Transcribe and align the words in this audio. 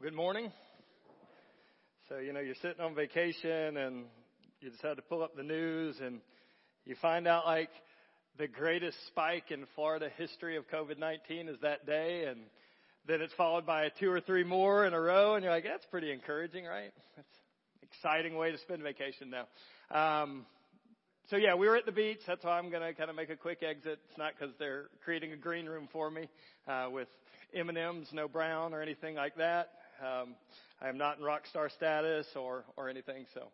Well, 0.00 0.08
good 0.08 0.16
morning. 0.16 0.50
So, 2.08 2.16
you 2.16 2.32
know, 2.32 2.40
you're 2.40 2.54
sitting 2.62 2.80
on 2.80 2.94
vacation 2.94 3.76
and 3.76 4.04
you 4.62 4.70
decide 4.70 4.96
to 4.96 5.02
pull 5.02 5.22
up 5.22 5.36
the 5.36 5.42
news 5.42 5.94
and 6.02 6.22
you 6.86 6.94
find 7.02 7.28
out 7.28 7.44
like 7.44 7.68
the 8.38 8.48
greatest 8.48 8.96
spike 9.08 9.50
in 9.50 9.66
Florida 9.74 10.08
history 10.16 10.56
of 10.56 10.64
COVID-19 10.70 11.50
is 11.50 11.60
that 11.60 11.84
day 11.84 12.24
and 12.24 12.40
then 13.06 13.20
it's 13.20 13.34
followed 13.34 13.66
by 13.66 13.90
two 14.00 14.10
or 14.10 14.22
three 14.22 14.42
more 14.42 14.86
in 14.86 14.94
a 14.94 15.00
row 15.00 15.34
and 15.34 15.44
you're 15.44 15.52
like, 15.52 15.64
that's 15.64 15.84
pretty 15.90 16.10
encouraging, 16.10 16.64
right? 16.64 16.92
That's 17.16 17.28
an 17.82 17.88
exciting 17.92 18.36
way 18.36 18.52
to 18.52 18.58
spend 18.58 18.82
vacation 18.82 19.30
now. 19.30 20.22
Um, 20.22 20.46
so 21.28 21.36
yeah, 21.36 21.56
we 21.56 21.68
were 21.68 21.76
at 21.76 21.84
the 21.84 21.92
beach. 21.92 22.20
That's 22.26 22.42
why 22.42 22.56
I'm 22.56 22.70
going 22.70 22.82
to 22.82 22.94
kind 22.94 23.10
of 23.10 23.16
make 23.16 23.28
a 23.28 23.36
quick 23.36 23.62
exit. 23.62 23.98
It's 24.08 24.18
not 24.18 24.32
because 24.38 24.54
they're 24.58 24.86
creating 25.04 25.32
a 25.32 25.36
green 25.36 25.66
room 25.66 25.90
for 25.92 26.10
me 26.10 26.26
uh, 26.66 26.88
with 26.90 27.08
M&Ms, 27.54 28.08
no 28.14 28.28
brown 28.28 28.72
or 28.72 28.80
anything 28.80 29.16
like 29.16 29.36
that. 29.36 29.68
Um, 30.00 30.34
I 30.80 30.88
am 30.88 30.96
not 30.96 31.18
in 31.18 31.24
rock 31.24 31.46
star 31.50 31.68
status 31.68 32.26
or 32.34 32.64
or 32.78 32.88
anything. 32.88 33.26
So, 33.34 33.48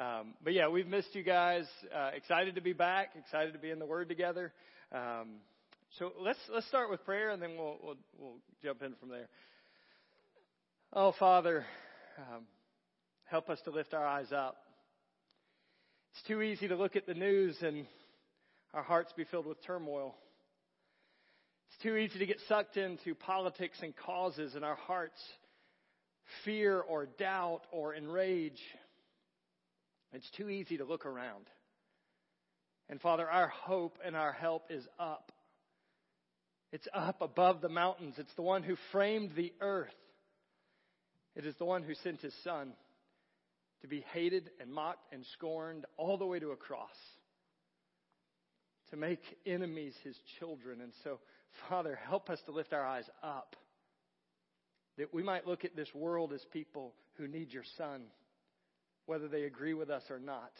um, 0.00 0.34
but 0.44 0.52
yeah, 0.52 0.68
we've 0.68 0.86
missed 0.86 1.12
you 1.12 1.24
guys. 1.24 1.64
Uh, 1.92 2.10
excited 2.14 2.54
to 2.54 2.60
be 2.60 2.72
back. 2.72 3.10
Excited 3.18 3.52
to 3.52 3.58
be 3.58 3.70
in 3.70 3.80
the 3.80 3.86
Word 3.86 4.08
together. 4.08 4.52
Um, 4.92 5.40
so 5.98 6.12
let's 6.20 6.38
let's 6.52 6.68
start 6.68 6.88
with 6.88 7.04
prayer 7.04 7.30
and 7.30 7.42
then 7.42 7.56
we'll 7.56 7.78
we'll, 7.82 7.96
we'll 8.16 8.36
jump 8.62 8.82
in 8.82 8.94
from 9.00 9.08
there. 9.08 9.28
Oh 10.92 11.12
Father, 11.18 11.66
um, 12.16 12.44
help 13.24 13.50
us 13.50 13.58
to 13.64 13.70
lift 13.70 13.92
our 13.92 14.06
eyes 14.06 14.30
up. 14.30 14.56
It's 16.12 16.28
too 16.28 16.42
easy 16.42 16.68
to 16.68 16.76
look 16.76 16.94
at 16.94 17.06
the 17.06 17.14
news 17.14 17.56
and 17.60 17.86
our 18.72 18.84
hearts 18.84 19.12
be 19.16 19.24
filled 19.24 19.46
with 19.46 19.64
turmoil. 19.66 20.14
It's 21.70 21.82
too 21.82 21.96
easy 21.96 22.20
to 22.20 22.26
get 22.26 22.38
sucked 22.48 22.76
into 22.76 23.16
politics 23.16 23.78
and 23.82 23.96
causes 23.96 24.54
and 24.54 24.64
our 24.64 24.76
hearts 24.76 25.20
fear 26.44 26.80
or 26.80 27.06
doubt 27.06 27.62
or 27.70 27.94
enrage. 27.94 28.60
It's 30.12 30.30
too 30.36 30.48
easy 30.48 30.78
to 30.78 30.84
look 30.84 31.06
around. 31.06 31.46
And 32.88 33.00
Father, 33.00 33.28
our 33.28 33.48
hope 33.48 33.98
and 34.04 34.16
our 34.16 34.32
help 34.32 34.70
is 34.70 34.86
up. 34.98 35.32
It's 36.72 36.88
up 36.94 37.22
above 37.22 37.60
the 37.60 37.68
mountains. 37.68 38.14
It's 38.18 38.34
the 38.34 38.42
one 38.42 38.62
who 38.62 38.76
framed 38.92 39.32
the 39.36 39.52
earth. 39.60 39.88
It 41.34 41.46
is 41.46 41.54
the 41.56 41.64
one 41.64 41.82
who 41.82 41.94
sent 41.94 42.20
his 42.20 42.34
son 42.44 42.72
to 43.82 43.88
be 43.88 44.04
hated 44.12 44.50
and 44.60 44.72
mocked 44.72 45.12
and 45.12 45.24
scorned 45.34 45.86
all 45.96 46.18
the 46.18 46.26
way 46.26 46.38
to 46.38 46.50
a 46.50 46.56
cross. 46.56 46.88
To 48.90 48.96
make 48.96 49.20
enemies 49.46 49.94
his 50.02 50.16
children. 50.38 50.80
And 50.80 50.92
so, 51.04 51.20
Father, 51.68 51.98
help 52.08 52.30
us 52.30 52.40
to 52.46 52.52
lift 52.52 52.72
our 52.72 52.84
eyes 52.84 53.04
up 53.22 53.54
that 54.98 55.14
we 55.14 55.22
might 55.22 55.46
look 55.46 55.64
at 55.64 55.76
this 55.76 55.88
world 55.94 56.32
as 56.32 56.44
people 56.52 56.92
who 57.16 57.26
need 57.26 57.52
your 57.52 57.64
Son, 57.78 58.02
whether 59.06 59.28
they 59.28 59.44
agree 59.44 59.72
with 59.72 59.90
us 59.90 60.02
or 60.10 60.18
not. 60.18 60.52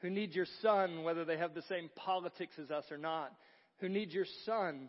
Who 0.00 0.10
need 0.10 0.34
your 0.34 0.46
Son, 0.62 1.02
whether 1.02 1.24
they 1.24 1.36
have 1.36 1.54
the 1.54 1.62
same 1.62 1.90
politics 1.94 2.54
as 2.62 2.70
us 2.70 2.84
or 2.90 2.96
not. 2.96 3.32
Who 3.80 3.88
need 3.88 4.12
your 4.12 4.24
Son, 4.46 4.88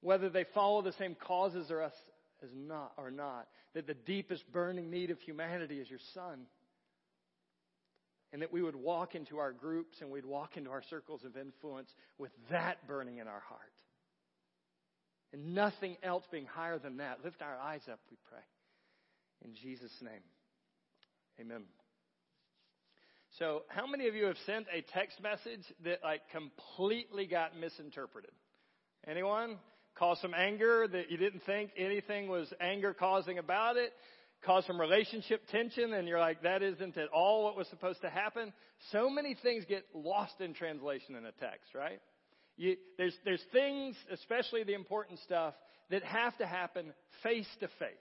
whether 0.00 0.30
they 0.30 0.44
follow 0.54 0.80
the 0.80 0.92
same 0.92 1.16
causes 1.16 1.70
or 1.70 1.82
us 1.82 1.94
as 2.42 2.50
not 2.54 2.92
or 2.96 3.10
not. 3.10 3.48
That 3.74 3.86
the 3.86 3.94
deepest 3.94 4.50
burning 4.52 4.90
need 4.90 5.10
of 5.10 5.18
humanity 5.20 5.80
is 5.80 5.90
your 5.90 6.00
Son. 6.14 6.46
And 8.32 8.42
that 8.42 8.52
we 8.52 8.62
would 8.62 8.76
walk 8.76 9.14
into 9.14 9.38
our 9.38 9.52
groups 9.52 9.96
and 10.00 10.10
we'd 10.10 10.26
walk 10.26 10.56
into 10.56 10.70
our 10.70 10.82
circles 10.88 11.24
of 11.24 11.36
influence 11.36 11.88
with 12.18 12.30
that 12.50 12.86
burning 12.86 13.18
in 13.18 13.26
our 13.26 13.40
heart 13.40 13.72
and 15.32 15.54
nothing 15.54 15.96
else 16.02 16.24
being 16.30 16.46
higher 16.46 16.78
than 16.78 16.98
that. 16.98 17.18
Lift 17.24 17.42
our 17.42 17.56
eyes 17.56 17.82
up, 17.90 18.00
we 18.10 18.16
pray. 18.28 18.40
In 19.44 19.54
Jesus' 19.54 19.92
name. 20.02 20.22
Amen. 21.40 21.62
So, 23.38 23.62
how 23.68 23.86
many 23.86 24.08
of 24.08 24.14
you 24.14 24.24
have 24.24 24.36
sent 24.46 24.66
a 24.72 24.82
text 24.92 25.20
message 25.22 25.62
that 25.84 26.00
like 26.02 26.22
completely 26.32 27.26
got 27.26 27.56
misinterpreted? 27.56 28.32
Anyone? 29.06 29.58
Caused 29.96 30.22
some 30.22 30.34
anger 30.34 30.86
that 30.88 31.10
you 31.10 31.16
didn't 31.16 31.42
think 31.44 31.70
anything 31.76 32.28
was 32.28 32.52
anger 32.60 32.94
causing 32.94 33.38
about 33.38 33.76
it? 33.76 33.92
Caused 34.44 34.66
some 34.66 34.80
relationship 34.80 35.42
tension 35.50 35.92
and 35.92 36.06
you're 36.06 36.20
like, 36.20 36.42
that 36.42 36.62
isn't 36.62 36.96
at 36.96 37.08
all 37.08 37.44
what 37.44 37.56
was 37.56 37.66
supposed 37.68 38.00
to 38.02 38.08
happen? 38.08 38.52
So 38.92 39.10
many 39.10 39.36
things 39.42 39.64
get 39.68 39.84
lost 39.92 40.40
in 40.40 40.54
translation 40.54 41.16
in 41.16 41.24
a 41.24 41.32
text, 41.32 41.74
right? 41.74 42.00
You, 42.58 42.76
there's, 42.98 43.14
there's 43.24 43.42
things, 43.52 43.96
especially 44.12 44.64
the 44.64 44.74
important 44.74 45.20
stuff, 45.20 45.54
that 45.90 46.02
have 46.02 46.36
to 46.38 46.46
happen 46.46 46.92
face 47.22 47.48
to 47.60 47.68
face, 47.78 47.94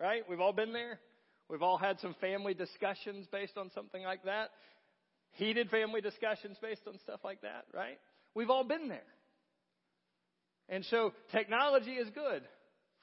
right? 0.00 0.22
We've 0.28 0.40
all 0.40 0.52
been 0.52 0.72
there. 0.72 1.00
We've 1.50 1.62
all 1.62 1.76
had 1.76 2.00
some 2.00 2.14
family 2.20 2.54
discussions 2.54 3.26
based 3.30 3.58
on 3.58 3.70
something 3.74 4.02
like 4.02 4.24
that. 4.24 4.50
Heated 5.32 5.68
family 5.68 6.00
discussions 6.00 6.56
based 6.62 6.82
on 6.86 6.98
stuff 7.00 7.20
like 7.24 7.42
that, 7.42 7.64
right? 7.74 7.98
We've 8.34 8.50
all 8.50 8.64
been 8.64 8.88
there. 8.88 9.02
And 10.68 10.84
so 10.86 11.12
technology 11.32 11.92
is 11.92 12.08
good 12.10 12.42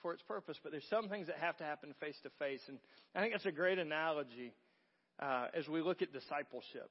for 0.02 0.14
its 0.14 0.24
purpose, 0.24 0.58
but 0.64 0.72
there's 0.72 0.88
some 0.90 1.10
things 1.10 1.28
that 1.28 1.38
have 1.38 1.58
to 1.58 1.64
happen 1.64 1.94
face 2.00 2.16
to 2.24 2.30
face. 2.40 2.62
And 2.68 2.80
I 3.14 3.20
think 3.20 3.34
that's 3.34 3.46
a 3.46 3.52
great 3.52 3.78
analogy 3.78 4.54
uh, 5.20 5.48
as 5.54 5.68
we 5.68 5.82
look 5.82 6.02
at 6.02 6.12
discipleship, 6.12 6.90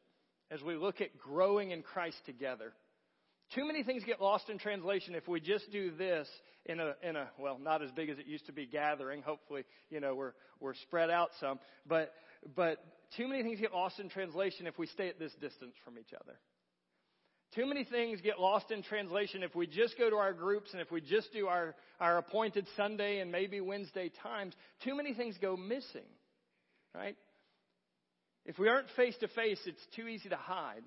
as 0.50 0.62
we 0.62 0.76
look 0.76 1.00
at 1.00 1.18
growing 1.18 1.72
in 1.72 1.82
Christ 1.82 2.18
together. 2.26 2.72
Too 3.54 3.66
many 3.66 3.82
things 3.82 4.04
get 4.04 4.20
lost 4.20 4.48
in 4.48 4.58
translation 4.58 5.14
if 5.14 5.26
we 5.26 5.40
just 5.40 5.70
do 5.72 5.90
this 5.90 6.28
in 6.66 6.78
a, 6.78 6.94
in 7.02 7.16
a, 7.16 7.28
well, 7.38 7.58
not 7.60 7.82
as 7.82 7.90
big 7.90 8.08
as 8.08 8.18
it 8.18 8.26
used 8.26 8.46
to 8.46 8.52
be 8.52 8.64
gathering. 8.64 9.22
Hopefully, 9.22 9.64
you 9.90 9.98
know, 9.98 10.14
we're, 10.14 10.32
we're 10.60 10.74
spread 10.74 11.10
out 11.10 11.30
some. 11.40 11.58
But, 11.86 12.12
but 12.54 12.78
too 13.16 13.26
many 13.26 13.42
things 13.42 13.58
get 13.58 13.72
lost 13.72 13.98
in 13.98 14.08
translation 14.08 14.68
if 14.68 14.78
we 14.78 14.86
stay 14.86 15.08
at 15.08 15.18
this 15.18 15.32
distance 15.40 15.74
from 15.84 15.98
each 15.98 16.12
other. 16.14 16.38
Too 17.56 17.66
many 17.66 17.82
things 17.82 18.20
get 18.20 18.38
lost 18.38 18.70
in 18.70 18.84
translation 18.84 19.42
if 19.42 19.56
we 19.56 19.66
just 19.66 19.98
go 19.98 20.08
to 20.08 20.16
our 20.16 20.32
groups 20.32 20.70
and 20.72 20.80
if 20.80 20.92
we 20.92 21.00
just 21.00 21.32
do 21.32 21.48
our, 21.48 21.74
our 21.98 22.18
appointed 22.18 22.66
Sunday 22.76 23.18
and 23.18 23.32
maybe 23.32 23.60
Wednesday 23.60 24.12
times. 24.22 24.54
Too 24.84 24.94
many 24.94 25.14
things 25.14 25.34
go 25.42 25.56
missing, 25.56 26.06
right? 26.94 27.16
If 28.46 28.60
we 28.60 28.68
aren't 28.68 28.86
face 28.96 29.16
to 29.20 29.28
face, 29.28 29.58
it's 29.66 29.84
too 29.96 30.06
easy 30.06 30.28
to 30.28 30.36
hide. 30.36 30.84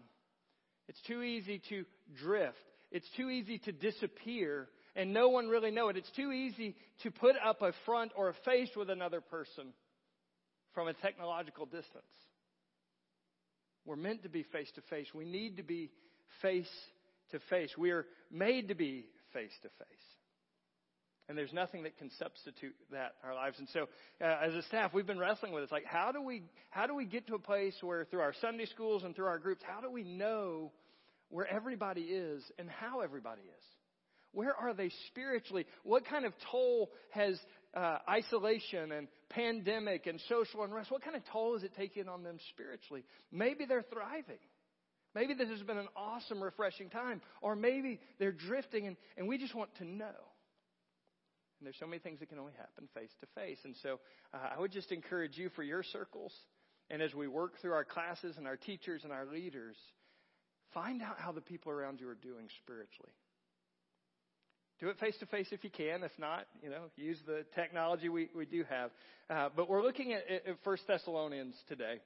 It's 0.88 1.02
too 1.08 1.22
easy 1.22 1.62
to 1.70 1.86
drift. 2.22 2.58
It's 2.92 3.08
too 3.18 3.30
easy 3.30 3.58
to 3.60 3.72
disappear 3.72 4.68
and 4.96 5.14
no 5.14 5.30
one 5.30 5.48
really 5.48 5.72
know 5.72 5.90
it. 5.90 5.98
It's 5.98 6.12
too 6.12 6.32
easy 6.32 6.76
to 7.02 7.12
put 7.12 7.36
up 7.44 7.62
a 7.62 7.74
front 7.86 8.12
or 8.16 8.30
a 8.30 8.34
face 8.46 8.70
with 8.76 8.90
another 8.90 9.22
person 9.22 9.74
from 10.74 10.88
a 10.88 10.94
technological 10.94 11.66
distance. 11.66 12.04
We're 13.86 13.96
meant 13.96 14.24
to 14.24 14.30
be 14.30 14.44
face 14.44 14.72
to 14.76 14.82
face. 14.82 15.08
We 15.14 15.26
need 15.26 15.58
to 15.58 15.64
be 15.64 15.90
face 16.42 16.70
to 17.32 17.40
face. 17.50 17.72
We 17.78 17.92
are 17.92 18.06
made 18.32 18.70
to 18.70 18.76
be 18.76 19.06
face 19.34 19.52
to 19.64 19.70
face. 19.70 20.13
And 21.30 21.38
there's 21.38 21.54
nothing 21.54 21.84
that 21.84 21.98
can 21.98 22.10
substitute 22.20 22.76
that 22.92 23.14
in 23.24 23.30
our 23.30 23.36
lives. 23.36 23.58
And 23.58 23.70
so, 23.70 23.88
uh, 24.22 24.26
as 24.46 24.54
a 24.54 24.62
staff, 24.64 24.94
we've 24.94 25.08
been 25.08 25.20
wrestling 25.20 25.54
with 25.54 25.62
it. 25.62 25.64
It's 25.66 25.72
like, 25.72 25.86
how 25.86 26.12
do 26.12 26.22
we, 26.22 26.44
how 26.70 26.86
do 26.86 26.96
we 26.96 27.06
get 27.06 27.28
to 27.28 27.36
a 27.36 27.40
place 27.40 27.76
where 27.82 28.04
through 28.06 28.20
our 28.20 28.34
Sunday 28.42 28.66
schools 28.66 29.04
and 29.04 29.16
through 29.16 29.28
our 29.28 29.40
groups, 29.40 29.62
how 29.66 29.80
do 29.80 29.90
we 29.90 30.04
know 30.04 30.72
where 31.30 31.48
everybody 31.48 32.02
is 32.02 32.44
and 32.60 32.70
how 32.70 33.00
everybody 33.00 33.42
is? 33.42 33.64
Where 34.34 34.54
are 34.54 34.74
they 34.74 34.92
spiritually? 35.08 35.66
What 35.84 36.06
kind 36.06 36.26
of 36.26 36.34
toll 36.52 36.90
has 37.12 37.40
uh, 37.74 38.00
isolation 38.10 38.92
and 38.92 39.08
pandemic 39.30 40.08
and 40.08 40.20
social 40.30 40.64
unrest, 40.64 40.92
what 40.92 41.04
kind 41.04 41.16
of 41.16 41.24
toll 41.32 41.56
is 41.56 41.64
it 41.64 41.72
taking 41.76 42.08
on 42.08 42.24
them 42.24 42.38
spiritually? 42.50 43.04
Maybe 43.32 43.66
they're 43.66 43.86
thriving. 43.94 44.40
Maybe 45.16 45.34
this 45.34 45.50
has 45.50 45.62
been 45.62 45.78
an 45.78 45.88
awesome, 45.96 46.42
refreshing 46.42 46.90
time. 46.90 47.22
Or 47.42 47.56
maybe 47.56 48.00
they're 48.20 48.32
drifting 48.32 48.88
and, 48.88 48.98
and 49.18 49.28
we 49.28 49.38
just 49.38 49.54
want 49.56 49.76
to 49.78 49.86
know. 49.86 50.14
And 51.64 51.68
there's 51.68 51.80
so 51.80 51.88
many 51.88 52.00
things 52.00 52.20
that 52.20 52.28
can 52.28 52.40
only 52.40 52.52
happen 52.58 52.90
face 52.94 53.12
to 53.22 53.28
face. 53.40 53.58
And 53.64 53.74
so 53.82 54.02
uh, 54.34 54.50
I 54.54 54.60
would 54.60 54.74
just 54.74 54.92
encourage 54.92 55.38
you 55.38 55.48
for 55.56 55.64
your 55.64 55.82
circles, 55.82 56.34
and 56.90 57.02
as 57.02 57.14
we 57.14 57.26
work 57.30 57.54
through 57.62 57.72
our 57.72 57.86
classes 57.86 58.36
and 58.38 58.46
our 58.46 58.58
teachers 58.58 59.06
and 59.06 59.14
our 59.14 59.26
leaders, 59.26 59.78
find 60.74 61.02
out 61.02 61.16
how 61.20 61.32
the 61.32 61.40
people 61.40 61.72
around 61.72 62.02
you 62.02 62.10
are 62.10 62.16
doing 62.16 62.50
spiritually. 62.62 63.14
Do 64.82 64.90
it 64.90 65.00
face 65.00 65.16
to 65.22 65.26
face 65.28 65.48
if 65.52 65.64
you 65.64 65.70
can. 65.70 66.04
If 66.04 66.12
not, 66.20 66.48
you 66.62 66.70
know, 66.70 66.92
use 66.98 67.18
the 67.26 67.46
technology 67.56 68.10
we, 68.10 68.28
we 68.36 68.46
do 68.46 68.66
have. 68.70 68.92
Uh, 69.30 69.48
but 69.56 69.70
we're 69.70 69.84
looking 69.84 70.12
at, 70.12 70.30
at 70.30 70.58
First 70.66 70.84
Thessalonians 70.86 71.56
today 71.70 72.00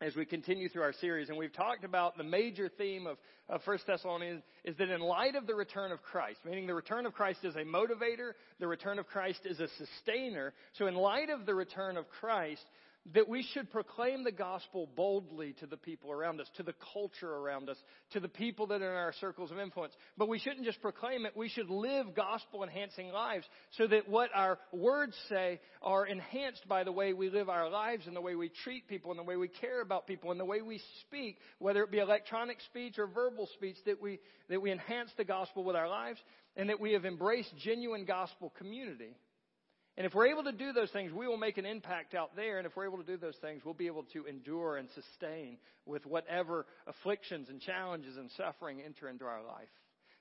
as 0.00 0.14
we 0.14 0.26
continue 0.26 0.68
through 0.68 0.82
our 0.82 0.92
series, 0.92 1.30
and 1.30 1.38
we've 1.38 1.52
talked 1.52 1.84
about 1.84 2.18
the 2.18 2.24
major 2.24 2.68
theme 2.68 3.06
of, 3.06 3.16
of 3.48 3.66
1 3.66 3.78
Thessalonians 3.86 4.42
is 4.64 4.76
that 4.76 4.90
in 4.90 5.00
light 5.00 5.34
of 5.34 5.46
the 5.46 5.54
return 5.54 5.90
of 5.90 6.02
Christ, 6.02 6.40
meaning 6.44 6.66
the 6.66 6.74
return 6.74 7.06
of 7.06 7.14
Christ 7.14 7.44
is 7.44 7.56
a 7.56 7.60
motivator, 7.60 8.32
the 8.60 8.66
return 8.66 8.98
of 8.98 9.06
Christ 9.06 9.40
is 9.44 9.58
a 9.58 9.68
sustainer. 9.78 10.52
So 10.74 10.86
in 10.86 10.94
light 10.94 11.30
of 11.30 11.46
the 11.46 11.54
return 11.54 11.96
of 11.96 12.08
Christ, 12.10 12.64
that 13.14 13.28
we 13.28 13.42
should 13.52 13.70
proclaim 13.70 14.24
the 14.24 14.32
gospel 14.32 14.88
boldly 14.96 15.54
to 15.60 15.66
the 15.66 15.76
people 15.76 16.10
around 16.10 16.40
us, 16.40 16.48
to 16.56 16.62
the 16.62 16.74
culture 16.92 17.30
around 17.30 17.68
us, 17.68 17.76
to 18.10 18.20
the 18.20 18.28
people 18.28 18.66
that 18.68 18.82
are 18.82 18.90
in 18.90 18.96
our 18.96 19.12
circles 19.20 19.50
of 19.50 19.58
influence. 19.58 19.94
But 20.18 20.28
we 20.28 20.38
shouldn't 20.38 20.64
just 20.64 20.80
proclaim 20.80 21.24
it, 21.24 21.36
we 21.36 21.48
should 21.48 21.70
live 21.70 22.14
gospel 22.16 22.64
enhancing 22.64 23.08
lives 23.12 23.46
so 23.72 23.86
that 23.86 24.08
what 24.08 24.30
our 24.34 24.58
words 24.72 25.14
say 25.28 25.60
are 25.82 26.06
enhanced 26.06 26.66
by 26.68 26.84
the 26.84 26.92
way 26.92 27.12
we 27.12 27.30
live 27.30 27.48
our 27.48 27.70
lives 27.70 28.06
and 28.06 28.16
the 28.16 28.20
way 28.20 28.34
we 28.34 28.50
treat 28.64 28.88
people 28.88 29.10
and 29.12 29.18
the 29.18 29.24
way 29.24 29.36
we 29.36 29.48
care 29.48 29.80
about 29.80 30.06
people 30.06 30.30
and 30.32 30.40
the 30.40 30.44
way 30.44 30.60
we 30.60 30.80
speak, 31.02 31.38
whether 31.58 31.82
it 31.82 31.90
be 31.90 31.98
electronic 31.98 32.58
speech 32.62 32.98
or 32.98 33.06
verbal 33.06 33.48
speech, 33.54 33.76
that 33.86 34.02
we, 34.02 34.18
that 34.48 34.60
we 34.60 34.72
enhance 34.72 35.10
the 35.16 35.24
gospel 35.24 35.62
with 35.62 35.76
our 35.76 35.88
lives 35.88 36.18
and 36.56 36.70
that 36.70 36.80
we 36.80 36.92
have 36.92 37.04
embraced 37.04 37.52
genuine 37.58 38.04
gospel 38.04 38.52
community. 38.58 39.14
And 39.96 40.06
if 40.06 40.14
we're 40.14 40.26
able 40.26 40.44
to 40.44 40.52
do 40.52 40.72
those 40.72 40.90
things, 40.90 41.10
we 41.10 41.26
will 41.26 41.38
make 41.38 41.56
an 41.56 41.64
impact 41.64 42.14
out 42.14 42.36
there. 42.36 42.58
And 42.58 42.66
if 42.66 42.76
we're 42.76 42.86
able 42.86 42.98
to 42.98 43.04
do 43.04 43.16
those 43.16 43.36
things, 43.40 43.62
we'll 43.64 43.74
be 43.74 43.86
able 43.86 44.04
to 44.12 44.26
endure 44.26 44.76
and 44.76 44.88
sustain 44.94 45.56
with 45.86 46.04
whatever 46.04 46.66
afflictions 46.86 47.48
and 47.48 47.60
challenges 47.60 48.16
and 48.18 48.30
suffering 48.36 48.82
enter 48.84 49.08
into 49.08 49.24
our 49.24 49.42
life. 49.42 49.68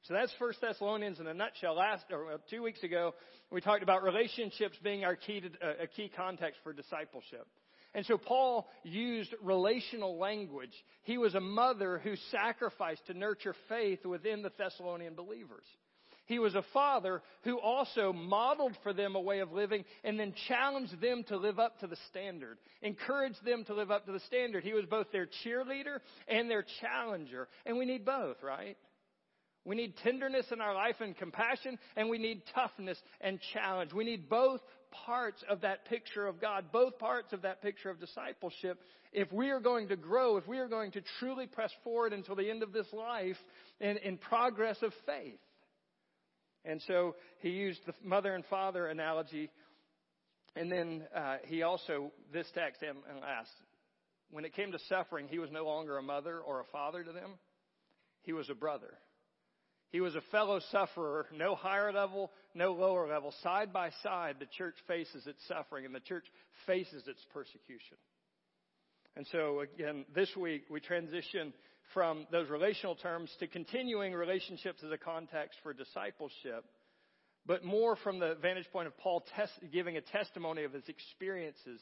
So 0.04 0.14
that's 0.14 0.32
First 0.38 0.62
Thessalonians 0.62 1.20
in 1.20 1.28
a 1.28 1.34
nutshell. 1.34 1.76
Last 1.76 2.06
or 2.12 2.40
two 2.50 2.62
weeks 2.62 2.84
ago, 2.84 3.16
we 3.52 3.60
talked 3.60 3.84
about 3.84 4.04
relationships 4.04 4.78
being 4.84 5.04
our 5.04 5.16
key 5.16 5.42
to, 5.42 5.48
uh, 5.48 5.84
a 5.84 5.88
key 5.88 6.12
context 6.16 6.60
for 6.64 6.74
discipleship. 6.74 7.48
And 7.96 8.06
so 8.06 8.18
Paul 8.18 8.68
used 8.84 9.34
relational 9.42 10.18
language. 10.20 10.74
He 11.04 11.18
was 11.18 11.34
a 11.34 11.40
mother 11.40 11.98
who 11.98 12.16
sacrificed 12.30 13.06
to 13.08 13.14
nurture 13.14 13.56
faith 13.68 14.06
within 14.06 14.42
the 14.42 14.52
Thessalonian 14.58 15.16
believers. 15.16 15.66
He 16.26 16.40
was 16.40 16.56
a 16.56 16.66
father 16.74 17.22
who 17.44 17.60
also 17.60 18.12
modeled 18.12 18.76
for 18.82 18.94
them 18.94 19.16
a 19.16 19.22
way 19.22 19.40
of 19.40 19.52
living 19.52 19.86
and 20.04 20.20
then 20.20 20.34
challenged 20.48 21.00
them 21.00 21.24
to 21.28 21.38
live 21.38 21.60
up 21.60 21.80
to 21.80 21.88
the 21.88 21.98
standard, 22.10 22.58
encouraged 22.82 23.44
them 23.46 23.64
to 23.66 23.76
live 23.76 23.92
up 23.92 24.06
to 24.08 24.12
the 24.12 24.20
standard. 24.22 24.64
He 24.64 24.74
was 24.74 24.86
both 24.86 25.12
their 25.12 25.28
cheerleader 25.46 26.00
and 26.28 26.50
their 26.50 26.66
challenger. 26.82 27.48
And 27.66 27.78
we 27.78 27.86
need 27.86 28.06
both, 28.06 28.38
right? 28.42 28.78
We 29.66 29.76
need 29.76 29.98
tenderness 29.98 30.46
in 30.52 30.62
our 30.62 30.76
life 30.76 30.98
and 31.00 31.18
compassion, 31.18 31.80
and 31.96 32.08
we 32.08 32.20
need 32.20 32.44
toughness 32.54 33.00
and 33.20 33.40
challenge. 33.54 33.94
We 33.94 34.04
need 34.04 34.30
both 34.30 34.62
parts 34.92 35.44
of 35.50 35.62
that 35.62 35.86
picture 35.86 36.28
of 36.28 36.40
God, 36.40 36.66
both 36.72 37.00
parts 37.00 37.34
of 37.34 37.42
that 37.42 37.62
picture 37.62 37.90
of 37.90 38.00
discipleship. 38.00 38.80
If 39.12 39.32
we 39.34 39.50
are 39.50 39.60
going 39.60 39.88
to 39.90 39.96
grow, 39.96 40.38
if 40.38 40.48
we 40.48 40.60
are 40.60 40.68
going 40.68 40.92
to 40.92 41.02
truly 41.20 41.48
press 41.48 41.72
forward 41.84 42.14
until 42.14 42.36
the 42.36 42.50
end 42.50 42.62
of 42.62 42.74
this 42.74 42.86
life 42.94 43.38
in, 43.80 43.98
in 43.98 44.18
progress 44.18 44.78
of 44.84 44.94
faith. 45.06 45.40
And 46.66 46.82
so 46.88 47.16
he 47.40 47.50
used 47.50 47.80
the 47.86 47.94
mother 48.04 48.34
and 48.34 48.44
father 48.46 48.88
analogy. 48.88 49.52
And 50.56 50.72
then 50.72 51.04
uh, 51.16 51.38
he 51.46 51.64
also, 51.64 52.12
this 52.34 52.48
text, 52.54 52.82
and 52.82 52.98
asked, 53.24 53.52
when 54.32 54.46
it 54.46 54.54
came 54.54 54.72
to 54.72 54.80
suffering, 54.90 55.28
he 55.30 55.40
was 55.40 55.52
no 55.52 55.66
longer 55.66 55.98
a 55.98 56.04
mother 56.04 56.40
or 56.40 56.62
a 56.62 56.66
father 56.72 57.04
to 57.04 57.12
them. 57.12 57.32
He 58.24 58.34
was 58.34 58.50
a 58.50 58.56
brother. 58.56 58.94
He 59.92 60.02
was 60.02 60.16
a 60.16 60.22
fellow 60.32 60.60
sufferer, 60.72 61.28
no 61.34 61.56
higher 61.56 61.94
level, 61.94 62.32
no 62.54 62.74
lower 62.74 63.08
level. 63.08 63.34
Side 63.44 63.72
by 63.72 63.92
side, 64.04 64.38
the 64.40 64.48
church 64.58 64.76
faces 64.88 65.28
its 65.28 65.40
suffering 65.48 65.86
and 65.86 65.94
the 65.94 66.00
church 66.00 66.26
faces 66.66 67.08
its 67.08 67.24
persecution. 67.34 67.98
And 69.16 69.26
so, 69.32 69.62
again, 69.62 70.06
this 70.14 70.36
week 70.36 70.64
we 70.70 70.82
transition 70.82 71.54
from 71.94 72.28
those 72.32 72.50
relational 72.50 72.96
terms 72.96 73.30
to 73.40 73.48
continuing 73.48 74.14
relationships 74.14 74.84
as 74.84 74.92
a 74.92 74.98
context 74.98 75.58
for 75.64 75.74
discipleship, 75.74 76.66
but 77.46 77.64
more 77.64 77.96
from 77.98 78.20
the 78.20 78.36
vantage 78.42 78.68
point 78.72 78.88
of 78.88 78.98
Paul 78.98 79.24
giving 79.72 79.98
a 79.98 80.02
testimony 80.02 80.64
of 80.64 80.74
his 80.74 80.88
experiences 80.88 81.80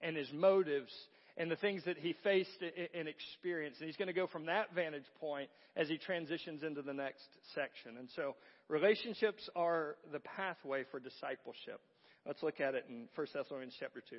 and 0.00 0.16
his 0.16 0.32
motives 0.32 0.92
and 1.36 1.50
the 1.50 1.56
things 1.56 1.82
that 1.86 1.96
he 1.96 2.14
faced 2.24 2.62
and 2.94 3.08
experienced. 3.08 3.80
And 3.80 3.88
he's 3.88 3.96
going 3.96 4.08
to 4.08 4.14
go 4.14 4.26
from 4.26 4.46
that 4.46 4.74
vantage 4.74 5.06
point 5.20 5.48
as 5.76 5.88
he 5.88 5.96
transitions 5.96 6.62
into 6.62 6.82
the 6.82 6.92
next 6.92 7.24
section. 7.54 7.96
And 7.98 8.08
so 8.16 8.36
relationships 8.68 9.48
are 9.56 9.96
the 10.12 10.20
pathway 10.20 10.84
for 10.90 11.00
discipleship. 11.00 11.80
Let's 12.26 12.42
look 12.42 12.60
at 12.60 12.74
it 12.74 12.84
in 12.88 13.08
1 13.14 13.26
Thessalonians 13.34 13.74
chapter 13.80 14.02
2. 14.08 14.16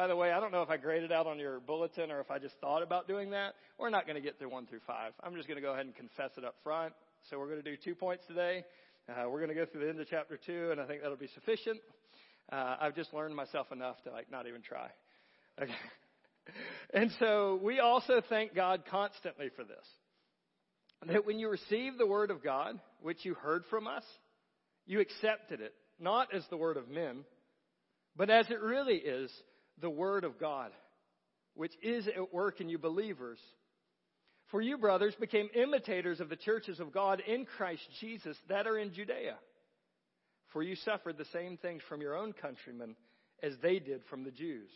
By 0.00 0.06
the 0.06 0.16
way, 0.16 0.32
I 0.32 0.40
don't 0.40 0.50
know 0.50 0.62
if 0.62 0.70
I 0.70 0.78
graded 0.78 1.12
out 1.12 1.26
on 1.26 1.38
your 1.38 1.60
bulletin 1.60 2.10
or 2.10 2.20
if 2.20 2.30
I 2.30 2.38
just 2.38 2.54
thought 2.58 2.82
about 2.82 3.06
doing 3.06 3.32
that. 3.32 3.52
We're 3.76 3.90
not 3.90 4.06
going 4.06 4.14
to 4.14 4.22
get 4.22 4.38
through 4.38 4.48
one 4.48 4.64
through 4.64 4.80
five. 4.86 5.12
I'm 5.22 5.34
just 5.34 5.46
going 5.46 5.56
to 5.56 5.60
go 5.60 5.74
ahead 5.74 5.84
and 5.84 5.94
confess 5.94 6.30
it 6.38 6.44
up 6.46 6.54
front. 6.64 6.94
So 7.28 7.38
we're 7.38 7.50
going 7.50 7.62
to 7.62 7.70
do 7.70 7.76
two 7.76 7.94
points 7.94 8.24
today. 8.26 8.64
Uh, 9.10 9.28
we're 9.28 9.40
going 9.40 9.50
to 9.50 9.54
go 9.54 9.66
through 9.66 9.82
the 9.82 9.90
end 9.90 10.00
of 10.00 10.06
chapter 10.08 10.38
two, 10.38 10.70
and 10.70 10.80
I 10.80 10.86
think 10.86 11.02
that'll 11.02 11.18
be 11.18 11.28
sufficient. 11.34 11.80
Uh, 12.50 12.76
I've 12.80 12.96
just 12.96 13.12
learned 13.12 13.36
myself 13.36 13.70
enough 13.72 14.02
to 14.04 14.10
like 14.10 14.30
not 14.32 14.46
even 14.46 14.62
try. 14.62 14.88
Okay. 15.60 15.70
and 16.94 17.10
so 17.18 17.60
we 17.62 17.80
also 17.80 18.22
thank 18.26 18.54
God 18.54 18.84
constantly 18.90 19.50
for 19.54 19.64
this. 19.64 21.12
That 21.12 21.26
when 21.26 21.38
you 21.38 21.50
received 21.50 21.98
the 21.98 22.06
word 22.06 22.30
of 22.30 22.42
God, 22.42 22.80
which 23.02 23.22
you 23.26 23.34
heard 23.34 23.64
from 23.68 23.86
us, 23.86 24.04
you 24.86 25.00
accepted 25.00 25.60
it, 25.60 25.74
not 26.00 26.34
as 26.34 26.42
the 26.48 26.56
word 26.56 26.78
of 26.78 26.88
men, 26.88 27.26
but 28.16 28.30
as 28.30 28.46
it 28.48 28.62
really 28.62 28.96
is, 28.96 29.30
the 29.80 29.90
Word 29.90 30.24
of 30.24 30.38
God, 30.38 30.70
which 31.54 31.72
is 31.82 32.06
at 32.08 32.32
work 32.32 32.60
in 32.60 32.68
you 32.68 32.78
believers. 32.78 33.38
For 34.50 34.60
you, 34.60 34.78
brothers, 34.78 35.14
became 35.18 35.48
imitators 35.54 36.20
of 36.20 36.28
the 36.28 36.36
churches 36.36 36.80
of 36.80 36.92
God 36.92 37.22
in 37.26 37.44
Christ 37.44 37.82
Jesus 38.00 38.36
that 38.48 38.66
are 38.66 38.78
in 38.78 38.92
Judea. 38.92 39.36
For 40.52 40.62
you 40.62 40.74
suffered 40.76 41.16
the 41.16 41.24
same 41.26 41.56
things 41.56 41.82
from 41.88 42.00
your 42.00 42.16
own 42.16 42.32
countrymen 42.32 42.96
as 43.42 43.52
they 43.62 43.78
did 43.78 44.02
from 44.10 44.24
the 44.24 44.32
Jews, 44.32 44.70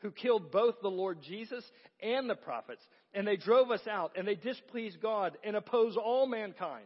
who 0.00 0.10
killed 0.10 0.50
both 0.50 0.74
the 0.82 0.88
Lord 0.88 1.22
Jesus 1.22 1.64
and 2.02 2.28
the 2.28 2.34
prophets, 2.34 2.82
and 3.14 3.26
they 3.26 3.36
drove 3.36 3.70
us 3.70 3.86
out, 3.88 4.12
and 4.16 4.26
they 4.26 4.34
displeased 4.34 5.00
God 5.00 5.38
and 5.44 5.54
oppose 5.54 5.96
all 5.96 6.26
mankind 6.26 6.84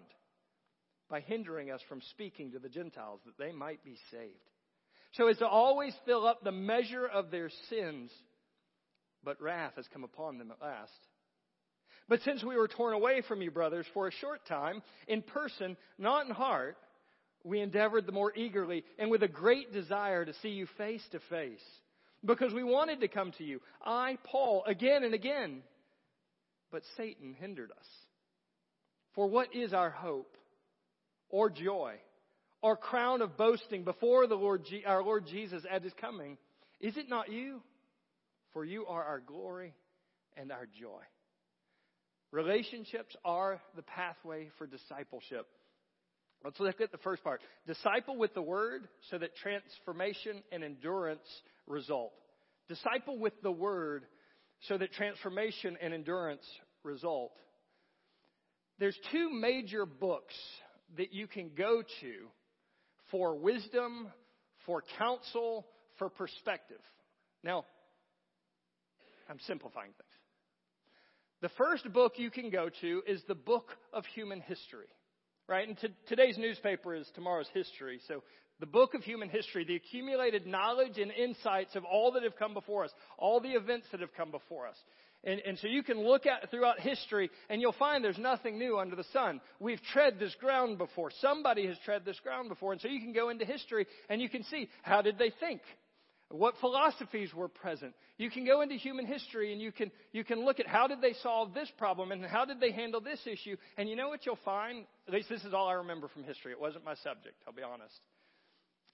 by 1.09 1.21
hindering 1.21 1.71
us 1.71 1.81
from 1.89 2.00
speaking 2.11 2.53
to 2.53 2.59
the 2.59 2.69
Gentiles 2.69 3.21
that 3.27 3.39
they 3.39 3.53
might 3.53 3.83
be 3.85 3.97
saved. 4.11 4.52
So 5.12 5.29
as 5.29 5.38
to 5.38 5.47
always 5.47 5.94
fill 6.06 6.26
up 6.26 6.43
the 6.43 6.53
measure 6.53 7.06
of 7.06 7.31
their 7.31 7.50
sins, 7.69 8.11
but 9.25 9.41
wrath 9.41 9.75
has 9.76 9.87
come 9.93 10.05
upon 10.05 10.38
them 10.38 10.50
at 10.50 10.62
last. 10.62 10.91
But 12.09 12.20
since 12.23 12.43
we 12.43 12.56
were 12.56 12.69
torn 12.69 12.94
away 12.94 13.23
from 13.26 13.43
you, 13.43 13.50
brothers, 13.50 13.87
for 13.94 14.09
a 14.09 14.12
short 14.12 14.44
time, 14.47 14.82
in 15.06 15.23
person, 15.23 15.76
not 15.99 16.26
in 16.26 16.32
heart, 16.32 16.76
we 17.44 17.61
endeavored 17.61 18.06
the 18.06 18.12
more 18.12 18.32
eagerly 18.35 18.85
and 18.99 19.11
with 19.11 19.23
a 19.23 19.29
great 19.29 19.73
desire 19.73 20.25
to 20.25 20.35
see 20.43 20.50
you 20.50 20.67
face 20.79 21.03
to 21.12 21.20
face. 21.31 21.62
Because 22.25 22.53
we 22.55 22.65
wanted 22.65 23.00
to 23.00 23.08
come 23.08 23.32
to 23.38 23.44
you, 23.44 23.61
I, 23.85 24.17
Paul, 24.25 24.62
again 24.67 25.05
and 25.05 25.12
again. 25.12 25.62
But 26.70 26.82
Satan 26.97 27.35
hindered 27.38 27.70
us. 27.70 27.87
For 29.15 29.26
what 29.26 29.55
is 29.55 29.73
our 29.73 29.91
hope 29.91 30.37
or 31.29 31.51
joy 31.51 31.96
or 32.63 32.77
crown 32.77 33.23
of 33.23 33.37
boasting 33.37 33.83
before 33.85 34.27
the 34.27 34.37
Lord, 34.37 34.67
our 34.87 35.03
Lord 35.03 35.27
Jesus 35.27 35.65
at 35.71 35.83
his 35.83 35.93
coming. 36.01 36.39
Is 36.81 36.97
it 36.97 37.09
not 37.09 37.31
you? 37.31 37.61
For 38.53 38.65
you 38.65 38.87
are 38.87 39.03
our 39.03 39.21
glory 39.21 39.75
and 40.37 40.53
our 40.53 40.67
joy. 40.67 41.01
Relationships 42.31 43.15
are 43.25 43.61
the 43.77 43.83
pathway 43.83 44.51
for 44.57 44.67
discipleship. 44.67 45.47
Let's 46.45 46.59
look 46.59 46.81
at 46.81 46.93
the 46.93 46.99
first 46.99 47.23
part. 47.23 47.41
Disciple 47.67 48.17
with 48.17 48.35
the 48.35 48.43
word 48.43 48.89
so 49.11 49.19
that 49.19 49.37
transformation 49.37 50.43
and 50.51 50.65
endurance 50.65 51.27
result. 51.67 52.13
Disciple 52.69 53.19
with 53.19 53.35
the 53.43 53.53
word 53.53 54.05
so 54.69 54.79
that 54.79 54.93
transformation 54.93 55.77
and 55.81 55.93
endurance 55.93 56.45
result. 56.85 57.33
There's 58.79 58.99
two 59.13 59.31
major 59.31 59.87
books 59.87 60.35
that 60.97 61.13
you 61.13 61.27
can 61.27 61.51
go 61.57 61.83
to 62.01 62.13
for 63.13 63.37
wisdom, 63.37 64.09
for 64.67 64.83
counsel, 64.99 65.67
for 65.99 66.09
perspective. 66.09 66.81
Now, 67.45 67.65
I'm 69.31 69.39
simplifying 69.47 69.93
things. 69.93 70.11
The 71.43 71.51
first 71.51 71.93
book 71.93 72.15
you 72.17 72.31
can 72.31 72.51
go 72.51 72.69
to 72.81 73.03
is 73.07 73.23
the 73.29 73.35
book 73.35 73.69
of 73.93 74.05
human 74.07 74.41
history, 74.41 74.87
right? 75.49 75.69
And 75.69 75.77
today's 76.09 76.39
newspaper 76.39 76.95
is 76.95 77.09
tomorrow's 77.15 77.49
history. 77.53 78.01
So 78.09 78.23
the 78.61 78.67
book 78.67 78.95
of 78.95 79.03
human 79.03 79.29
history, 79.29 79.65
the 79.65 79.75
accumulated 79.77 80.47
knowledge 80.47 80.99
and 80.99 81.11
insights 81.11 81.75
of 81.75 81.85
all 81.85 82.13
that 82.13 82.23
have 82.23 82.37
come 82.37 82.55
before 82.55 82.85
us, 82.85 82.93
all 83.19 83.41
the 83.41 83.51
events 83.51 83.89
that 83.91 84.01
have 84.01 84.15
come 84.17 84.31
before 84.31 84.69
us. 84.69 84.77
And, 85.24 85.41
and 85.46 85.58
so 85.58 85.69
you 85.69 85.82
can 85.82 86.00
look 86.00 86.26
at 86.26 86.50
throughout 86.50 86.81
history 86.81 87.31
and 87.48 87.60
you'll 87.60 87.72
find 87.72 88.05
there's 88.05 88.19
nothing 88.19 88.58
new 88.58 88.79
under 88.79 88.96
the 88.96 89.05
sun. 89.12 89.41
We've 89.60 89.81
tread 89.93 90.19
this 90.19 90.34
ground 90.41 90.79
before. 90.79 91.10
Somebody 91.20 91.67
has 91.67 91.76
tread 91.84 92.05
this 92.05 92.19
ground 92.20 92.48
before. 92.48 92.72
And 92.72 92.81
so 92.81 92.88
you 92.88 93.00
can 93.00 93.12
go 93.12 93.29
into 93.29 93.44
history 93.44 93.86
and 94.08 94.20
you 94.20 94.29
can 94.29 94.43
see 94.44 94.69
how 94.82 95.00
did 95.00 95.19
they 95.19 95.32
think? 95.38 95.60
What 96.29 96.55
philosophies 96.60 97.32
were 97.34 97.48
present? 97.48 97.94
You 98.17 98.31
can 98.31 98.46
go 98.46 98.62
into 98.62 98.74
human 98.74 99.06
history 99.06 99.52
and 99.52 99.60
you 99.60 99.70
can, 99.70 99.93
you 100.12 100.24
can 100.24 100.44
look 100.44 100.60
at 100.60 100.67
how 100.67 100.86
did 100.86 101.00
they 101.00 101.12
solve 101.22 101.52
this 101.55 101.70
problem 101.79 102.10
and 102.10 102.24
how 102.24 102.44
did 102.44 102.58
they 102.58 102.72
handle 102.72 103.00
this 103.00 103.20
issue. 103.26 103.56
And 103.76 103.88
you 103.88 103.96
know 103.96 104.08
what 104.08 104.24
you'll 104.26 104.38
find? 104.44 104.86
At 105.06 105.14
least 105.14 105.29
this 105.29 105.44
is 105.44 105.52
all 105.52 105.69
I 105.69 105.74
remember 105.74 106.08
from 106.08 106.24
history. 106.24 106.50
It 106.52 106.60
wasn't 106.60 106.84
my 106.84 106.94
subject, 106.96 107.36
I'll 107.46 107.52
be 107.52 107.62
honest. 107.62 107.94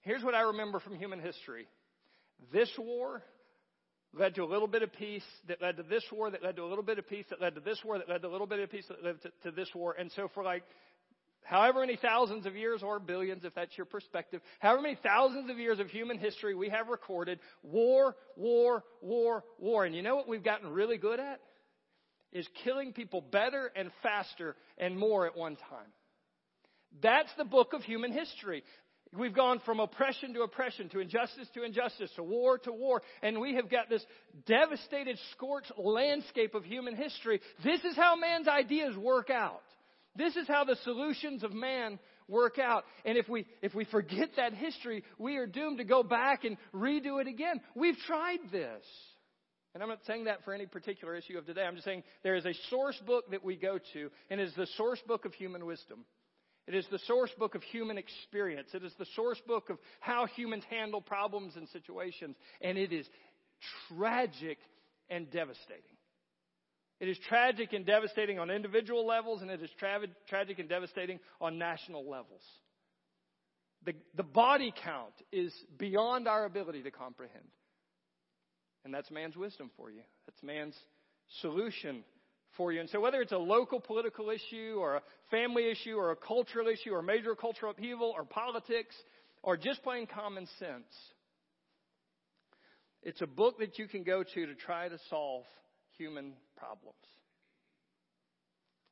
Here's 0.03 0.23
what 0.23 0.35
I 0.35 0.41
remember 0.43 0.81
from 0.81 0.97
human 0.97 1.21
history. 1.21 1.69
This 2.53 2.71
war 2.77 3.23
led 4.15 4.35
to 4.37 4.43
a 4.43 4.47
little 4.47 4.69
bit 4.69 4.83
of 4.83 4.93
peace, 4.93 5.25
that 5.49 5.61
led 5.61 5.77
to 5.77 5.83
this 5.83 6.05
war, 6.11 6.31
that 6.31 6.43
led 6.43 6.57
to 6.57 6.63
a 6.63 6.69
little 6.69 6.85
bit 6.85 6.99
of 6.99 7.09
peace, 7.09 7.27
that 7.31 7.41
led 7.41 7.55
to 7.55 7.61
this 7.61 7.79
war, 7.85 7.99
that 7.99 8.09
led 8.09 8.23
to 8.23 8.29
a 8.29 8.31
little 8.31 8.47
bit 8.47 8.59
of 8.61 8.71
peace, 8.71 8.87
that 8.89 9.05
led 9.05 9.21
to, 9.23 9.31
to 9.45 9.51
this 9.51 9.69
war. 9.75 9.95
And 9.99 10.11
so 10.13 10.29
for 10.35 10.43
like 10.43 10.63
however 11.43 11.81
many 11.81 11.97
thousands 11.97 12.47
of 12.47 12.57
years 12.57 12.83
or 12.83 12.99
billions, 12.99 13.45
if 13.45 13.55
that's 13.55 13.77
your 13.77 13.87
perspective, 13.87 14.41
however 14.61 14.83
many 14.83 14.99
thousands 15.03 15.51
of 15.51 15.59
years 15.59 15.79
of 15.79 15.89
human 15.89 16.19
history 16.19 16.55
we 16.55 16.69
have 16.71 16.89
recorded, 16.89 17.39
war, 17.63 18.17
war, 18.37 18.85
war, 19.03 19.45
war. 19.59 19.85
And 19.85 19.95
you 19.95 20.03
know 20.03 20.17
what 20.17 20.29
we've 20.29 20.45
gotten 20.45 20.71
really 20.71 20.99
good 20.99 21.21
at? 21.21 21.41
Is 22.33 22.47
killing 22.65 22.93
people 22.93 23.23
better 23.23 23.71
and 23.75 23.91
faster 24.03 24.57
and 24.77 24.99
more 24.99 25.27
at 25.27 25.37
one 25.37 25.57
time. 25.57 25.93
That's 27.03 27.31
the 27.37 27.45
book 27.45 27.73
of 27.73 27.83
human 27.83 28.13
history. 28.13 28.65
We've 29.17 29.35
gone 29.35 29.61
from 29.65 29.81
oppression 29.81 30.35
to 30.35 30.43
oppression, 30.43 30.89
to 30.91 31.01
injustice 31.01 31.49
to 31.55 31.63
injustice, 31.63 32.11
to 32.17 32.23
war 32.23 32.59
to 32.59 32.73
war, 32.73 33.03
and 33.23 33.41
we 33.41 33.55
have 33.55 33.71
got 33.71 33.89
this 33.89 34.05
devastated, 34.47 35.19
scorched 35.33 35.73
landscape 35.79 36.55
of 36.55 36.65
human 36.65 36.95
history. 36.95 37.41
This 37.65 37.83
is 37.85 37.97
how 37.97 38.17
man's 38.17 38.49
ideas 38.49 38.97
work 38.97 39.31
out. 39.31 39.63
This 40.17 40.37
is 40.37 40.47
how 40.49 40.65
the 40.65 40.77
solutions 40.85 41.45
of 41.45 41.53
man 41.53 41.99
work 42.29 42.59
out. 42.59 42.85
And 43.05 43.17
if 43.17 43.29
we, 43.29 43.47
if 43.63 43.75
we 43.75 43.85
forget 43.85 44.31
that 44.37 44.53
history, 44.53 45.05
we 45.19 45.37
are 45.37 45.47
doomed 45.47 45.79
to 45.79 45.85
go 45.85 46.03
back 46.03 46.45
and 46.45 46.57
redo 46.75 47.21
it 47.21 47.29
again. 47.29 47.61
We've 47.75 47.97
tried 48.07 48.41
this. 48.53 48.85
And 49.75 49.83
I'm 49.83 49.89
not 49.89 50.01
saying 50.07 50.25
that 50.25 50.45
for 50.45 50.53
any 50.53 50.67
particular 50.67 51.15
issue 51.15 51.39
of 51.39 51.47
today. 51.47 51.63
I'm 51.63 51.75
just 51.75 51.85
saying 51.85 52.03
there 52.23 52.35
is 52.35 52.47
a 52.47 52.55
source 52.69 53.01
book 53.07 53.31
that 53.31 53.45
we 53.45 53.57
go 53.57 53.79
to, 53.93 54.11
and 54.31 54.41
it 54.41 54.49
is 54.49 54.55
the 54.55 54.67
source 54.77 55.01
book 55.07 55.25
of 55.25 55.35
human 55.35 55.65
wisdom. 55.65 56.05
It 56.69 56.75
is 56.75 56.87
the 56.91 56.99
source 57.07 57.31
book 57.39 57.55
of 57.55 57.63
human 57.63 57.97
experience. 57.97 58.69
It 58.75 58.85
is 58.85 58.93
the 58.99 59.07
source 59.17 59.41
book 59.47 59.71
of 59.71 59.79
how 60.01 60.27
humans 60.27 60.65
handle 60.69 61.01
problems 61.01 61.57
and 61.57 61.67
situations. 61.71 62.37
And 62.61 62.77
it 62.77 62.93
is 62.93 63.09
tragic 63.89 64.59
and 65.09 65.31
devastating. 65.31 65.97
It 67.01 67.09
is 67.09 67.19
tragic 67.27 67.73
and 67.73 67.87
devastating 67.87 68.39
on 68.39 68.51
individual 68.51 69.07
levels, 69.07 69.41
and 69.41 69.51
it 69.51 69.63
is 69.63 69.71
tra- 69.79 70.01
tragic 70.29 70.59
and 70.59 70.69
devastating 70.69 71.21
on 71.41 71.57
national 71.57 72.07
levels. 72.07 72.43
The, 73.87 73.95
the 74.15 74.23
body 74.23 74.75
count 74.85 75.15
is 75.33 75.55
beyond 75.79 76.29
our 76.29 76.45
ability 76.45 76.83
to 76.83 76.91
comprehend. 76.91 77.49
And 78.85 78.93
that's 78.93 79.11
man's 79.11 79.37
wisdom 79.37 79.71
for 79.75 79.91
you. 79.91 80.03
That's 80.27 80.43
man's 80.43 80.77
solution 81.41 82.05
for 82.59 82.73
you. 82.73 82.81
And 82.81 82.91
so 82.91 83.01
whether 83.01 83.23
it's 83.23 83.33
a 83.33 83.39
local 83.39 83.81
political 83.81 84.29
issue 84.29 84.77
or 84.79 84.97
a 84.97 85.03
family 85.31 85.71
issue 85.71 85.95
or 85.95 86.11
a 86.11 86.17
cultural 86.17 86.69
issue 86.69 86.91
or 86.91 87.01
major 87.01 87.35
cultural 87.35 87.71
upheaval 87.71 88.13
or 88.15 88.25
politics 88.25 88.95
or 89.43 89.57
just 89.57 89.83
plain 89.83 90.07
common 90.07 90.47
sense, 90.59 90.93
it's 93.03 93.23
a 93.23 93.27
book 93.27 93.59
that 93.61 93.79
you 93.79 93.89
can 93.89 94.03
go 94.03 94.23
to 94.23 94.47
to 94.47 94.55
try 94.55 94.89
to 94.89 94.99
solve 95.09 95.45
human 95.97 96.35
problems. 96.57 96.97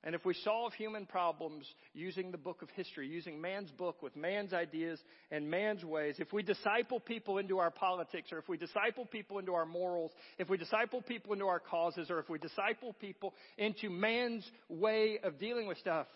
And 0.07 0.15
if 0.15 0.25
we 0.25 0.35
solve 0.35 0.73
human 0.75 1.05
problems 1.05 1.67
using 1.93 2.31
the 2.31 2.39
book 2.39 2.63
of 2.63 2.71
history, 2.77 3.09
using 3.09 3.41
man's 3.41 3.73
book 3.73 4.05
with 4.05 4.15
man's 4.15 4.53
ideas 4.53 5.01
and 5.33 5.51
man's 5.51 5.85
ways, 5.85 6.15
if 6.21 6.33
we 6.33 6.45
disciple 6.45 7.01
people 7.01 7.39
into 7.39 7.59
our 7.59 7.73
politics, 7.73 8.31
or 8.31 8.39
if 8.39 8.49
we 8.49 8.57
disciple 8.57 9.05
people 9.05 9.41
into 9.41 9.55
our 9.55 9.67
morals, 9.67 10.13
if 10.39 10.49
we 10.49 10.59
disciple 10.59 11.03
people 11.03 11.33
into 11.33 11.47
our 11.47 11.59
causes, 11.59 12.09
or 12.09 12.21
if 12.21 12.29
we 12.29 12.39
disciple 12.39 12.93
people 13.01 13.35
into 13.59 13.91
man's 13.91 14.49
way 14.69 15.19
of 15.25 15.41
dealing 15.41 15.67
with 15.67 15.77
stuff, 15.79 16.07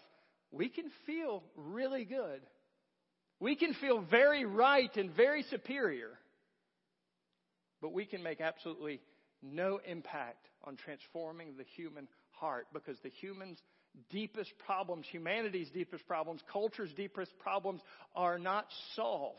we 0.52 0.68
can 0.68 0.84
feel 1.04 1.42
really 1.56 2.04
good. 2.04 2.42
We 3.40 3.56
can 3.56 3.74
feel 3.74 4.02
very 4.08 4.44
right 4.44 4.96
and 4.96 5.10
very 5.16 5.42
superior. 5.50 6.10
But 7.82 7.92
we 7.92 8.04
can 8.04 8.22
make 8.22 8.40
absolutely 8.40 9.00
no 9.42 9.80
impact 9.84 10.46
on 10.62 10.76
transforming 10.76 11.56
the 11.56 11.64
human 11.74 12.06
heart 12.30 12.68
because 12.72 12.96
the 13.02 13.10
human's 13.20 13.58
deepest 14.10 14.52
problems, 14.66 15.06
humanity's 15.10 15.70
deepest 15.70 16.06
problems, 16.06 16.40
culture's 16.52 16.92
deepest 16.94 17.36
problems 17.38 17.80
are 18.14 18.38
not 18.38 18.66
solved 18.94 19.38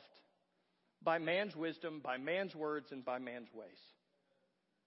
by 1.04 1.18
man's 1.18 1.56
wisdom, 1.56 2.02
by 2.04 2.18
man's 2.18 2.56
words, 2.56 2.88
and 2.92 3.04
by 3.04 3.20
man's 3.20 3.48
ways. 3.54 3.70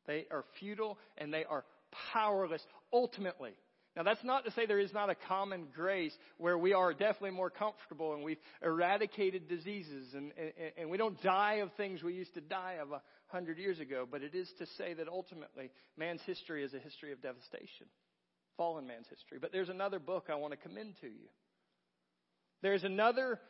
They 0.07 0.27
are 0.31 0.45
futile 0.61 0.99
and 1.19 1.33
they 1.33 1.45
are 1.45 1.65
powerless 2.13 2.63
ultimately. 2.93 3.53
Now 3.97 4.03
that's 4.03 4.25
not 4.25 4.45
to 4.45 4.51
say 4.51 4.67
there 4.67 4.81
is 4.81 4.93
not 4.93 5.09
a 5.09 5.15
common 5.15 5.69
grace 5.75 6.13
where 6.39 6.59
we 6.59 6.73
are 6.73 6.93
definitely 6.93 7.31
more 7.31 7.51
comfortable 7.51 8.15
and 8.15 8.25
we've 8.25 8.41
eradicated 8.63 9.49
diseases 9.49 10.15
and, 10.15 10.33
and, 10.37 10.73
and 10.77 10.91
we 10.91 10.99
don't 10.99 11.21
die 11.23 11.55
of 11.55 11.73
things 11.77 12.03
we 12.03 12.15
used 12.15 12.35
to 12.35 12.41
die 12.41 12.79
of 12.83 12.91
a 12.91 13.01
hundred 13.29 13.59
years 13.59 13.79
ago, 13.81 14.07
but 14.11 14.23
it 14.23 14.35
is 14.35 14.51
to 14.59 14.67
say 14.77 14.95
that 14.95 15.09
ultimately 15.09 15.71
man's 15.97 16.21
history 16.27 16.65
is 16.65 16.75
a 16.75 16.79
history 16.79 17.13
of 17.13 17.23
devastation 17.23 17.87
fallen 18.57 18.87
man's 18.87 19.09
history. 19.09 19.39
But 19.41 19.53
there's 19.53 19.69
another 19.69 19.99
book 19.99 20.27
I 20.31 20.37
want 20.37 20.53
to 20.53 20.57
commend 20.57 20.95
to 21.01 21.07
you. 21.07 21.29
There's 22.63 22.85
another 22.85 23.41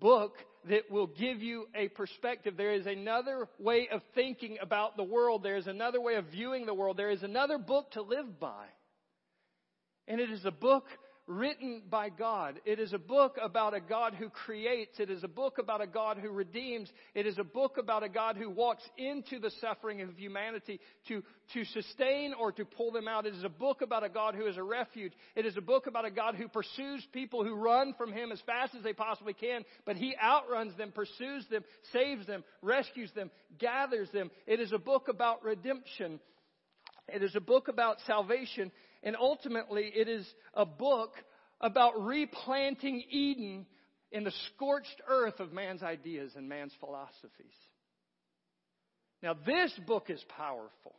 book 0.00 0.36
that 0.68 0.90
will 0.90 1.06
give 1.06 1.42
you 1.42 1.66
a 1.74 1.88
perspective. 1.88 2.56
There 2.56 2.74
is 2.74 2.86
another 2.86 3.48
way 3.58 3.88
of 3.90 4.02
thinking 4.14 4.58
about 4.60 4.96
the 4.96 5.04
world. 5.04 5.42
There 5.42 5.56
is 5.56 5.66
another 5.66 6.00
way 6.00 6.16
of 6.16 6.26
viewing 6.26 6.66
the 6.66 6.74
world. 6.74 6.96
There 6.96 7.10
is 7.10 7.22
another 7.22 7.58
book 7.58 7.92
to 7.92 8.02
live 8.02 8.38
by. 8.38 8.66
And 10.06 10.20
it 10.20 10.30
is 10.30 10.44
a 10.44 10.50
book 10.50 10.84
written 11.28 11.82
by 11.90 12.08
God. 12.08 12.58
It 12.64 12.80
is 12.80 12.94
a 12.94 12.98
book 12.98 13.36
about 13.40 13.74
a 13.74 13.80
God 13.80 14.14
who 14.14 14.30
creates. 14.30 14.98
It 14.98 15.10
is 15.10 15.22
a 15.22 15.28
book 15.28 15.58
about 15.58 15.82
a 15.82 15.86
God 15.86 16.16
who 16.16 16.30
redeems. 16.30 16.90
It 17.14 17.26
is 17.26 17.38
a 17.38 17.44
book 17.44 17.76
about 17.76 18.02
a 18.02 18.08
God 18.08 18.36
who 18.36 18.48
walks 18.48 18.82
into 18.96 19.38
the 19.38 19.50
suffering 19.60 20.00
of 20.00 20.16
humanity 20.16 20.80
to, 21.08 21.22
to 21.52 21.64
sustain 21.66 22.32
or 22.32 22.50
to 22.52 22.64
pull 22.64 22.90
them 22.90 23.06
out. 23.06 23.26
It 23.26 23.34
is 23.34 23.44
a 23.44 23.50
book 23.50 23.82
about 23.82 24.04
a 24.04 24.08
God 24.08 24.34
who 24.34 24.46
is 24.46 24.56
a 24.56 24.62
refuge. 24.62 25.12
It 25.36 25.44
is 25.44 25.56
a 25.58 25.60
book 25.60 25.86
about 25.86 26.06
a 26.06 26.10
God 26.10 26.34
who 26.34 26.48
pursues 26.48 27.06
people 27.12 27.44
who 27.44 27.54
run 27.54 27.94
from 27.98 28.10
Him 28.10 28.32
as 28.32 28.40
fast 28.46 28.74
as 28.74 28.82
they 28.82 28.94
possibly 28.94 29.34
can, 29.34 29.64
but 29.84 29.96
He 29.96 30.14
outruns 30.22 30.76
them, 30.78 30.92
pursues 30.92 31.46
them, 31.50 31.62
saves 31.92 32.26
them, 32.26 32.42
rescues 32.62 33.12
them, 33.12 33.30
gathers 33.58 34.08
them. 34.12 34.30
It 34.46 34.60
is 34.60 34.72
a 34.72 34.78
book 34.78 35.08
about 35.08 35.44
redemption. 35.44 36.20
It 37.08 37.22
is 37.22 37.34
a 37.34 37.40
book 37.40 37.68
about 37.68 37.98
salvation. 38.06 38.70
And 39.02 39.16
ultimately, 39.16 39.90
it 39.94 40.08
is 40.08 40.26
a 40.54 40.66
book 40.66 41.12
about 41.60 42.04
replanting 42.04 43.02
Eden 43.10 43.66
in 44.10 44.24
the 44.24 44.32
scorched 44.54 45.00
earth 45.08 45.40
of 45.40 45.52
man's 45.52 45.82
ideas 45.82 46.32
and 46.36 46.48
man's 46.48 46.72
philosophies. 46.80 47.54
Now, 49.22 49.34
this 49.46 49.72
book 49.86 50.10
is 50.10 50.24
powerful. 50.36 50.94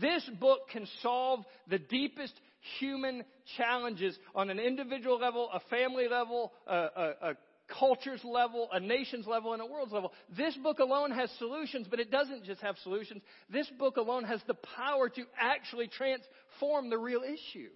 This 0.00 0.28
book 0.40 0.68
can 0.72 0.86
solve 1.02 1.44
the 1.68 1.78
deepest 1.78 2.34
human 2.78 3.24
challenges 3.56 4.18
on 4.34 4.50
an 4.50 4.58
individual 4.58 5.18
level, 5.18 5.48
a 5.52 5.60
family 5.70 6.08
level, 6.08 6.52
a, 6.66 6.74
a, 6.74 7.14
a 7.22 7.34
culture's 7.68 8.22
level, 8.24 8.68
a 8.72 8.80
nation's 8.80 9.26
level, 9.26 9.52
and 9.52 9.62
a 9.62 9.66
world's 9.66 9.92
level. 9.92 10.12
This 10.36 10.56
book 10.56 10.78
alone 10.78 11.10
has 11.10 11.30
solutions, 11.38 11.86
but 11.90 12.00
it 12.00 12.10
doesn't 12.10 12.44
just 12.44 12.60
have 12.60 12.76
solutions. 12.82 13.22
This 13.50 13.68
book 13.78 13.96
alone 13.96 14.24
has 14.24 14.40
the 14.46 14.56
power 14.76 15.08
to 15.08 15.24
actually 15.40 15.88
transform 15.88 16.90
the 16.90 16.98
real 16.98 17.22
issue. 17.22 17.70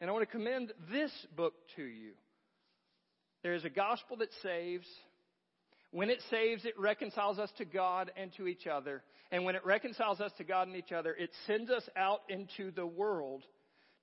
And 0.00 0.10
I 0.10 0.12
want 0.12 0.28
to 0.28 0.32
commend 0.32 0.72
this 0.90 1.12
book 1.36 1.54
to 1.76 1.82
you. 1.82 2.12
There 3.42 3.54
is 3.54 3.64
a 3.64 3.70
gospel 3.70 4.16
that 4.18 4.30
saves. 4.42 4.86
When 5.90 6.10
it 6.10 6.20
saves, 6.30 6.64
it 6.64 6.78
reconciles 6.78 7.38
us 7.38 7.50
to 7.58 7.64
God 7.64 8.10
and 8.16 8.32
to 8.36 8.46
each 8.46 8.66
other. 8.66 9.02
And 9.30 9.44
when 9.44 9.56
it 9.56 9.64
reconciles 9.64 10.20
us 10.20 10.32
to 10.38 10.44
God 10.44 10.68
and 10.68 10.76
each 10.76 10.92
other, 10.92 11.14
it 11.18 11.30
sends 11.46 11.70
us 11.70 11.88
out 11.96 12.20
into 12.28 12.70
the 12.70 12.86
world 12.86 13.42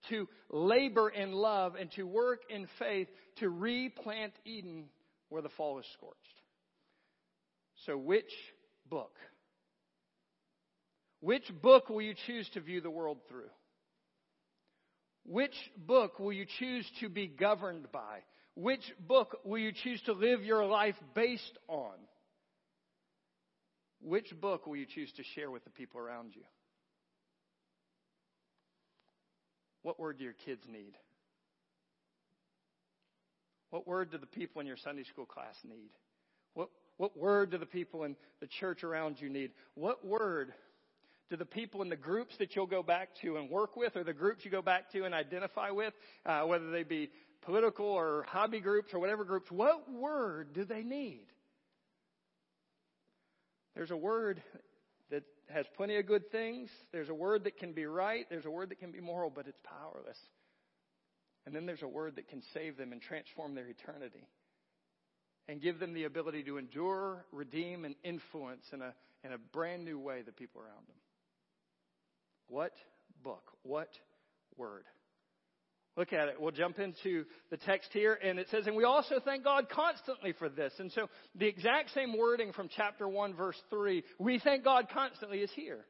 to 0.09 0.27
labor 0.49 1.09
in 1.09 1.31
love 1.31 1.75
and 1.75 1.91
to 1.93 2.03
work 2.03 2.41
in 2.49 2.67
faith 2.79 3.07
to 3.37 3.49
replant 3.49 4.33
Eden 4.45 4.85
where 5.29 5.41
the 5.41 5.49
fall 5.49 5.79
is 5.79 5.85
scorched. 5.93 6.17
So, 7.85 7.97
which 7.97 8.31
book? 8.89 9.15
Which 11.21 11.49
book 11.61 11.89
will 11.89 12.01
you 12.01 12.13
choose 12.27 12.49
to 12.53 12.61
view 12.61 12.81
the 12.81 12.89
world 12.89 13.17
through? 13.29 13.49
Which 15.25 15.55
book 15.77 16.19
will 16.19 16.33
you 16.33 16.45
choose 16.59 16.89
to 17.01 17.09
be 17.09 17.27
governed 17.27 17.91
by? 17.91 18.19
Which 18.55 18.83
book 18.99 19.37
will 19.43 19.59
you 19.59 19.71
choose 19.71 20.01
to 20.03 20.13
live 20.13 20.43
your 20.43 20.65
life 20.65 20.95
based 21.13 21.57
on? 21.67 21.93
Which 24.01 24.33
book 24.39 24.65
will 24.65 24.77
you 24.77 24.85
choose 24.85 25.11
to 25.17 25.23
share 25.35 25.51
with 25.51 25.63
the 25.65 25.69
people 25.69 25.99
around 25.99 26.35
you? 26.35 26.43
What 29.89 29.99
word 29.99 30.19
do 30.19 30.23
your 30.23 30.35
kids 30.45 30.61
need? 30.71 30.93
What 33.71 33.87
word 33.87 34.11
do 34.11 34.19
the 34.19 34.27
people 34.27 34.61
in 34.61 34.67
your 34.67 34.77
Sunday 34.77 35.01
school 35.01 35.25
class 35.25 35.55
need? 35.67 35.89
What, 36.53 36.69
what 36.97 37.17
word 37.17 37.49
do 37.49 37.57
the 37.57 37.65
people 37.65 38.03
in 38.03 38.15
the 38.39 38.45
church 38.45 38.83
around 38.83 39.19
you 39.19 39.31
need? 39.31 39.49
What 39.73 40.05
word 40.05 40.53
do 41.31 41.37
the 41.37 41.45
people 41.45 41.81
in 41.81 41.89
the 41.89 41.95
groups 41.95 42.35
that 42.37 42.55
you'll 42.55 42.67
go 42.67 42.83
back 42.83 43.09
to 43.23 43.37
and 43.37 43.49
work 43.49 43.75
with, 43.75 43.95
or 43.95 44.03
the 44.03 44.13
groups 44.13 44.45
you 44.45 44.51
go 44.51 44.61
back 44.61 44.91
to 44.91 45.05
and 45.05 45.15
identify 45.15 45.71
with, 45.71 45.95
uh, 46.23 46.43
whether 46.43 46.69
they 46.69 46.83
be 46.83 47.09
political 47.41 47.87
or 47.87 48.27
hobby 48.29 48.59
groups 48.59 48.93
or 48.93 48.99
whatever 48.99 49.23
groups, 49.23 49.49
what 49.49 49.91
word 49.91 50.53
do 50.53 50.65
they 50.65 50.83
need? 50.83 51.25
There's 53.73 53.89
a 53.89 53.97
word 53.97 54.39
has 55.49 55.65
plenty 55.75 55.97
of 55.97 56.05
good 56.05 56.31
things. 56.31 56.69
There's 56.91 57.09
a 57.09 57.13
word 57.13 57.45
that 57.45 57.57
can 57.57 57.73
be 57.73 57.85
right. 57.85 58.25
There's 58.29 58.45
a 58.45 58.51
word 58.51 58.69
that 58.69 58.79
can 58.79 58.91
be 58.91 58.99
moral, 58.99 59.31
but 59.33 59.47
it's 59.47 59.59
powerless. 59.63 60.17
And 61.45 61.55
then 61.55 61.65
there's 61.65 61.81
a 61.81 61.87
word 61.87 62.17
that 62.17 62.27
can 62.27 62.43
save 62.53 62.77
them 62.77 62.91
and 62.91 63.01
transform 63.01 63.55
their 63.55 63.67
eternity 63.67 64.27
and 65.47 65.61
give 65.61 65.79
them 65.79 65.93
the 65.93 66.03
ability 66.03 66.43
to 66.43 66.57
endure, 66.57 67.25
redeem, 67.31 67.85
and 67.85 67.95
influence 68.03 68.65
in 68.71 68.81
a, 68.81 68.93
in 69.23 69.33
a 69.33 69.37
brand 69.37 69.83
new 69.83 69.97
way 69.97 70.21
the 70.21 70.31
people 70.31 70.61
around 70.61 70.87
them. 70.87 70.97
What 72.47 72.73
book? 73.23 73.51
What 73.63 73.89
word? 74.57 74.83
Look 75.99 76.13
at 76.13 76.29
it. 76.29 76.39
We'll 76.39 76.51
jump 76.51 76.79
into 76.79 77.25
the 77.51 77.57
text 77.57 77.89
here, 77.91 78.17
and 78.23 78.39
it 78.39 78.47
says, 78.49 78.67
And 78.67 78.75
we 78.77 78.85
also 78.85 79.15
thank 79.19 79.43
God 79.43 79.67
constantly 79.67 80.31
for 80.31 80.47
this. 80.47 80.71
And 80.79 80.89
so 80.93 81.09
the 81.35 81.45
exact 81.45 81.93
same 81.93 82.17
wording 82.17 82.53
from 82.53 82.69
chapter 82.73 83.05
1, 83.05 83.33
verse 83.33 83.61
3, 83.69 84.01
we 84.17 84.39
thank 84.39 84.63
God 84.63 84.87
constantly, 84.93 85.39
is 85.39 85.51
here. 85.57 85.83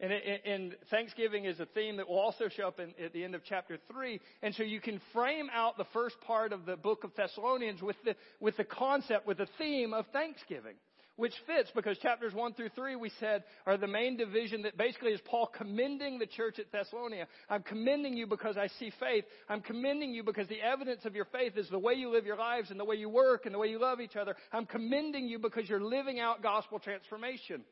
And, 0.00 0.12
and 0.12 0.76
Thanksgiving 0.90 1.44
is 1.44 1.60
a 1.60 1.66
theme 1.66 1.98
that 1.98 2.08
will 2.08 2.18
also 2.18 2.48
show 2.48 2.66
up 2.66 2.80
in, 2.80 2.92
at 3.02 3.12
the 3.12 3.22
end 3.22 3.36
of 3.36 3.42
chapter 3.44 3.78
3. 3.92 4.20
And 4.42 4.52
so 4.52 4.64
you 4.64 4.80
can 4.80 5.00
frame 5.12 5.46
out 5.54 5.78
the 5.78 5.86
first 5.92 6.20
part 6.22 6.52
of 6.52 6.66
the 6.66 6.76
book 6.76 7.04
of 7.04 7.14
Thessalonians 7.14 7.80
with 7.80 7.96
the, 8.04 8.16
with 8.40 8.56
the 8.56 8.64
concept, 8.64 9.28
with 9.28 9.38
the 9.38 9.48
theme 9.58 9.94
of 9.94 10.06
Thanksgiving 10.12 10.74
which 11.16 11.32
fits 11.46 11.70
because 11.74 11.98
chapters 11.98 12.34
1 12.34 12.54
through 12.54 12.68
3 12.70 12.96
we 12.96 13.10
said 13.20 13.44
are 13.66 13.76
the 13.76 13.86
main 13.86 14.16
division 14.16 14.62
that 14.62 14.76
basically 14.76 15.12
is 15.12 15.20
Paul 15.24 15.46
commending 15.46 16.18
the 16.18 16.26
church 16.26 16.58
at 16.58 16.70
Thessalonica. 16.70 17.26
I'm 17.48 17.62
commending 17.62 18.16
you 18.16 18.26
because 18.26 18.56
I 18.56 18.68
see 18.78 18.92
faith. 19.00 19.24
I'm 19.48 19.62
commending 19.62 20.12
you 20.12 20.22
because 20.22 20.46
the 20.48 20.60
evidence 20.60 21.04
of 21.04 21.14
your 21.14 21.24
faith 21.26 21.56
is 21.56 21.68
the 21.70 21.78
way 21.78 21.94
you 21.94 22.10
live 22.10 22.26
your 22.26 22.36
lives 22.36 22.70
and 22.70 22.78
the 22.78 22.84
way 22.84 22.96
you 22.96 23.08
work 23.08 23.46
and 23.46 23.54
the 23.54 23.58
way 23.58 23.68
you 23.68 23.80
love 23.80 24.00
each 24.00 24.16
other. 24.16 24.36
I'm 24.52 24.66
commending 24.66 25.26
you 25.26 25.38
because 25.38 25.68
you're 25.68 25.80
living 25.80 26.20
out 26.20 26.42
gospel 26.42 26.78
transformation. 26.78 27.62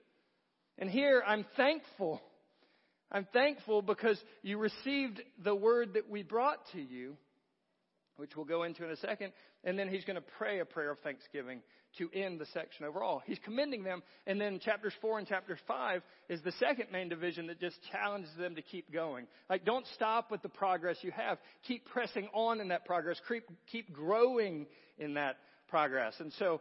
And 0.79 0.91
here 0.91 1.23
I'm 1.27 1.45
thankful. 1.57 2.21
I'm 3.13 3.27
thankful 3.33 3.83
because 3.83 4.19
you 4.43 4.59
received 4.59 5.21
the 5.43 5.55
word 5.55 5.95
that 5.95 6.09
we 6.11 6.23
brought 6.23 6.59
to 6.73 6.81
you, 6.81 7.17
which 8.17 8.37
we'll 8.37 8.45
go 8.45 8.63
into 8.63 8.85
in 8.85 8.91
a 8.91 8.97
second. 8.97 9.33
And 9.65 9.79
then 9.79 9.89
he's 9.89 10.05
going 10.05 10.17
to 10.17 10.25
pray 10.39 10.61
a 10.61 10.65
prayer 10.65 10.91
of 10.91 10.99
thanksgiving 11.01 11.63
to 11.99 12.11
end 12.13 12.41
the 12.41 12.47
section 12.47 12.85
overall. 12.85 13.23
He's 13.25 13.39
commending 13.45 13.85
them. 13.85 14.03
And 14.27 14.41
then 14.41 14.59
chapters 14.59 14.93
4 15.01 15.21
and 15.21 15.29
chapter 15.29 15.59
5 15.67 16.03
is 16.29 16.41
the 16.43 16.53
second 16.53 16.87
main 16.93 17.09
division 17.09 17.47
that 17.47 17.61
just 17.61 17.77
challenges 17.93 18.31
them 18.39 18.57
to 18.57 18.63
keep 18.63 18.93
going. 18.93 19.27
Like, 19.49 19.65
don't 19.65 19.87
stop 19.95 20.31
with 20.31 20.43
the 20.43 20.49
progress 20.49 20.97
you 21.03 21.13
have. 21.13 21.39
Keep 21.67 21.87
pressing 21.87 22.29
on 22.33 22.61
in 22.61 22.69
that 22.69 22.85
progress. 22.85 23.21
Keep, 23.29 23.45
keep 23.71 23.93
growing 23.93 24.67
in 24.99 25.15
that 25.15 25.37
progress. 25.69 26.15
And 26.19 26.33
so, 26.39 26.61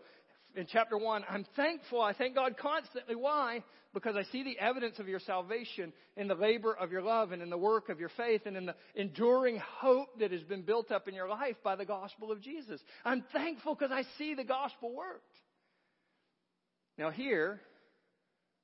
in 0.56 0.68
chapter 0.72 0.98
1, 0.98 1.26
I'm 1.30 1.46
thankful. 1.56 2.02
I 2.02 2.14
thank 2.14 2.36
God 2.36 2.58
constantly. 2.58 3.16
Why? 3.16 3.64
Because 3.94 4.16
I 4.16 4.24
see 4.32 4.44
the 4.44 4.58
evidence 4.60 5.00
of 5.00 5.08
your 5.08 5.20
salvation 5.20 5.94
in 6.16 6.28
the 6.28 6.36
labor 6.36 6.74
of 6.74 6.92
your 6.92 7.02
love 7.02 7.32
and 7.32 7.42
in 7.42 7.50
the 7.50 7.58
work 7.58 7.90
of 7.90 8.00
your 8.00 8.12
faith 8.18 8.42
and 8.46 8.56
in 8.56 8.66
the 8.68 8.76
enduring 8.96 9.60
hope 9.80 10.20
that 10.20 10.32
has 10.32 10.44
been 10.44 10.62
built 10.62 10.92
up 10.92 11.08
in 11.08 11.16
your 11.16 11.28
life 11.28 11.56
by 11.64 11.76
the 11.76 11.86
gospel 11.86 12.32
of 12.32 12.42
Jesus. 12.42 12.82
I'm 13.04 13.24
thankful 13.34 13.76
because 13.76 13.92
I 13.92 14.04
see 14.18 14.36
the 14.36 14.44
gospel 14.44 14.94
worked. 14.94 15.26
Now, 16.98 17.10
here, 17.10 17.60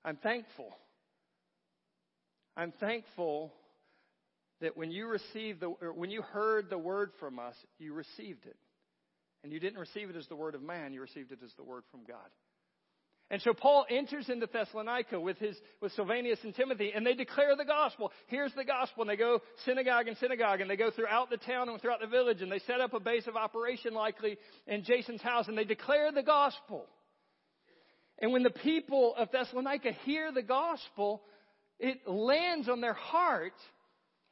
I'm 0.05 0.17
thankful. 0.17 0.75
I'm 2.55 2.74
thankful 2.79 3.53
that 4.62 4.77
when 4.77 4.91
you 4.91 5.08
received 5.08 5.62
the, 5.62 5.69
when 5.69 6.12
you 6.12 6.22
heard 6.22 6.69
the 6.69 6.77
word 6.77 7.12
from 7.19 7.39
us, 7.39 7.55
you 7.79 7.93
received 7.93 8.46
it. 8.46 8.58
And 9.43 9.53
you 9.53 9.60
didn't 9.60 9.79
receive 9.79 10.10
it 10.10 10.15
as 10.15 10.27
the 10.27 10.36
word 10.36 10.55
of 10.55 10.62
man, 10.62 10.93
you 10.93 11.01
received 11.01 11.31
it 11.31 11.39
as 11.43 11.51
the 11.55 11.63
word 11.63 11.84
from 11.91 12.01
God. 12.05 12.27
And 13.31 13.41
so 13.43 13.53
Paul 13.53 13.86
enters 13.89 14.27
into 14.27 14.48
Thessalonica 14.48 15.19
with 15.19 15.38
his 15.38 15.55
with 15.81 15.91
Silvanus 15.91 16.39
and 16.43 16.55
Timothy, 16.55 16.91
and 16.96 17.05
they 17.05 17.13
declare 17.13 17.55
the 17.55 17.65
gospel. 17.65 18.12
Here's 18.25 18.53
the 18.55 18.63
gospel, 18.63 19.03
and 19.03 19.10
they 19.10 19.15
go 19.15 19.39
synagogue 19.65 20.08
and 20.08 20.17
synagogue, 20.17 20.62
and 20.62 20.69
they 20.69 20.75
go 20.75 20.89
throughout 20.89 21.29
the 21.29 21.38
town 21.38 21.69
and 21.69 21.79
throughout 21.79 22.01
the 22.01 22.08
village, 22.08 22.41
and 22.41 22.51
they 22.51 22.60
set 22.60 22.81
up 22.81 22.96
a 22.96 23.00
base 23.00 23.27
of 23.27 23.36
operation 23.36 23.93
likely 23.93 24.38
in 24.65 24.84
Jason's 24.84 25.22
house, 25.22 25.48
and 25.48 25.55
they 25.55 25.63
declare 25.63 26.12
the 26.12 26.23
gospel. 26.23 26.88
And 28.17 28.34
when 28.34 28.43
the 28.43 28.49
people 28.49 29.13
of 29.15 29.32
Thessalonica 29.32 29.91
hear 30.06 30.32
the 30.32 30.41
gospel, 30.41 31.21
it 31.80 32.08
lands 32.08 32.67
on 32.67 32.82
their 32.82 32.93
heart 32.93 33.54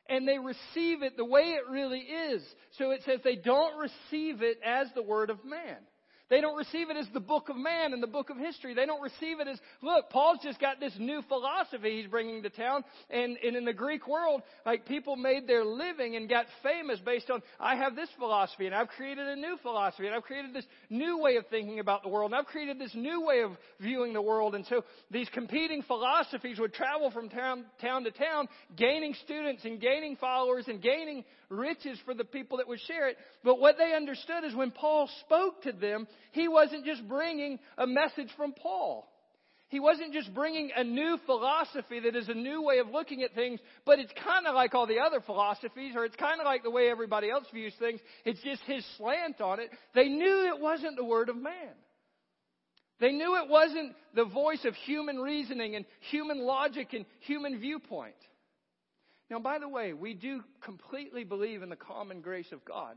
and 0.10 0.28
they 0.28 0.40
receive 0.40 1.04
it 1.04 1.18
the 1.18 1.26
way 1.26 1.42
it 1.42 1.70
really 1.70 2.00
is. 2.00 2.44
So 2.78 2.92
it 2.92 3.02
says 3.06 3.20
they 3.24 3.36
don't 3.36 3.78
receive 3.78 4.42
it 4.42 4.60
as 4.66 4.88
the 4.96 5.04
word 5.04 5.30
of 5.30 5.44
man. 5.46 5.78
They 6.30 6.42
don't 6.42 6.58
receive 6.58 6.90
it 6.90 6.98
as 6.98 7.08
the 7.14 7.20
book 7.20 7.50
of 7.50 7.56
man 7.56 7.94
and 7.94 8.04
the 8.04 8.08
book 8.08 8.30
of 8.30 8.38
history. 8.38 8.74
They 8.74 8.86
don't 8.86 9.02
receive 9.02 9.40
it 9.40 9.48
as, 9.48 9.60
look, 9.82 10.10
Paul's 10.10 10.40
just 10.44 10.60
got 10.60 10.80
this 10.80 10.94
new 11.00 11.22
philosophy 11.28 12.02
he's 12.02 12.10
bringing 12.10 12.44
to 12.44 12.50
town. 12.50 12.84
And, 13.10 13.38
and 13.38 13.56
in 13.56 13.64
the 13.64 13.74
Greek 13.74 14.08
world, 14.08 14.42
like 14.66 14.86
people 14.86 15.16
made 15.16 15.48
their 15.48 15.64
living 15.64 16.16
and 16.16 16.28
got 16.28 16.46
famous 16.64 17.00
based 17.00 17.30
on, 17.30 17.42
I 17.60 17.78
have 17.78 17.96
this 17.96 18.10
philosophy 18.18 18.66
and 18.66 18.76
I've 18.76 18.90
created 18.90 19.28
a 19.28 19.36
new 19.36 19.58
philosophy 19.62 20.08
and 20.08 20.16
I've 20.16 20.24
created 20.24 20.54
this 20.54 20.66
new 20.90 21.18
way 21.20 21.38
of 21.38 21.48
thinking 21.48 21.80
about 21.80 22.04
the 22.04 22.10
world 22.10 22.32
and 22.32 22.40
I've 22.40 22.48
created 22.48 22.78
this 22.78 22.94
new 22.94 23.26
way 23.26 23.42
of 23.42 23.52
viewing 23.80 24.12
the 24.12 24.22
world. 24.22 24.54
And 24.54 24.66
so 24.66 24.84
these 25.10 25.30
competing 25.30 25.82
philosophies 25.84 26.60
would 26.60 26.74
travel 26.74 27.10
from 27.10 27.30
town, 27.30 27.66
town 27.80 28.04
to 28.04 28.12
town, 28.12 28.50
gaining 28.76 29.16
students 29.24 29.64
and 29.64 29.80
gaining 29.80 30.18
followers 30.18 30.66
and 30.68 30.82
gaining 30.82 31.24
riches 31.50 32.00
for 32.06 32.14
the 32.14 32.26
people 32.26 32.58
that 32.58 32.68
would 32.68 32.80
share 32.82 33.10
it. 33.10 33.18
But 33.44 33.60
what 33.60 33.78
they 33.78 33.94
understood 33.94 34.44
is 34.44 34.56
when 34.56 34.72
Paul 34.72 35.10
spoke 35.22 35.64
to 35.64 35.72
them, 35.72 36.08
he 36.32 36.48
wasn't 36.48 36.86
just 36.86 37.08
bringing 37.08 37.60
a 37.78 37.88
message 37.88 38.30
from 38.36 38.54
Paul. 38.54 39.08
He 39.70 39.82
wasn't 39.82 40.14
just 40.14 40.34
bringing 40.34 40.72
a 40.76 40.84
new 40.84 41.18
philosophy 41.26 42.00
that 42.00 42.16
is 42.16 42.30
a 42.30 42.34
new 42.34 42.62
way 42.62 42.80
of 42.80 42.88
looking 42.88 43.22
at 43.24 43.36
things, 43.36 43.60
but 43.86 44.00
it's 44.00 44.14
kind 44.24 44.48
of 44.48 44.56
like 44.56 44.74
all 44.74 44.88
the 44.88 45.00
other 45.00 45.20
philosophies, 45.20 45.94
or 45.94 46.06
it's 46.06 46.16
kind 46.16 46.40
of 46.40 46.46
like 46.46 46.64
the 46.64 46.72
way 46.72 46.90
everybody 46.90 47.30
else 47.30 47.46
views 47.54 47.74
things. 47.78 48.00
It's 48.24 48.42
just 48.44 48.62
his 48.62 48.86
slant 48.96 49.42
on 49.42 49.60
it. 49.60 49.70
They 49.94 50.08
knew 50.08 50.54
it 50.56 50.62
wasn't 50.62 50.96
the 50.96 51.04
word 51.04 51.28
of 51.28 51.36
man. 51.36 51.76
They 53.00 53.12
knew 53.12 53.36
it 53.36 53.50
wasn't 53.50 53.94
the 54.16 54.26
voice 54.26 54.64
of 54.64 54.74
human 54.74 55.18
reasoning 55.18 55.76
and 55.76 55.86
human 56.10 56.40
logic 56.40 56.94
and 56.94 57.06
human 57.20 57.60
viewpoint. 57.60 58.16
Now, 59.30 59.40
by 59.40 59.60
the 59.60 59.68
way, 59.68 59.94
we 59.94 60.14
do 60.14 60.42
completely 60.62 61.24
believe 61.24 61.62
in 61.62 61.70
the 61.70 61.76
common 61.76 62.22
grace 62.22 62.52
of 62.52 62.64
God. 62.64 62.96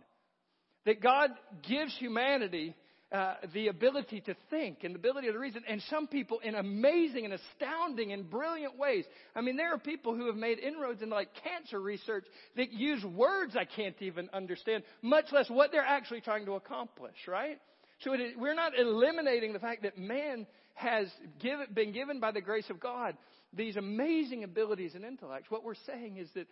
That 0.86 1.02
God 1.02 1.30
gives 1.68 1.94
humanity 1.98 2.74
uh, 3.12 3.34
the 3.52 3.66
ability 3.66 4.20
to 4.20 4.36
think 4.50 4.84
and 4.84 4.94
the 4.94 4.98
ability 4.98 5.26
to 5.32 5.36
reason, 5.36 5.64
and 5.68 5.82
some 5.90 6.06
people 6.06 6.38
in 6.38 6.54
amazing 6.54 7.24
and 7.24 7.34
astounding 7.34 8.12
and 8.12 8.30
brilliant 8.30 8.78
ways. 8.78 9.04
I 9.34 9.40
mean, 9.40 9.56
there 9.56 9.74
are 9.74 9.78
people 9.78 10.14
who 10.14 10.26
have 10.26 10.36
made 10.36 10.60
inroads 10.60 11.02
in 11.02 11.10
like 11.10 11.28
cancer 11.42 11.80
research 11.80 12.24
that 12.56 12.72
use 12.72 13.04
words 13.04 13.56
I 13.56 13.64
can't 13.64 14.00
even 14.00 14.30
understand, 14.32 14.84
much 15.02 15.24
less 15.32 15.50
what 15.50 15.72
they're 15.72 15.82
actually 15.82 16.20
trying 16.20 16.46
to 16.46 16.52
accomplish, 16.52 17.16
right? 17.26 17.58
So 18.02 18.16
we're 18.38 18.54
not 18.54 18.78
eliminating 18.78 19.52
the 19.52 19.58
fact 19.58 19.82
that 19.82 19.98
man 19.98 20.46
has 20.74 21.08
give, 21.40 21.58
been 21.74 21.92
given 21.92 22.20
by 22.20 22.30
the 22.30 22.40
grace 22.40 22.70
of 22.70 22.78
God 22.78 23.16
these 23.52 23.76
amazing 23.76 24.44
abilities 24.44 24.94
and 24.94 25.04
intellects. 25.04 25.50
What 25.50 25.64
we're 25.64 25.74
saying 25.86 26.16
is 26.16 26.28
that 26.34 26.46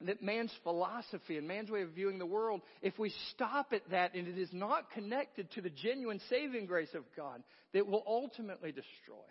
that 0.00 0.22
man's 0.22 0.52
philosophy 0.62 1.38
and 1.38 1.46
man's 1.46 1.70
way 1.70 1.82
of 1.82 1.90
viewing 1.90 2.18
the 2.18 2.26
world, 2.26 2.62
if 2.82 2.98
we 2.98 3.12
stop 3.32 3.72
at 3.72 3.88
that 3.90 4.14
and 4.14 4.26
it 4.28 4.38
is 4.38 4.50
not 4.52 4.90
connected 4.90 5.50
to 5.52 5.60
the 5.60 5.70
genuine 5.70 6.20
saving 6.28 6.66
grace 6.66 6.92
of 6.94 7.04
God, 7.16 7.42
that 7.72 7.86
will 7.86 8.02
ultimately 8.06 8.72
destroy. 8.72 9.24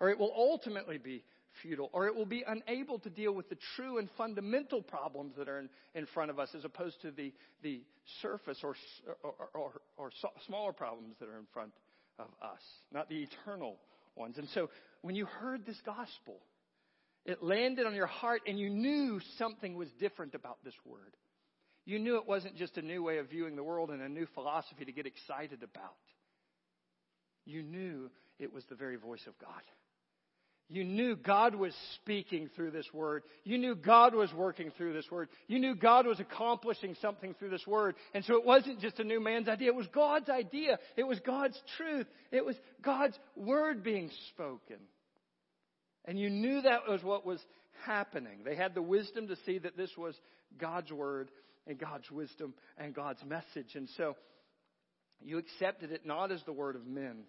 Or 0.00 0.10
it 0.10 0.18
will 0.18 0.32
ultimately 0.34 0.98
be 0.98 1.24
futile. 1.62 1.90
Or 1.92 2.06
it 2.06 2.14
will 2.14 2.26
be 2.26 2.44
unable 2.46 2.98
to 3.00 3.10
deal 3.10 3.32
with 3.32 3.48
the 3.48 3.58
true 3.76 3.98
and 3.98 4.08
fundamental 4.16 4.82
problems 4.82 5.34
that 5.36 5.48
are 5.48 5.60
in, 5.60 5.68
in 5.94 6.06
front 6.06 6.30
of 6.30 6.38
us 6.38 6.48
as 6.56 6.64
opposed 6.64 7.00
to 7.02 7.10
the, 7.10 7.32
the 7.62 7.82
surface 8.22 8.58
or, 8.64 8.74
or, 9.22 9.34
or, 9.54 9.72
or 9.96 10.10
so, 10.20 10.28
smaller 10.46 10.72
problems 10.72 11.14
that 11.20 11.28
are 11.28 11.38
in 11.38 11.46
front 11.52 11.72
of 12.18 12.26
us, 12.42 12.60
not 12.92 13.08
the 13.08 13.22
eternal 13.22 13.76
ones. 14.16 14.38
And 14.38 14.48
so 14.50 14.70
when 15.02 15.14
you 15.14 15.26
heard 15.26 15.66
this 15.66 15.80
gospel, 15.84 16.40
it 17.24 17.42
landed 17.42 17.86
on 17.86 17.94
your 17.94 18.06
heart 18.06 18.42
and 18.46 18.58
you 18.58 18.70
knew 18.70 19.20
something 19.38 19.74
was 19.76 19.88
different 19.98 20.34
about 20.34 20.58
this 20.64 20.74
word. 20.84 21.16
You 21.84 21.98
knew 21.98 22.16
it 22.16 22.26
wasn't 22.26 22.56
just 22.56 22.76
a 22.78 22.82
new 22.82 23.02
way 23.02 23.18
of 23.18 23.28
viewing 23.28 23.56
the 23.56 23.62
world 23.62 23.90
and 23.90 24.02
a 24.02 24.08
new 24.08 24.26
philosophy 24.34 24.84
to 24.84 24.92
get 24.92 25.06
excited 25.06 25.62
about. 25.62 25.96
You 27.44 27.62
knew 27.62 28.10
it 28.38 28.52
was 28.52 28.64
the 28.66 28.76
very 28.76 28.96
voice 28.96 29.26
of 29.26 29.38
God. 29.38 29.62
You 30.72 30.84
knew 30.84 31.16
God 31.16 31.54
was 31.54 31.74
speaking 31.96 32.48
through 32.56 32.70
this 32.70 32.86
word. 32.94 33.24
You 33.44 33.58
knew 33.58 33.74
God 33.74 34.14
was 34.14 34.32
working 34.32 34.72
through 34.78 34.94
this 34.94 35.10
word. 35.10 35.28
You 35.46 35.58
knew 35.58 35.74
God 35.74 36.06
was 36.06 36.18
accomplishing 36.18 36.96
something 37.02 37.34
through 37.34 37.50
this 37.50 37.66
word. 37.66 37.94
And 38.14 38.24
so 38.24 38.36
it 38.36 38.46
wasn't 38.46 38.80
just 38.80 38.98
a 38.98 39.04
new 39.04 39.20
man's 39.20 39.48
idea. 39.48 39.68
It 39.68 39.74
was 39.74 39.86
God's 39.88 40.30
idea. 40.30 40.78
It 40.96 41.06
was 41.06 41.20
God's 41.20 41.60
truth. 41.76 42.06
It 42.30 42.42
was 42.42 42.56
God's 42.80 43.18
word 43.36 43.84
being 43.84 44.10
spoken. 44.30 44.78
And 46.06 46.18
you 46.18 46.30
knew 46.30 46.62
that 46.62 46.88
was 46.88 47.02
what 47.02 47.26
was 47.26 47.44
happening. 47.84 48.38
They 48.42 48.56
had 48.56 48.74
the 48.74 48.80
wisdom 48.80 49.28
to 49.28 49.36
see 49.44 49.58
that 49.58 49.76
this 49.76 49.94
was 49.98 50.14
God's 50.56 50.90
word 50.90 51.30
and 51.66 51.78
God's 51.78 52.10
wisdom 52.10 52.54
and 52.78 52.94
God's 52.94 53.22
message. 53.26 53.74
And 53.74 53.90
so 53.98 54.16
you 55.20 55.36
accepted 55.36 55.92
it 55.92 56.06
not 56.06 56.32
as 56.32 56.42
the 56.46 56.52
word 56.52 56.76
of 56.76 56.86
men, 56.86 57.24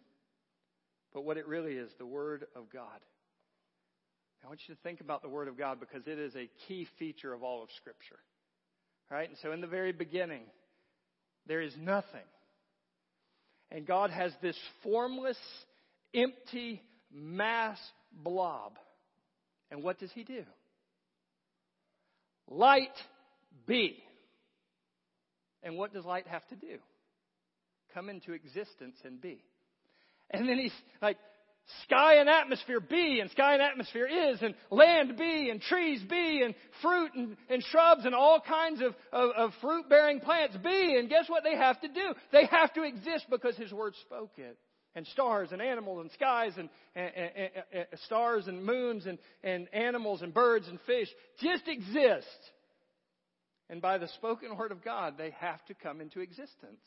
but 1.14 1.26
what 1.26 1.36
it 1.36 1.46
really 1.46 1.74
is 1.74 1.92
the 1.98 2.06
word 2.06 2.46
of 2.56 2.72
God. 2.72 3.02
I 4.44 4.48
want 4.48 4.60
you 4.68 4.76
to 4.76 4.82
think 4.82 5.00
about 5.00 5.22
the 5.22 5.30
Word 5.30 5.48
of 5.48 5.58
God 5.58 5.80
because 5.80 6.06
it 6.06 6.20
is 6.20 6.36
a 6.36 6.50
key 6.68 6.88
feature 7.00 7.34
of 7.34 7.44
all 7.44 7.64
of 7.64 7.70
Scripture. 7.78 8.20
Right? 9.10 9.30
And 9.30 9.38
so 9.42 9.52
in 9.52 9.62
the 9.62 9.68
very 9.68 9.92
beginning, 9.92 10.42
there 11.48 11.62
is 11.62 11.74
nothing. 11.80 12.26
And 13.72 13.86
God 13.88 14.10
has 14.10 14.34
this 14.42 14.58
formless, 14.84 15.38
empty 16.14 16.82
mass 17.14 17.78
blob. 18.12 18.74
And 19.72 19.82
what 19.82 20.00
does 20.00 20.12
He 20.14 20.24
do? 20.24 20.44
Light 22.50 22.96
be. 23.66 24.04
And 25.64 25.78
what 25.78 25.94
does 25.94 26.04
light 26.04 26.28
have 26.28 26.46
to 26.50 26.56
do? 26.56 26.78
Come 27.94 28.10
into 28.10 28.34
existence 28.34 28.98
and 29.06 29.22
be. 29.22 29.42
And 30.30 30.50
then 30.50 30.58
he's 30.58 30.74
like, 31.02 31.18
sky 31.86 32.16
and 32.16 32.30
atmosphere 32.30 32.80
be, 32.80 33.20
and 33.20 33.30
sky 33.32 33.54
and 33.54 33.62
atmosphere 33.62 34.08
is, 34.08 34.42
and 34.42 34.54
land 34.70 35.18
be, 35.18 35.50
and 35.50 35.62
trees 35.62 36.02
be, 36.10 36.42
and 36.44 36.56
fruit 36.82 37.12
and, 37.16 37.38
and 37.50 37.64
shrubs 37.64 38.06
and 38.06 38.14
all 38.14 38.40
kinds 38.40 38.82
of, 38.82 38.94
of, 39.12 39.32
of 39.36 39.52
fruit 39.62 39.90
bearing 39.90 40.20
plants 40.20 40.58
be. 40.58 40.98
And 40.98 41.10
guess 41.10 41.30
what 41.30 41.44
they 41.44 41.56
have 41.56 41.80
to 41.82 41.88
do? 41.88 42.14
They 42.32 42.46
have 42.46 42.74
to 42.74 42.84
exist 42.84 43.26
because 43.30 43.56
His 43.56 43.72
Word 43.72 43.94
spoke 44.02 44.34
it. 44.38 44.58
And 44.96 45.08
stars 45.08 45.50
and 45.52 45.60
animals 45.60 46.02
and 46.02 46.12
skies 46.12 46.52
and, 46.56 46.70
and, 46.94 47.12
and, 47.16 47.50
and 47.74 48.00
stars 48.06 48.48
and 48.48 48.64
moons 48.64 49.08
and, 49.08 49.18
and 49.44 49.68
animals 49.74 50.22
and 50.22 50.32
birds 50.32 50.68
and 50.68 50.80
fish 50.86 51.08
just 51.42 51.68
exist. 51.68 52.28
And 53.72 53.82
by 53.82 53.98
the 53.98 54.08
spoken 54.10 54.56
word 54.56 54.72
of 54.72 54.84
God, 54.84 55.16
they 55.18 55.34
have 55.40 55.66
to 55.66 55.74
come 55.74 56.00
into 56.00 56.20
existence. 56.20 56.86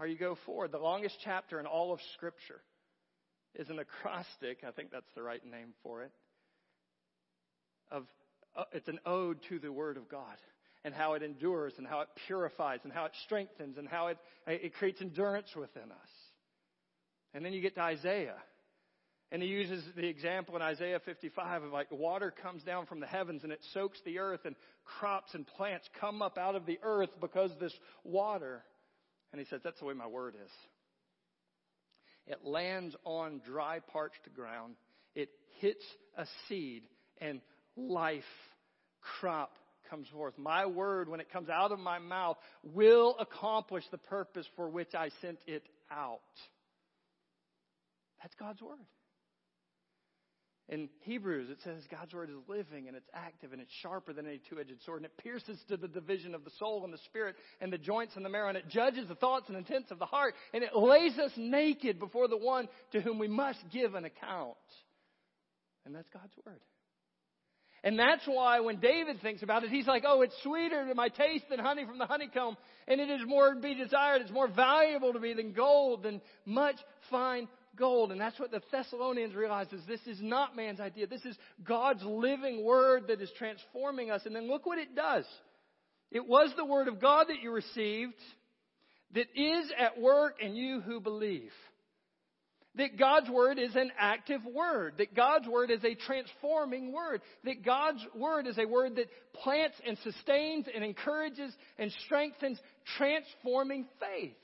Or 0.00 0.08
you 0.08 0.18
go 0.18 0.36
forward. 0.44 0.72
The 0.72 0.78
longest 0.78 1.18
chapter 1.22 1.60
in 1.60 1.66
all 1.66 1.92
of 1.92 2.00
Scripture 2.14 2.62
is 3.54 3.68
an 3.70 3.78
acrostic, 3.78 4.58
I 4.66 4.70
think 4.70 4.90
that's 4.90 5.12
the 5.14 5.22
right 5.22 5.44
name 5.44 5.74
for 5.82 6.02
it, 6.02 6.12
of 7.90 8.06
uh, 8.56 8.64
it's 8.72 8.88
an 8.88 8.98
ode 9.06 9.38
to 9.48 9.58
the 9.58 9.72
Word 9.72 9.96
of 9.96 10.08
God 10.08 10.36
and 10.84 10.94
how 10.94 11.14
it 11.14 11.22
endures 11.22 11.74
and 11.78 11.86
how 11.86 12.00
it 12.00 12.08
purifies 12.26 12.80
and 12.84 12.92
how 12.92 13.04
it 13.04 13.12
strengthens 13.24 13.76
and 13.76 13.88
how 13.88 14.08
it, 14.08 14.18
it 14.46 14.74
creates 14.74 15.00
endurance 15.00 15.48
within 15.54 15.90
us. 15.90 16.10
And 17.34 17.44
then 17.44 17.52
you 17.52 17.60
get 17.60 17.74
to 17.74 17.82
Isaiah. 17.82 18.36
And 19.32 19.42
he 19.42 19.48
uses 19.48 19.84
the 19.94 20.08
example 20.08 20.56
in 20.56 20.62
Isaiah 20.62 21.00
55 21.04 21.62
of 21.62 21.72
like 21.72 21.86
water 21.92 22.34
comes 22.42 22.64
down 22.64 22.86
from 22.86 22.98
the 22.98 23.06
heavens 23.06 23.44
and 23.44 23.52
it 23.52 23.60
soaks 23.72 23.98
the 24.04 24.18
earth 24.18 24.40
and 24.44 24.56
crops 24.98 25.34
and 25.34 25.46
plants 25.46 25.88
come 26.00 26.20
up 26.22 26.36
out 26.36 26.56
of 26.56 26.66
the 26.66 26.80
earth 26.82 27.10
because 27.20 27.52
this 27.60 27.74
water. 28.02 28.64
And 29.32 29.38
he 29.40 29.46
says, 29.46 29.60
that's 29.62 29.78
the 29.78 29.84
way 29.84 29.94
my 29.94 30.08
word 30.08 30.34
is. 30.34 30.50
It 32.30 32.44
lands 32.44 32.94
on 33.04 33.40
dry, 33.44 33.80
parched 33.92 34.32
ground. 34.36 34.76
It 35.16 35.30
hits 35.58 35.84
a 36.16 36.24
seed, 36.48 36.84
and 37.20 37.40
life, 37.76 38.22
crop 39.18 39.50
comes 39.90 40.06
forth. 40.14 40.38
My 40.38 40.64
word, 40.64 41.08
when 41.08 41.18
it 41.18 41.32
comes 41.32 41.48
out 41.48 41.72
of 41.72 41.80
my 41.80 41.98
mouth, 41.98 42.36
will 42.62 43.16
accomplish 43.18 43.82
the 43.90 43.98
purpose 43.98 44.46
for 44.54 44.68
which 44.68 44.94
I 44.94 45.08
sent 45.20 45.40
it 45.48 45.64
out. 45.90 46.20
That's 48.22 48.34
God's 48.36 48.62
word. 48.62 48.78
In 50.70 50.88
Hebrews, 51.00 51.50
it 51.50 51.58
says 51.64 51.82
God's 51.90 52.14
word 52.14 52.30
is 52.30 52.36
living 52.48 52.86
and 52.86 52.96
it's 52.96 53.08
active 53.12 53.52
and 53.52 53.60
it's 53.60 53.72
sharper 53.82 54.12
than 54.12 54.24
any 54.24 54.40
two 54.48 54.60
edged 54.60 54.80
sword 54.86 54.98
and 54.98 55.06
it 55.06 55.18
pierces 55.18 55.58
to 55.68 55.76
the 55.76 55.88
division 55.88 56.32
of 56.32 56.44
the 56.44 56.50
soul 56.60 56.84
and 56.84 56.92
the 56.92 56.98
spirit 57.06 57.34
and 57.60 57.72
the 57.72 57.78
joints 57.78 58.14
and 58.14 58.24
the 58.24 58.28
marrow 58.28 58.48
and 58.48 58.56
it 58.56 58.68
judges 58.68 59.08
the 59.08 59.16
thoughts 59.16 59.48
and 59.48 59.58
intents 59.58 59.90
of 59.90 59.98
the 59.98 60.06
heart 60.06 60.34
and 60.54 60.62
it 60.62 60.70
lays 60.76 61.18
us 61.18 61.32
naked 61.36 61.98
before 61.98 62.28
the 62.28 62.36
one 62.36 62.68
to 62.92 63.00
whom 63.00 63.18
we 63.18 63.26
must 63.26 63.58
give 63.72 63.96
an 63.96 64.04
account. 64.04 64.56
And 65.84 65.92
that's 65.92 66.08
God's 66.12 66.34
word. 66.46 66.60
And 67.82 67.98
that's 67.98 68.26
why 68.26 68.60
when 68.60 68.78
David 68.78 69.20
thinks 69.22 69.42
about 69.42 69.64
it, 69.64 69.70
he's 69.70 69.86
like, 69.86 70.04
oh, 70.06 70.22
it's 70.22 70.34
sweeter 70.42 70.86
to 70.86 70.94
my 70.94 71.08
taste 71.08 71.46
than 71.48 71.58
honey 71.58 71.86
from 71.86 71.98
the 71.98 72.06
honeycomb, 72.06 72.56
and 72.86 73.00
it 73.00 73.08
is 73.08 73.22
more 73.26 73.54
to 73.54 73.60
be 73.60 73.74
desired, 73.74 74.20
it's 74.20 74.30
more 74.30 74.48
valuable 74.48 75.14
to 75.14 75.18
me 75.18 75.32
than 75.32 75.52
gold, 75.52 76.02
than 76.02 76.20
much 76.44 76.76
fine 77.10 77.48
gold. 77.76 78.12
And 78.12 78.20
that's 78.20 78.38
what 78.38 78.50
the 78.50 78.62
Thessalonians 78.70 79.34
realized 79.34 79.72
is 79.72 79.80
this 79.86 80.06
is 80.06 80.20
not 80.20 80.56
man's 80.56 80.80
idea. 80.80 81.06
This 81.06 81.24
is 81.24 81.36
God's 81.62 82.02
living 82.04 82.64
word 82.64 83.04
that 83.08 83.20
is 83.20 83.30
transforming 83.38 84.10
us. 84.10 84.22
And 84.24 84.34
then 84.34 84.48
look 84.48 84.66
what 84.66 84.78
it 84.78 84.94
does. 84.94 85.24
It 86.10 86.26
was 86.26 86.52
the 86.56 86.64
word 86.64 86.88
of 86.88 87.00
God 87.00 87.28
that 87.28 87.42
you 87.42 87.52
received 87.52 88.14
that 89.14 89.26
is 89.34 89.72
at 89.78 90.00
work 90.00 90.36
in 90.40 90.54
you 90.54 90.80
who 90.80 91.00
believe. 91.00 91.52
That 92.76 92.96
God's 92.96 93.28
word 93.28 93.58
is 93.58 93.74
an 93.74 93.90
active 93.98 94.42
word. 94.44 94.94
That 94.98 95.14
God's 95.14 95.48
word 95.48 95.70
is 95.70 95.82
a 95.82 95.96
transforming 95.96 96.92
word. 96.92 97.20
That 97.44 97.64
God's 97.64 98.04
word 98.14 98.46
is 98.46 98.58
a 98.58 98.66
word 98.66 98.96
that 98.96 99.10
plants 99.42 99.76
and 99.84 99.98
sustains 100.04 100.66
and 100.72 100.84
encourages 100.84 101.52
and 101.78 101.90
strengthens 102.04 102.60
transforming 102.96 103.86
faith. 103.98 104.36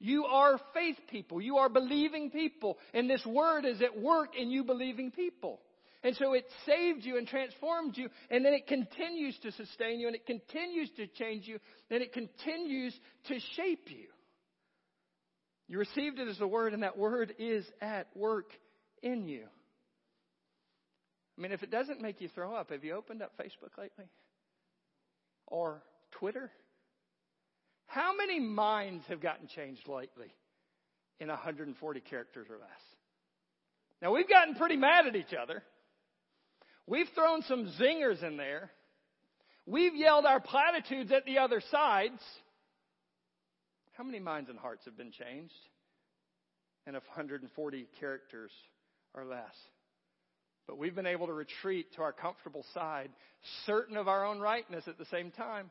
You 0.00 0.26
are 0.26 0.60
faith 0.74 0.96
people. 1.10 1.40
You 1.40 1.58
are 1.58 1.68
believing 1.68 2.30
people. 2.30 2.78
And 2.94 3.10
this 3.10 3.24
word 3.26 3.64
is 3.64 3.82
at 3.82 4.00
work 4.00 4.36
in 4.36 4.50
you 4.50 4.64
believing 4.64 5.10
people. 5.10 5.60
And 6.04 6.14
so 6.16 6.32
it 6.32 6.44
saved 6.64 7.04
you 7.04 7.18
and 7.18 7.26
transformed 7.26 7.96
you, 7.96 8.08
and 8.30 8.44
then 8.44 8.52
it 8.54 8.68
continues 8.68 9.36
to 9.42 9.50
sustain 9.50 9.98
you, 9.98 10.06
and 10.06 10.14
it 10.14 10.26
continues 10.26 10.88
to 10.96 11.08
change 11.08 11.48
you, 11.48 11.58
and 11.90 12.02
it 12.02 12.12
continues 12.12 12.94
to 13.26 13.40
shape 13.56 13.88
you. 13.90 14.06
You 15.66 15.78
received 15.78 16.20
it 16.20 16.28
as 16.28 16.40
a 16.40 16.46
word, 16.46 16.72
and 16.72 16.84
that 16.84 16.96
word 16.96 17.34
is 17.38 17.66
at 17.80 18.06
work 18.16 18.52
in 19.02 19.26
you. 19.26 19.44
I 21.36 21.40
mean, 21.40 21.52
if 21.52 21.62
it 21.62 21.70
doesn't 21.70 22.00
make 22.00 22.20
you 22.20 22.28
throw 22.28 22.54
up, 22.54 22.70
have 22.70 22.84
you 22.84 22.94
opened 22.94 23.22
up 23.22 23.32
Facebook 23.36 23.76
lately? 23.76 24.06
Or 25.48 25.82
Twitter? 26.12 26.50
How 27.88 28.14
many 28.14 28.38
minds 28.38 29.04
have 29.08 29.20
gotten 29.20 29.48
changed 29.48 29.88
lately 29.88 30.32
in 31.20 31.28
140 31.28 32.00
characters 32.00 32.46
or 32.50 32.56
less? 32.56 32.68
Now, 34.00 34.14
we've 34.14 34.28
gotten 34.28 34.54
pretty 34.54 34.76
mad 34.76 35.06
at 35.06 35.16
each 35.16 35.34
other. 35.34 35.62
We've 36.86 37.08
thrown 37.14 37.42
some 37.42 37.72
zingers 37.80 38.22
in 38.22 38.36
there. 38.36 38.70
We've 39.66 39.94
yelled 39.94 40.26
our 40.26 40.38
platitudes 40.38 41.10
at 41.12 41.24
the 41.24 41.38
other 41.38 41.62
sides. 41.70 42.22
How 43.92 44.04
many 44.04 44.20
minds 44.20 44.48
and 44.50 44.58
hearts 44.58 44.84
have 44.84 44.96
been 44.96 45.10
changed 45.10 45.52
in 46.86 46.92
140 46.92 47.88
characters 47.98 48.50
or 49.14 49.24
less? 49.24 49.54
But 50.66 50.76
we've 50.76 50.94
been 50.94 51.06
able 51.06 51.26
to 51.26 51.32
retreat 51.32 51.94
to 51.96 52.02
our 52.02 52.12
comfortable 52.12 52.64
side, 52.74 53.10
certain 53.64 53.96
of 53.96 54.08
our 54.08 54.26
own 54.26 54.40
rightness 54.40 54.84
at 54.86 54.98
the 54.98 55.06
same 55.06 55.30
time. 55.30 55.70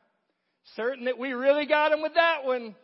Certain 0.75 1.05
that 1.05 1.17
we 1.17 1.31
really 1.31 1.65
got 1.65 1.91
him 1.91 2.01
with 2.01 2.15
that 2.15 2.43
one. 2.43 2.75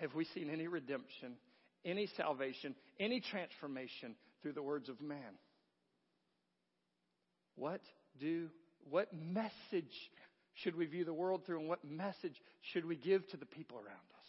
Have 0.00 0.14
we 0.14 0.24
seen 0.34 0.50
any 0.50 0.66
redemption, 0.66 1.34
any 1.84 2.08
salvation, 2.16 2.74
any 2.98 3.20
transformation 3.20 4.16
through 4.42 4.52
the 4.52 4.62
words 4.62 4.88
of 4.88 5.00
man? 5.00 5.38
What 7.56 7.80
do, 8.20 8.48
what 8.90 9.08
message 9.12 9.92
should 10.54 10.76
we 10.76 10.86
view 10.86 11.04
the 11.04 11.14
world 11.14 11.42
through 11.46 11.60
and 11.60 11.68
what 11.68 11.84
message 11.84 12.34
should 12.72 12.84
we 12.84 12.96
give 12.96 13.26
to 13.28 13.36
the 13.36 13.46
people 13.46 13.76
around 13.76 13.86
us? 13.88 14.26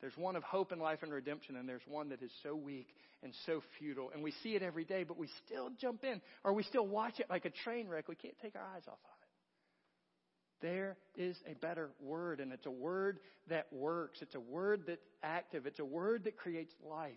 There's 0.00 0.16
one 0.16 0.36
of 0.36 0.42
hope 0.42 0.72
and 0.72 0.80
life 0.80 0.98
and 1.02 1.12
redemption, 1.12 1.56
and 1.56 1.66
there's 1.68 1.80
one 1.88 2.10
that 2.10 2.22
is 2.22 2.30
so 2.42 2.54
weak 2.54 2.88
and 3.22 3.32
so 3.46 3.62
futile. 3.78 4.10
And 4.12 4.22
we 4.22 4.32
see 4.42 4.54
it 4.54 4.62
every 4.62 4.84
day, 4.84 5.04
but 5.04 5.16
we 5.16 5.28
still 5.46 5.70
jump 5.80 6.04
in, 6.04 6.20
or 6.44 6.52
we 6.52 6.64
still 6.64 6.86
watch 6.86 7.18
it 7.18 7.26
like 7.30 7.46
a 7.46 7.50
train 7.50 7.88
wreck. 7.88 8.06
We 8.08 8.14
can't 8.14 8.38
take 8.42 8.54
our 8.56 8.62
eyes 8.62 8.82
off 8.86 8.98
of 9.04 9.10
it. 9.10 9.15
There 10.62 10.96
is 11.16 11.36
a 11.46 11.54
better 11.54 11.90
word, 12.00 12.40
and 12.40 12.52
it's 12.52 12.66
a 12.66 12.70
word 12.70 13.18
that 13.48 13.66
works. 13.72 14.18
It's 14.22 14.34
a 14.34 14.40
word 14.40 14.84
that's 14.86 15.06
active. 15.22 15.66
It's 15.66 15.78
a 15.78 15.84
word 15.84 16.24
that 16.24 16.36
creates 16.36 16.72
life. 16.82 17.12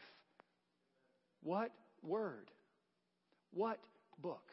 What 1.42 1.72
word? 2.04 2.52
What 3.54 3.80
book? 4.22 4.44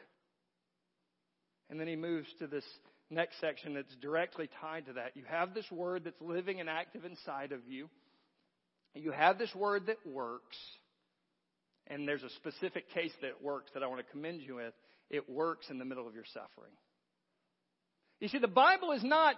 And 1.69 1.79
then 1.79 1.87
he 1.87 1.95
moves 1.95 2.27
to 2.39 2.47
this 2.47 2.63
next 3.09 3.39
section 3.41 3.73
that's 3.73 3.95
directly 4.01 4.49
tied 4.61 4.85
to 4.85 4.93
that. 4.93 5.15
You 5.15 5.23
have 5.27 5.53
this 5.53 5.69
word 5.71 6.03
that's 6.05 6.21
living 6.21 6.59
and 6.59 6.69
active 6.69 7.03
inside 7.05 7.51
of 7.51 7.59
you. 7.67 7.89
You 8.95 9.11
have 9.11 9.37
this 9.37 9.53
word 9.53 9.87
that 9.87 9.97
works. 10.05 10.57
And 11.87 12.07
there's 12.07 12.23
a 12.23 12.29
specific 12.31 12.89
case 12.93 13.13
that 13.21 13.41
works 13.41 13.71
that 13.73 13.83
I 13.83 13.87
want 13.87 14.05
to 14.05 14.11
commend 14.11 14.41
you 14.41 14.55
with. 14.55 14.73
It 15.09 15.29
works 15.29 15.67
in 15.69 15.77
the 15.77 15.85
middle 15.85 16.07
of 16.07 16.15
your 16.15 16.25
suffering. 16.33 16.73
You 18.19 18.27
see, 18.27 18.39
the 18.39 18.47
Bible 18.47 18.91
is 18.91 19.03
not 19.03 19.35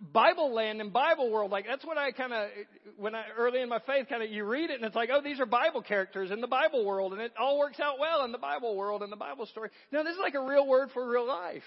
Bible 0.00 0.54
land 0.54 0.80
and 0.80 0.92
Bible 0.92 1.30
world. 1.30 1.50
Like 1.50 1.66
that's 1.66 1.84
what 1.84 1.98
I 1.98 2.12
kind 2.12 2.32
of 2.32 2.48
when 2.96 3.14
I 3.14 3.24
early 3.36 3.60
in 3.60 3.68
my 3.68 3.80
faith 3.86 4.08
kind 4.08 4.22
of 4.22 4.30
you 4.30 4.44
read 4.44 4.70
it 4.70 4.76
and 4.76 4.84
it's 4.84 4.96
like, 4.96 5.10
oh, 5.12 5.20
these 5.22 5.40
are 5.40 5.46
Bible 5.46 5.82
characters 5.82 6.30
in 6.30 6.40
the 6.40 6.46
Bible 6.46 6.84
world, 6.84 7.12
and 7.12 7.20
it 7.20 7.32
all 7.38 7.58
works 7.58 7.78
out 7.80 7.98
well 7.98 8.24
in 8.24 8.32
the 8.32 8.38
Bible 8.38 8.76
world 8.76 9.02
and 9.02 9.12
the 9.12 9.16
Bible 9.16 9.46
story. 9.46 9.70
No, 9.92 10.02
this 10.02 10.14
is 10.14 10.20
like 10.20 10.34
a 10.34 10.42
real 10.42 10.66
word 10.66 10.88
for 10.94 11.06
real 11.06 11.26
life. 11.26 11.62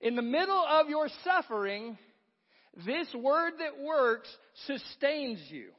In 0.00 0.16
the 0.16 0.22
middle 0.22 0.64
of 0.68 0.88
your 0.88 1.08
suffering, 1.24 1.98
this 2.86 3.12
word 3.14 3.54
that 3.58 3.82
works 3.82 4.28
sustains 4.66 5.40
you. 5.48 5.70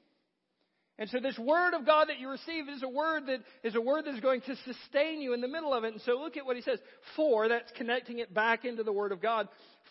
And 0.99 1.09
so 1.09 1.19
this 1.21 1.39
word 1.39 1.73
of 1.73 1.85
God 1.85 2.09
that 2.09 2.19
you 2.19 2.29
receive 2.29 2.67
is 2.67 2.83
a 2.83 2.89
word 2.89 3.23
that 3.27 3.39
is 3.63 3.73
a 3.73 3.81
word 3.81 4.03
that 4.05 4.13
is 4.13 4.19
going 4.19 4.41
to 4.41 4.55
sustain 4.57 5.21
you 5.21 5.33
in 5.33 5.39
the 5.39 5.47
middle 5.47 5.73
of 5.73 5.85
it. 5.85 5.93
And 5.93 6.01
so 6.01 6.19
look 6.19 6.35
at 6.35 6.45
what 6.45 6.57
he 6.57 6.61
says. 6.61 6.77
For, 7.15 7.47
that's 7.47 7.71
connecting 7.77 8.19
it 8.19 8.33
back 8.33 8.65
into 8.65 8.83
the 8.83 8.91
word 8.91 9.13
of 9.13 9.21
God. 9.21 9.47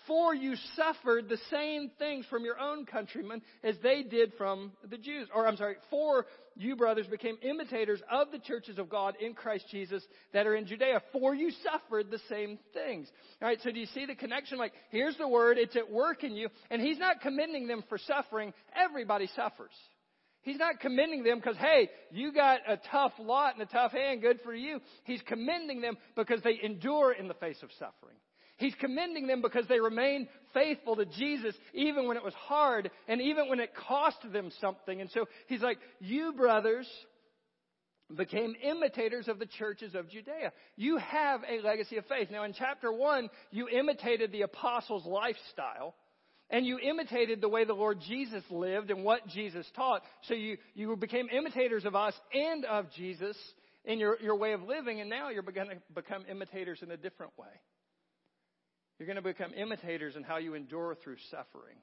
For 0.07 0.35
you 0.35 0.55
suffered 0.77 1.29
the 1.29 1.39
same 1.51 1.91
things 1.99 2.27
from 2.27 2.45
your 2.45 2.59
own 2.59 2.85
countrymen 2.85 3.43
as 3.65 3.77
they 3.83 4.03
did 4.03 4.33
from 4.37 4.73
the 4.89 4.99
Jews. 4.99 5.29
Or 5.35 5.47
I'm 5.47 5.57
sorry, 5.57 5.77
for 5.89 6.27
you 6.57 6.77
brothers 6.77 7.07
became 7.07 7.39
imitators 7.41 8.03
of 8.11 8.31
the 8.31 8.39
churches 8.39 8.79
of 8.79 8.91
God 8.91 9.15
in 9.19 9.33
Christ 9.33 9.65
Jesus 9.71 10.03
that 10.35 10.47
are 10.47 10.57
in 10.57 10.67
Judea. 10.67 11.03
For 11.13 11.35
you 11.35 11.53
suffered 11.63 12.11
the 12.11 12.21
same 12.29 12.59
things. 12.75 13.09
Alright, 13.41 13.61
so 13.63 13.71
do 13.71 13.81
you 13.81 13.87
see 13.95 14.05
the 14.05 14.15
connection? 14.15 14.59
Like, 14.59 14.73
here's 14.91 15.17
the 15.17 15.29
word, 15.29 15.57
it's 15.57 15.77
at 15.77 15.91
work 15.91 16.23
in 16.23 16.33
you, 16.33 16.49
and 16.71 16.83
he's 16.83 16.99
not 16.99 17.23
commending 17.23 17.67
them 17.67 17.83
for 17.89 17.97
suffering. 17.97 18.53
Everybody 18.77 19.29
suffers. 19.35 19.73
He's 20.43 20.59
not 20.59 20.81
commending 20.81 21.25
them 21.25 21.39
because, 21.39 21.57
hey, 21.57 21.91
you 22.11 22.33
got 22.33 22.61
a 22.67 22.79
tough 22.91 23.13
lot 23.19 23.55
and 23.55 23.63
a 23.63 23.67
tough 23.67 23.93
hand, 23.93 24.23
good 24.23 24.41
for 24.43 24.55
you. 24.55 24.81
He's 25.05 25.23
commending 25.27 25.81
them 25.81 25.97
because 26.17 26.41
they 26.43 26.59
endure 26.63 27.13
in 27.13 27.29
the 27.29 27.35
face 27.35 27.59
of 27.63 27.71
suffering. 27.79 28.17
He's 28.57 28.75
commending 28.81 29.29
them 29.29 29.41
because 29.41 29.67
they 29.69 29.79
remained 29.79 30.29
faithful 30.53 30.97
to 30.97 31.05
Jesus 31.05 31.55
even 31.75 32.09
when 32.09 32.17
it 32.17 32.25
was 32.25 32.35
hard 32.35 32.91
and 33.07 33.21
even 33.21 33.49
when 33.49 33.61
it 33.61 33.71
cost 33.75 34.19
them 34.33 34.51
something. 34.61 35.01
And 35.01 35.11
so 35.11 35.27
he's 35.47 35.63
like, 35.63 35.79
you 36.01 36.33
brothers 36.33 36.89
became 38.17 38.55
imitators 38.63 39.29
of 39.29 39.39
the 39.39 39.47
churches 39.47 39.95
of 39.95 40.09
Judea. 40.11 40.53
You 40.77 40.97
have 40.97 41.43
a 41.49 41.65
legacy 41.65 41.99
of 41.99 42.07
faith. 42.07 42.31
Now 42.33 42.45
in 42.45 42.53
chapter 42.53 42.93
one, 42.93 43.29
you 43.53 43.69
imitated 43.69 44.33
the 44.33 44.43
apostles' 44.43 45.07
lifestyle 45.07 45.95
and 46.51 46.65
you 46.65 46.79
imitated 46.79 47.41
the 47.41 47.49
way 47.49 47.65
the 47.65 47.75
Lord 47.75 47.99
Jesus 48.07 48.43
lived 48.51 48.91
and 48.91 49.05
what 49.05 49.27
Jesus 49.29 49.67
taught. 49.77 50.03
So 50.23 50.35
you, 50.35 50.57
you 50.75 50.97
became 50.97 51.29
imitators 51.31 51.85
of 51.85 51.95
us 51.95 52.15
and 52.33 52.65
of 52.65 52.87
Jesus 52.97 53.37
in 53.85 53.99
your, 53.99 54.19
your 54.21 54.37
way 54.37 54.53
of 54.53 54.63
living, 54.63 55.01
and 55.01 55.09
now 55.09 55.29
you're 55.31 55.43
going 55.43 55.69
to 55.69 55.77
become 55.95 56.25
imitators 56.31 56.81
in 56.83 56.91
a 56.91 56.97
different 56.97 57.33
way. 57.39 57.47
You're 58.99 59.07
going 59.07 59.17
to 59.17 59.23
become 59.23 59.53
imitators 59.55 60.17
in 60.17 60.25
how 60.25 60.39
you 60.39 60.55
endure 60.55 60.97
through 61.03 61.17
suffering. 61.31 61.77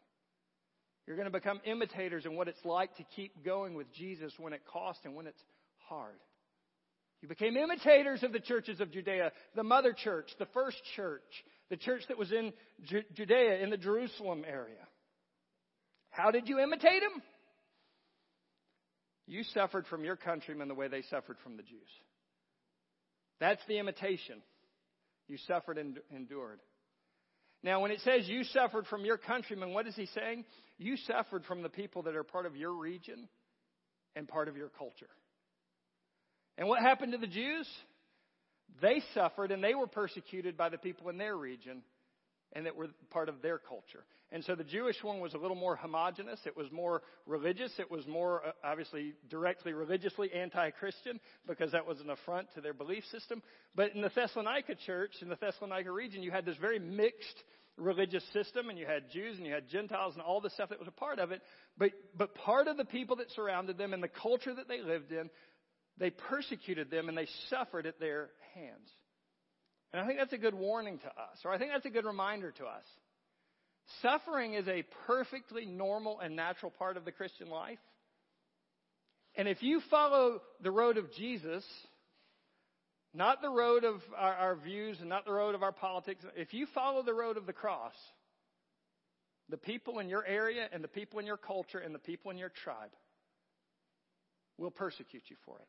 You're 1.08 1.15
going 1.15 1.32
to 1.32 1.32
become 1.32 1.62
imitators 1.65 2.25
in 2.25 2.36
what 2.36 2.47
it's 2.47 2.63
like 2.65 2.95
to 2.97 3.04
keep 3.15 3.45
going 3.45 3.75
with 3.75 3.91
Jesus 3.93 4.34
when 4.38 4.54
it 4.54 4.62
costs 4.71 5.06
and 5.06 5.15
when 5.15 5.28
it's 5.28 5.41
hard. 5.88 6.19
You 7.21 7.30
became 7.30 7.58
imitators 7.58 8.23
of 8.23 8.34
the 8.34 8.39
churches 8.39 8.82
of 8.82 8.91
Judea, 8.91 9.32
the 9.56 9.63
mother 9.63 9.93
church, 9.93 10.30
the 10.38 10.47
first 10.47 10.78
church, 10.95 11.21
the 11.69 11.78
church 11.78 12.04
that 12.08 12.17
was 12.17 12.32
in 12.32 12.54
Judea, 13.15 13.60
in 13.63 13.69
the 13.69 13.78
Jerusalem 13.78 14.43
area. 14.47 14.88
How 16.10 16.32
did 16.32 16.47
you 16.47 16.60
imitate 16.60 17.01
them? 17.01 17.21
You 19.28 19.43
suffered 19.43 19.88
from 19.88 20.04
your 20.04 20.15
countrymen 20.15 20.67
the 20.67 20.75
way 20.75 20.88
they 20.88 21.01
suffered 21.04 21.38
from 21.43 21.58
the 21.58 21.63
Jews. 21.63 21.89
That's 23.39 23.62
the 23.67 23.80
imitation. 23.80 24.41
You 25.28 25.38
suffered 25.47 25.78
and 25.78 25.97
endured. 26.15 26.60
Now, 27.63 27.82
when 27.82 27.89
it 27.89 27.99
says 28.01 28.28
you 28.28 28.43
suffered 28.43 28.86
from 28.86 29.06
your 29.06 29.17
countrymen, 29.17 29.73
what 29.73 29.88
is 29.88 29.95
he 29.95 30.06
saying? 30.13 30.45
You 30.78 30.97
suffered 30.97 31.45
from 31.45 31.63
the 31.63 31.69
people 31.69 32.04
that 32.04 32.15
are 32.15 32.23
part 32.23 32.45
of 32.45 32.56
your 32.56 32.73
region 32.73 33.28
and 34.15 34.28
part 34.28 34.47
of 34.47 34.56
your 34.56 34.69
culture. 34.69 35.10
And 36.58 36.67
what 36.67 36.82
happened 36.82 37.13
to 37.13 37.17
the 37.17 37.28
Jews? 37.28 37.67
They 38.82 39.01
suffered 39.13 39.51
and 39.51 39.63
they 39.63 39.75
were 39.75 39.88
persecuted 39.88 40.58
by 40.58 40.69
the 40.69 40.78
people 40.78 41.10
in 41.10 41.17
their 41.17 41.36
region 41.36 41.82
and 42.54 42.65
that 42.65 42.75
were 42.75 42.88
part 43.10 43.30
of 43.30 43.41
their 43.41 43.58
culture. 43.58 44.06
And 44.32 44.43
so 44.43 44.56
the 44.56 44.63
Jewish 44.63 44.95
one 45.04 45.19
was 45.19 45.34
a 45.34 45.38
little 45.38 45.56
more 45.56 45.75
homogenous. 45.75 46.39
It 46.45 46.58
was 46.58 46.71
more 46.71 47.04
religious. 47.25 47.71
It 47.78 47.91
was 47.91 48.08
more, 48.08 48.41
uh, 48.45 48.51
obviously, 48.63 49.13
directly 49.30 49.73
religiously 49.73 50.32
anti-Christian 50.34 51.19
because 51.47 51.71
that 51.73 51.86
was 51.86 51.99
an 51.99 52.10
affront 52.10 52.47
to 52.56 52.62
their 52.62 52.73
belief 52.73 53.04
system. 53.12 53.41
But 53.75 53.93
in 53.93 54.01
the 54.01 54.10
Thessalonica 54.13 54.75
church, 54.86 55.12
in 55.21 55.30
the 55.30 55.36
Thessalonica 55.36 55.91
region, 55.91 56.23
you 56.23 56.32
had 56.32 56.45
this 56.45 56.58
very 56.58 56.80
mixed 56.80 57.43
religious 57.78 58.23
system 58.32 58.69
and 58.69 58.80
you 58.80 58.86
had 58.86 59.12
Jews 59.12 59.38
and 59.38 59.45
you 59.45 59.54
had 59.54 59.67
Gentiles 59.69 60.13
and 60.13 60.23
all 60.23 60.41
the 60.41 60.49
stuff 60.49 60.69
that 60.69 60.80
was 60.80 60.88
a 60.88 60.91
part 60.91 61.19
of 61.19 61.32
it. 61.32 61.41
But, 61.78 61.91
but 62.17 62.34
part 62.36 62.67
of 62.67 62.78
the 62.78 62.86
people 62.86 63.17
that 63.17 63.30
surrounded 63.32 63.78
them 63.78 63.93
and 63.93 64.01
the 64.01 64.08
culture 64.08 64.56
that 64.56 64.67
they 64.67 64.82
lived 64.82 65.12
in 65.12 65.30
they 65.97 66.10
persecuted 66.10 66.89
them 66.89 67.10
and 67.10 67.17
they 67.17 67.27
suffered 67.49 67.86
at 67.86 67.99
their 67.99 68.29
hands. 68.53 68.89
And 69.93 70.01
I 70.01 70.08
think 70.08 70.19
that's 70.19 70.34
a 70.34 70.38
good 70.38 70.53
warning 70.53 70.99
to 70.99 71.08
us, 71.08 71.38
or 71.45 71.53
I 71.53 71.58
think 71.58 71.71
that's 71.71 71.86
a 71.86 71.89
good 71.89 72.05
reminder 72.05 72.51
to 72.51 72.65
us. 72.65 72.84
Suffering 74.01 74.55
is 74.55 74.67
a 74.67 74.84
perfectly 75.08 75.65
normal 75.65 76.19
and 76.19 76.36
natural 76.36 76.71
part 76.71 76.97
of 76.97 77.05
the 77.05 77.12
Christian 77.12 77.49
life. 77.49 77.79
And 79.36 79.47
if 79.47 79.62
you 79.62 79.81
follow 79.89 80.41
the 80.62 80.71
road 80.71 80.97
of 80.97 81.12
Jesus, 81.13 81.63
not 83.13 83.41
the 83.41 83.49
road 83.49 83.84
of 83.84 84.01
our, 84.17 84.34
our, 84.34 84.55
views 84.55 84.97
and 84.99 85.10
not 85.10 85.25
the 85.25 85.31
road 85.31 85.55
of 85.55 85.63
our 85.63 85.71
politics, 85.71 86.23
if 86.36 86.53
you 86.53 86.67
follow 86.73 87.03
the 87.03 87.13
road 87.13 87.38
of 87.38 87.45
the 87.45 87.53
cross, 87.53 87.93
the 89.49 89.58
people 89.58 89.99
in 89.99 90.10
your 90.10 90.25
area 90.25 90.67
and 90.73 90.84
the 90.84 90.88
people 90.88 91.19
in 91.19 91.25
your 91.25 91.38
culture 91.38 91.77
and 91.77 91.93
the 91.93 91.99
people 91.99 92.31
in 92.31 92.38
your 92.38 92.51
tribe 92.63 92.91
will 94.58 94.71
persecute 94.71 95.23
you 95.27 95.36
for 95.45 95.58
it. 95.60 95.67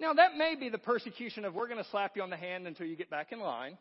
Now, 0.00 0.12
that 0.12 0.36
may 0.36 0.54
be 0.54 0.68
the 0.68 0.78
persecution 0.78 1.44
of 1.44 1.54
we're 1.54 1.68
going 1.68 1.82
to 1.82 1.90
slap 1.90 2.16
you 2.16 2.22
on 2.22 2.30
the 2.30 2.36
hand 2.36 2.66
until 2.66 2.86
you 2.86 2.96
get 2.96 3.10
back 3.10 3.32
in 3.32 3.40
line. 3.40 3.76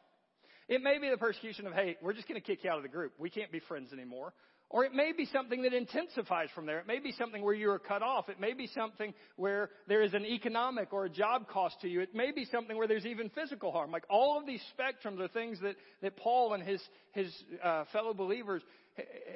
It 0.68 0.82
may 0.82 0.98
be 0.98 1.10
the 1.10 1.18
persecution 1.18 1.68
of, 1.68 1.74
hey, 1.74 1.96
we're 2.02 2.14
just 2.14 2.28
going 2.28 2.42
to 2.42 2.46
kick 2.46 2.64
you 2.64 2.72
out 2.72 2.78
of 2.78 2.84
the 2.84 2.90
group. 2.90 3.14
We 3.20 3.30
can't 3.30 3.52
be 3.52 3.60
friends 3.60 3.94
anymore. 3.94 4.34
Or 4.70 4.84
it 4.84 4.94
may 4.94 5.14
be 5.14 5.26
something 5.26 5.62
that 5.62 5.74
intensifies 5.74 6.50
from 6.54 6.66
there. 6.66 6.80
It 6.80 6.88
may 6.88 7.00
be 7.00 7.14
something 7.14 7.42
where 7.42 7.54
you 7.54 7.72
are 7.72 7.80
cut 7.80 8.02
off. 8.02 8.28
It 8.28 8.40
may 8.40 8.54
be 8.54 8.68
something 8.68 9.14
where 9.38 9.70
there 9.88 10.02
is 10.02 10.14
an 10.14 10.26
economic 10.26 10.92
or 10.92 11.06
a 11.06 11.10
job 11.10 11.48
cost 11.48 11.80
to 11.82 11.88
you. 11.88 12.02
It 12.02 12.14
may 12.14 12.32
be 12.32 12.46
something 12.46 12.76
where 12.76 12.88
there's 12.88 13.06
even 13.06 13.30
physical 13.30 13.72
harm. 13.72 13.92
Like 13.92 14.04
all 14.10 14.38
of 14.38 14.46
these 14.46 14.62
spectrums 14.78 15.22
are 15.22 15.30
things 15.30 15.60
that, 15.62 15.76
that 16.02 16.18
Paul 16.18 16.54
and 16.54 16.64
his, 16.64 16.82
his 17.14 17.34
uh, 17.64 17.86
fellow 17.94 18.14
believers 18.14 18.62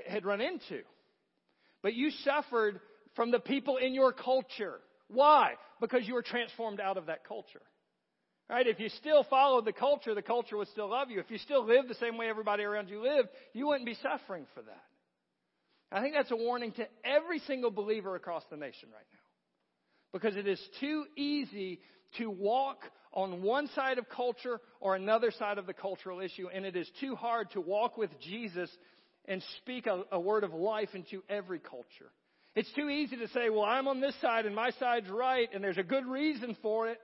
had 0.05 0.25
run 0.25 0.41
into. 0.41 0.81
But 1.81 1.93
you 1.93 2.11
suffered 2.25 2.81
from 3.15 3.31
the 3.31 3.39
people 3.39 3.77
in 3.77 3.93
your 3.93 4.11
culture. 4.11 4.79
Why? 5.11 5.53
Because 5.79 6.07
you 6.07 6.13
were 6.13 6.21
transformed 6.21 6.79
out 6.79 6.97
of 6.97 7.07
that 7.07 7.27
culture. 7.27 7.61
Right? 8.49 8.67
If 8.67 8.79
you 8.79 8.89
still 8.89 9.23
followed 9.29 9.65
the 9.65 9.73
culture, 9.73 10.13
the 10.13 10.21
culture 10.21 10.57
would 10.57 10.67
still 10.69 10.89
love 10.89 11.09
you. 11.09 11.19
If 11.19 11.31
you 11.31 11.37
still 11.37 11.65
lived 11.65 11.89
the 11.89 11.95
same 11.95 12.17
way 12.17 12.27
everybody 12.27 12.63
around 12.63 12.89
you 12.89 13.01
lived, 13.01 13.29
you 13.53 13.67
wouldn't 13.67 13.85
be 13.85 13.95
suffering 14.01 14.45
for 14.53 14.61
that. 14.61 14.83
I 15.91 16.01
think 16.01 16.15
that's 16.15 16.31
a 16.31 16.35
warning 16.35 16.71
to 16.73 16.87
every 17.03 17.39
single 17.39 17.71
believer 17.71 18.15
across 18.15 18.43
the 18.49 18.57
nation 18.57 18.89
right 18.93 19.05
now. 19.13 19.19
Because 20.13 20.35
it 20.35 20.47
is 20.47 20.61
too 20.79 21.05
easy 21.15 21.79
to 22.17 22.29
walk 22.29 22.79
on 23.13 23.41
one 23.41 23.69
side 23.75 23.97
of 23.97 24.09
culture 24.09 24.59
or 24.79 24.95
another 24.95 25.31
side 25.31 25.57
of 25.57 25.65
the 25.65 25.73
cultural 25.73 26.19
issue, 26.19 26.47
and 26.53 26.65
it 26.65 26.75
is 26.75 26.89
too 26.99 27.15
hard 27.15 27.51
to 27.51 27.61
walk 27.61 27.97
with 27.97 28.09
Jesus 28.19 28.69
and 29.25 29.43
speak 29.57 29.87
a, 29.87 30.03
a 30.11 30.19
word 30.19 30.43
of 30.43 30.53
life 30.53 30.89
into 30.93 31.23
every 31.29 31.59
culture. 31.59 32.11
It's 32.55 32.71
too 32.73 32.89
easy 32.89 33.15
to 33.17 33.27
say, 33.29 33.49
well, 33.49 33.63
I'm 33.63 33.87
on 33.87 34.01
this 34.01 34.15
side 34.21 34.45
and 34.45 34.53
my 34.53 34.71
side's 34.71 35.09
right 35.09 35.47
and 35.53 35.63
there's 35.63 35.77
a 35.77 35.83
good 35.83 36.05
reason 36.05 36.57
for 36.61 36.89
it 36.89 36.99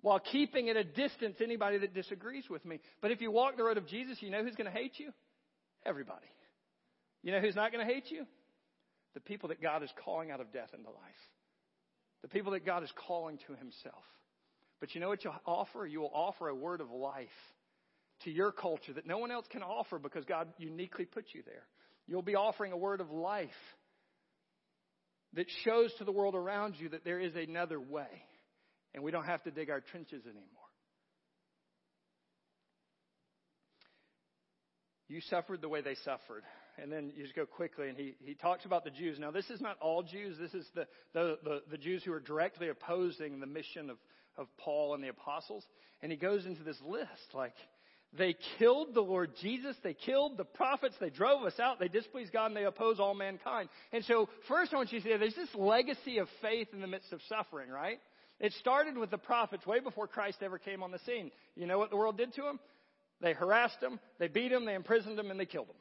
while 0.00 0.20
keeping 0.20 0.68
at 0.68 0.76
a 0.76 0.84
distance 0.84 1.36
anybody 1.42 1.78
that 1.78 1.94
disagrees 1.94 2.44
with 2.48 2.64
me. 2.64 2.78
But 3.00 3.10
if 3.10 3.20
you 3.20 3.30
walk 3.30 3.56
the 3.56 3.64
road 3.64 3.78
of 3.78 3.88
Jesus, 3.88 4.18
you 4.20 4.30
know 4.30 4.44
who's 4.44 4.54
going 4.54 4.70
to 4.70 4.78
hate 4.78 4.98
you? 4.98 5.10
Everybody. 5.84 6.26
You 7.22 7.32
know 7.32 7.40
who's 7.40 7.56
not 7.56 7.72
going 7.72 7.86
to 7.86 7.92
hate 7.92 8.10
you? 8.10 8.26
The 9.14 9.20
people 9.20 9.48
that 9.48 9.62
God 9.62 9.82
is 9.82 9.90
calling 10.04 10.30
out 10.30 10.40
of 10.40 10.52
death 10.52 10.70
into 10.74 10.90
life. 10.90 10.98
The 12.22 12.28
people 12.28 12.52
that 12.52 12.66
God 12.66 12.82
is 12.82 12.92
calling 13.06 13.38
to 13.46 13.54
himself. 13.54 14.04
But 14.78 14.94
you 14.94 15.00
know 15.00 15.08
what 15.08 15.24
you'll 15.24 15.34
offer? 15.46 15.86
You 15.86 16.00
will 16.00 16.12
offer 16.12 16.48
a 16.48 16.54
word 16.54 16.80
of 16.80 16.90
life 16.90 17.28
to 18.24 18.30
your 18.30 18.52
culture 18.52 18.92
that 18.92 19.06
no 19.06 19.18
one 19.18 19.30
else 19.30 19.46
can 19.50 19.62
offer 19.62 19.98
because 19.98 20.24
God 20.24 20.48
uniquely 20.58 21.06
put 21.06 21.26
you 21.32 21.42
there. 21.44 21.66
You'll 22.06 22.22
be 22.22 22.34
offering 22.34 22.72
a 22.72 22.76
word 22.76 23.00
of 23.00 23.10
life 23.10 23.48
that 25.34 25.46
shows 25.64 25.92
to 25.98 26.04
the 26.04 26.12
world 26.12 26.34
around 26.34 26.74
you 26.78 26.90
that 26.90 27.04
there 27.04 27.20
is 27.20 27.34
another 27.36 27.80
way 27.80 28.08
and 28.94 29.02
we 29.02 29.10
don't 29.10 29.26
have 29.26 29.42
to 29.42 29.50
dig 29.50 29.70
our 29.70 29.80
trenches 29.80 30.22
anymore. 30.24 30.48
You 35.08 35.20
suffered 35.28 35.60
the 35.60 35.68
way 35.68 35.80
they 35.80 35.96
suffered. 35.96 36.44
And 36.76 36.90
then 36.90 37.12
you 37.14 37.22
just 37.22 37.36
go 37.36 37.46
quickly, 37.46 37.88
and 37.88 37.96
he, 37.96 38.16
he 38.24 38.34
talks 38.34 38.64
about 38.64 38.82
the 38.82 38.90
Jews. 38.90 39.18
Now, 39.20 39.30
this 39.30 39.48
is 39.48 39.60
not 39.60 39.76
all 39.80 40.02
Jews. 40.02 40.36
This 40.40 40.54
is 40.54 40.66
the, 40.74 40.86
the, 41.12 41.38
the, 41.44 41.62
the 41.70 41.78
Jews 41.78 42.02
who 42.02 42.12
are 42.12 42.20
directly 42.20 42.68
opposing 42.68 43.38
the 43.38 43.46
mission 43.46 43.90
of, 43.90 43.98
of 44.36 44.48
Paul 44.58 44.94
and 44.94 45.04
the 45.04 45.08
apostles. 45.08 45.64
And 46.02 46.10
he 46.10 46.18
goes 46.18 46.46
into 46.46 46.64
this 46.64 46.80
list 46.84 47.32
like, 47.32 47.54
they 48.16 48.36
killed 48.58 48.94
the 48.94 49.00
Lord 49.00 49.32
Jesus. 49.40 49.76
They 49.82 49.94
killed 49.94 50.36
the 50.36 50.44
prophets. 50.44 50.94
They 51.00 51.10
drove 51.10 51.42
us 51.44 51.58
out. 51.58 51.80
They 51.80 51.88
displeased 51.88 52.32
God 52.32 52.46
and 52.46 52.56
they 52.56 52.64
oppose 52.64 53.00
all 53.00 53.14
mankind. 53.14 53.68
And 53.92 54.04
so, 54.04 54.28
first 54.48 54.72
I 54.72 54.76
want 54.76 54.92
you 54.92 55.00
to 55.00 55.04
see 55.04 55.16
there's 55.16 55.34
this 55.34 55.54
legacy 55.54 56.18
of 56.18 56.28
faith 56.40 56.68
in 56.72 56.80
the 56.80 56.86
midst 56.86 57.12
of 57.12 57.20
suffering, 57.28 57.70
right? 57.70 57.98
It 58.40 58.52
started 58.60 58.96
with 58.96 59.10
the 59.10 59.18
prophets 59.18 59.66
way 59.66 59.80
before 59.80 60.06
Christ 60.06 60.38
ever 60.42 60.58
came 60.58 60.82
on 60.82 60.90
the 60.90 60.98
scene. 61.00 61.30
You 61.56 61.66
know 61.66 61.78
what 61.78 61.90
the 61.90 61.96
world 61.96 62.16
did 62.16 62.34
to 62.34 62.42
them? 62.42 62.60
They 63.20 63.32
harassed 63.32 63.80
them, 63.80 64.00
they 64.18 64.28
beat 64.28 64.50
them, 64.50 64.66
they 64.66 64.74
imprisoned 64.74 65.16
them, 65.16 65.30
and 65.30 65.38
they 65.38 65.46
killed 65.46 65.68
them. 65.68 65.76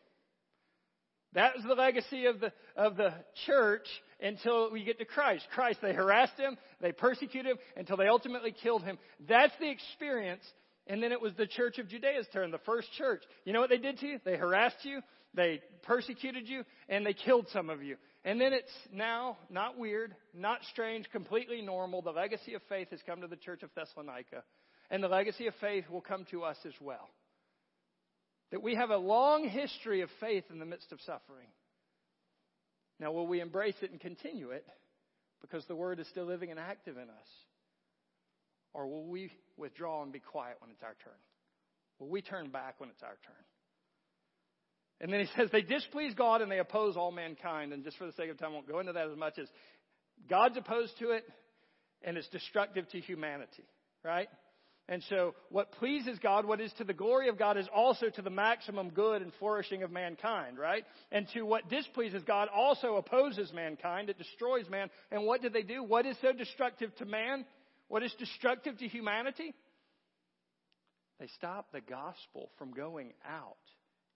That 1.34 1.56
was 1.56 1.66
the 1.66 1.74
legacy 1.74 2.28
of 2.28 2.40
the, 2.40 2.54
of 2.76 2.96
the 2.96 3.14
church 3.48 3.88
until 4.22 4.72
we 4.72 4.84
get 4.84 5.00
to 5.00 5.06
Christ. 5.06 5.46
Christ, 5.54 5.80
they 5.82 5.94
harassed 5.94 6.38
him, 6.38 6.58
they 6.80 6.92
persecuted 6.92 7.54
him 7.54 7.58
until 7.76 7.98
they 7.98 8.08
ultimately 8.08 8.52
killed 8.52 8.84
him. 8.84 9.00
That's 9.28 9.54
the 9.60 9.70
experience. 9.70 10.44
And 10.88 11.02
then 11.02 11.12
it 11.12 11.22
was 11.22 11.34
the 11.36 11.48
church 11.48 11.80
of 11.80 11.88
Judea's 11.88 12.28
turn, 12.34 12.52
the 12.52 12.58
first 12.60 12.92
church. 12.98 13.24
You 13.46 13.54
know 13.54 13.62
what 13.62 13.70
they 13.70 13.78
did 13.78 14.00
to 14.00 14.08
you? 14.08 14.20
They 14.24 14.36
harassed 14.36 14.84
you, 14.84 15.02
they 15.34 15.62
persecuted 15.84 16.48
you, 16.48 16.64
and 16.90 17.06
they 17.06 17.14
killed 17.14 17.48
some 17.54 17.70
of 17.70 17.82
you. 17.82 17.96
And 18.26 18.40
then 18.40 18.54
it's 18.54 18.72
now 18.92 19.38
not 19.50 19.78
weird, 19.78 20.16
not 20.34 20.60
strange, 20.72 21.10
completely 21.12 21.62
normal. 21.62 22.02
The 22.02 22.12
legacy 22.12 22.54
of 22.54 22.62
faith 22.70 22.90
has 22.92 23.00
come 23.06 23.22
to 23.22 23.28
the 23.28 23.36
church 23.36 23.64
of 23.64 23.70
Thessalonica. 23.76 24.44
And 24.90 25.04
the 25.04 25.08
legacy 25.08 25.48
of 25.48 25.56
faith 25.62 25.90
will 25.90 26.02
come 26.02 26.26
to 26.32 26.44
us 26.44 26.58
as 26.66 26.74
well. 26.80 27.10
That 28.52 28.62
we 28.62 28.76
have 28.76 28.92
a 28.92 28.98
long 28.98 29.48
history 29.48 30.02
of 30.02 30.10
faith 30.20 30.44
in 30.52 30.60
the 30.60 30.66
midst 30.66 30.92
of 30.92 31.02
suffering. 31.02 31.48
Now, 33.00 33.12
will 33.12 33.28
we 33.28 33.42
embrace 33.42 33.76
it 33.82 33.92
and 33.92 34.00
continue 34.00 34.52
it 34.52 34.66
because 35.42 35.66
the 35.66 35.76
Word 35.76 36.00
is 36.00 36.08
still 36.10 36.26
living 36.26 36.52
and 36.52 36.60
active 36.60 36.98
in 36.98 37.10
us? 37.10 37.28
Or 38.74 38.88
will 38.88 39.06
we 39.06 39.32
withdraw 39.58 40.04
and 40.04 40.12
be 40.12 40.20
quiet 40.20 40.58
when 40.60 40.72
it's 40.72 40.84
our 40.84 40.96
turn? 41.04 41.14
Will 42.00 42.10
we 42.10 42.22
turn 42.22 42.50
back 42.50 42.80
when 42.80 42.90
it's 42.90 43.04
our 43.04 43.18
turn? 43.26 43.46
And 45.00 45.12
then 45.12 45.20
he 45.20 45.28
says 45.38 45.50
they 45.52 45.62
displease 45.62 46.14
God 46.16 46.42
and 46.42 46.52
they 46.52 46.60
oppose 46.60 46.98
all 46.98 47.12
mankind. 47.12 47.74
And 47.74 47.84
just 47.84 47.98
for 47.98 48.06
the 48.06 48.14
sake 48.14 48.30
of 48.30 48.38
time, 48.40 48.52
I 48.52 48.54
won't 48.54 48.68
go 48.68 48.80
into 48.80 48.94
that 48.94 49.10
as 49.10 49.18
much 49.18 49.38
as 49.38 49.48
God's 50.30 50.58
opposed 50.58 50.98
to 51.00 51.12
it 51.12 51.24
and 52.04 52.18
it's 52.18 52.28
destructive 52.30 52.88
to 52.90 53.00
humanity, 53.00 53.64
right? 54.04 54.28
And 54.90 55.02
so, 55.10 55.34
what 55.50 55.72
pleases 55.74 56.20
God, 56.20 56.46
what 56.46 56.60
is 56.60 56.74
to 56.74 56.84
the 56.84 56.94
glory 56.94 57.30
of 57.30 57.40
God, 57.40 57.58
is 57.58 57.68
also 57.74 58.10
to 58.10 58.22
the 58.22 58.30
maximum 58.30 58.90
good 58.90 59.22
and 59.22 59.32
flourishing 59.40 59.82
of 59.82 59.92
mankind, 59.92 60.58
right? 60.58 60.84
And 61.10 61.26
to 61.34 61.44
what 61.44 61.70
displeases 61.70 62.22
God 62.28 62.50
also 62.54 62.98
opposes 62.98 63.54
mankind. 63.54 64.10
It 64.10 64.18
destroys 64.18 64.70
man. 64.70 64.90
And 65.10 65.26
what 65.26 65.42
do 65.42 65.48
they 65.48 65.62
do? 65.62 65.84
What 65.84 66.06
is 66.06 66.18
so 66.22 66.34
destructive 66.34 66.94
to 66.98 67.06
man? 67.06 67.46
What 67.94 68.02
is 68.02 68.12
destructive 68.18 68.80
to 68.80 68.88
humanity? 68.88 69.54
They 71.20 71.28
stop 71.38 71.72
the 71.72 71.80
gospel 71.80 72.50
from 72.58 72.72
going 72.72 73.14
out 73.24 73.56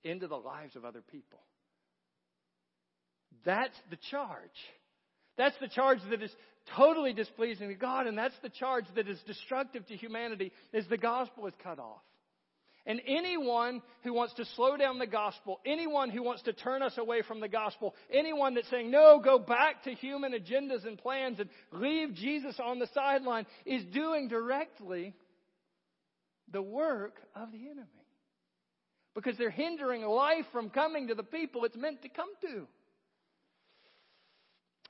into 0.04 0.28
the 0.28 0.36
lives 0.36 0.76
of 0.76 0.84
other 0.84 1.04
people. 1.12 1.38
That's 3.46 3.78
the 3.92 4.00
charge. 4.10 4.50
That's 5.38 5.56
the 5.62 5.68
charge 5.68 6.00
that 6.10 6.24
is 6.24 6.32
totally 6.76 7.13
displeasing 7.13 7.68
to 7.68 7.76
God, 7.76 8.08
and 8.08 8.18
that's 8.18 8.34
the 8.42 8.50
charge 8.50 8.86
that 8.96 9.08
is 9.08 9.20
destructive 9.28 9.86
to 9.86 9.96
humanity, 9.96 10.52
is 10.74 10.88
the 10.88 10.98
gospel 10.98 11.46
is 11.46 11.54
cut 11.62 11.78
off. 11.78 12.02
And 12.88 13.02
anyone 13.06 13.82
who 14.04 14.13
wants 14.13 14.34
to 14.36 14.45
slow 14.56 14.78
down 14.78 14.97
the 14.97 15.06
gospel, 15.06 15.60
anyone 15.65 16.10
who 16.10 16.23
wants 16.23 16.43
to 16.43 16.54
turn 16.54 16.82
us 16.82 16.97
away 16.97 17.21
from 17.21 17.41
the 17.41 17.50
gospel, 17.50 17.93
anyone 18.10 18.54
that's 18.54 18.69
saying, 18.69 18.89
no, 18.89 19.19
go 19.21 19.38
back 19.38 19.84
to 19.84 19.91
human 19.91 20.32
agendas 20.32 20.88
and 20.88 20.97
plans 20.97 21.38
and 21.41 21.50
leave 21.73 22.13
Jesus 22.13 22.56
on 22.63 22.80
the 22.80 22.88
sideline, 22.93 23.45
is 23.65 23.84
doing 23.93 24.30
directly 24.30 25.13
the 26.54 26.62
work 26.62 27.15
of 27.36 27.52
the 27.52 27.58
enemy. 27.58 27.88
Because 29.13 29.38
they're 29.38 29.50
hindering 29.50 30.04
life 30.04 30.45
from 30.54 30.69
coming 30.69 31.10
to 31.10 31.15
the 31.15 31.23
people 31.23 31.65
it's 31.65 31.76
meant 31.76 32.04
to 32.04 32.10
come 32.10 32.30
to. 32.41 32.67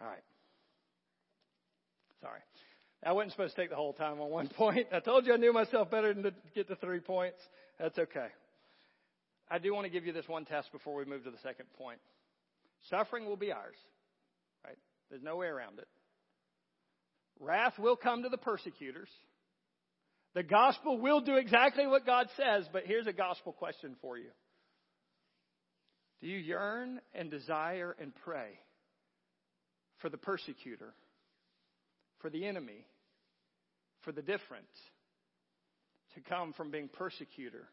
All 0.01 0.07
right. 0.07 0.23
Sorry. 2.21 2.41
I 3.03 3.13
wasn't 3.13 3.31
supposed 3.31 3.55
to 3.55 3.61
take 3.61 3.69
the 3.69 3.75
whole 3.75 3.93
time 3.93 4.19
on 4.19 4.29
one 4.29 4.47
point. 4.55 4.87
I 4.91 4.99
told 4.99 5.25
you 5.25 5.33
I 5.33 5.37
knew 5.37 5.53
myself 5.53 5.89
better 5.89 6.13
than 6.13 6.23
to 6.23 6.33
get 6.53 6.67
to 6.67 6.75
three 6.75 6.99
points. 6.99 7.39
That's 7.79 7.97
okay. 7.97 8.27
I 9.49 9.59
do 9.59 9.73
want 9.73 9.85
to 9.85 9.91
give 9.91 10.05
you 10.05 10.13
this 10.13 10.27
one 10.27 10.45
test 10.45 10.71
before 10.71 10.95
we 10.95 11.05
move 11.05 11.23
to 11.23 11.31
the 11.31 11.37
second 11.43 11.67
point. 11.77 11.99
Suffering 12.89 13.25
will 13.25 13.37
be 13.37 13.51
ours, 13.51 13.75
right? 14.65 14.77
There's 15.09 15.23
no 15.23 15.37
way 15.37 15.47
around 15.47 15.79
it. 15.79 15.87
Wrath 17.39 17.77
will 17.79 17.95
come 17.95 18.23
to 18.23 18.29
the 18.29 18.37
persecutors. 18.37 19.09
The 20.33 20.43
gospel 20.43 20.99
will 20.99 21.21
do 21.21 21.35
exactly 21.37 21.87
what 21.87 22.05
God 22.05 22.27
says, 22.35 22.67
but 22.71 22.83
here's 22.85 23.07
a 23.07 23.13
gospel 23.13 23.53
question 23.53 23.95
for 24.01 24.17
you. 24.17 24.29
Do 26.21 26.27
you 26.27 26.37
yearn 26.37 26.99
and 27.13 27.29
desire 27.29 27.95
and 27.99 28.11
pray 28.23 28.59
for 29.99 30.09
the 30.09 30.17
persecutor 30.17 30.93
for 32.19 32.29
the 32.29 32.45
enemy, 32.45 32.85
for 34.01 34.11
the 34.11 34.21
different, 34.21 34.65
to 36.17 36.29
come 36.29 36.51
from 36.53 36.71
being 36.71 36.89
persecutor 36.89 37.67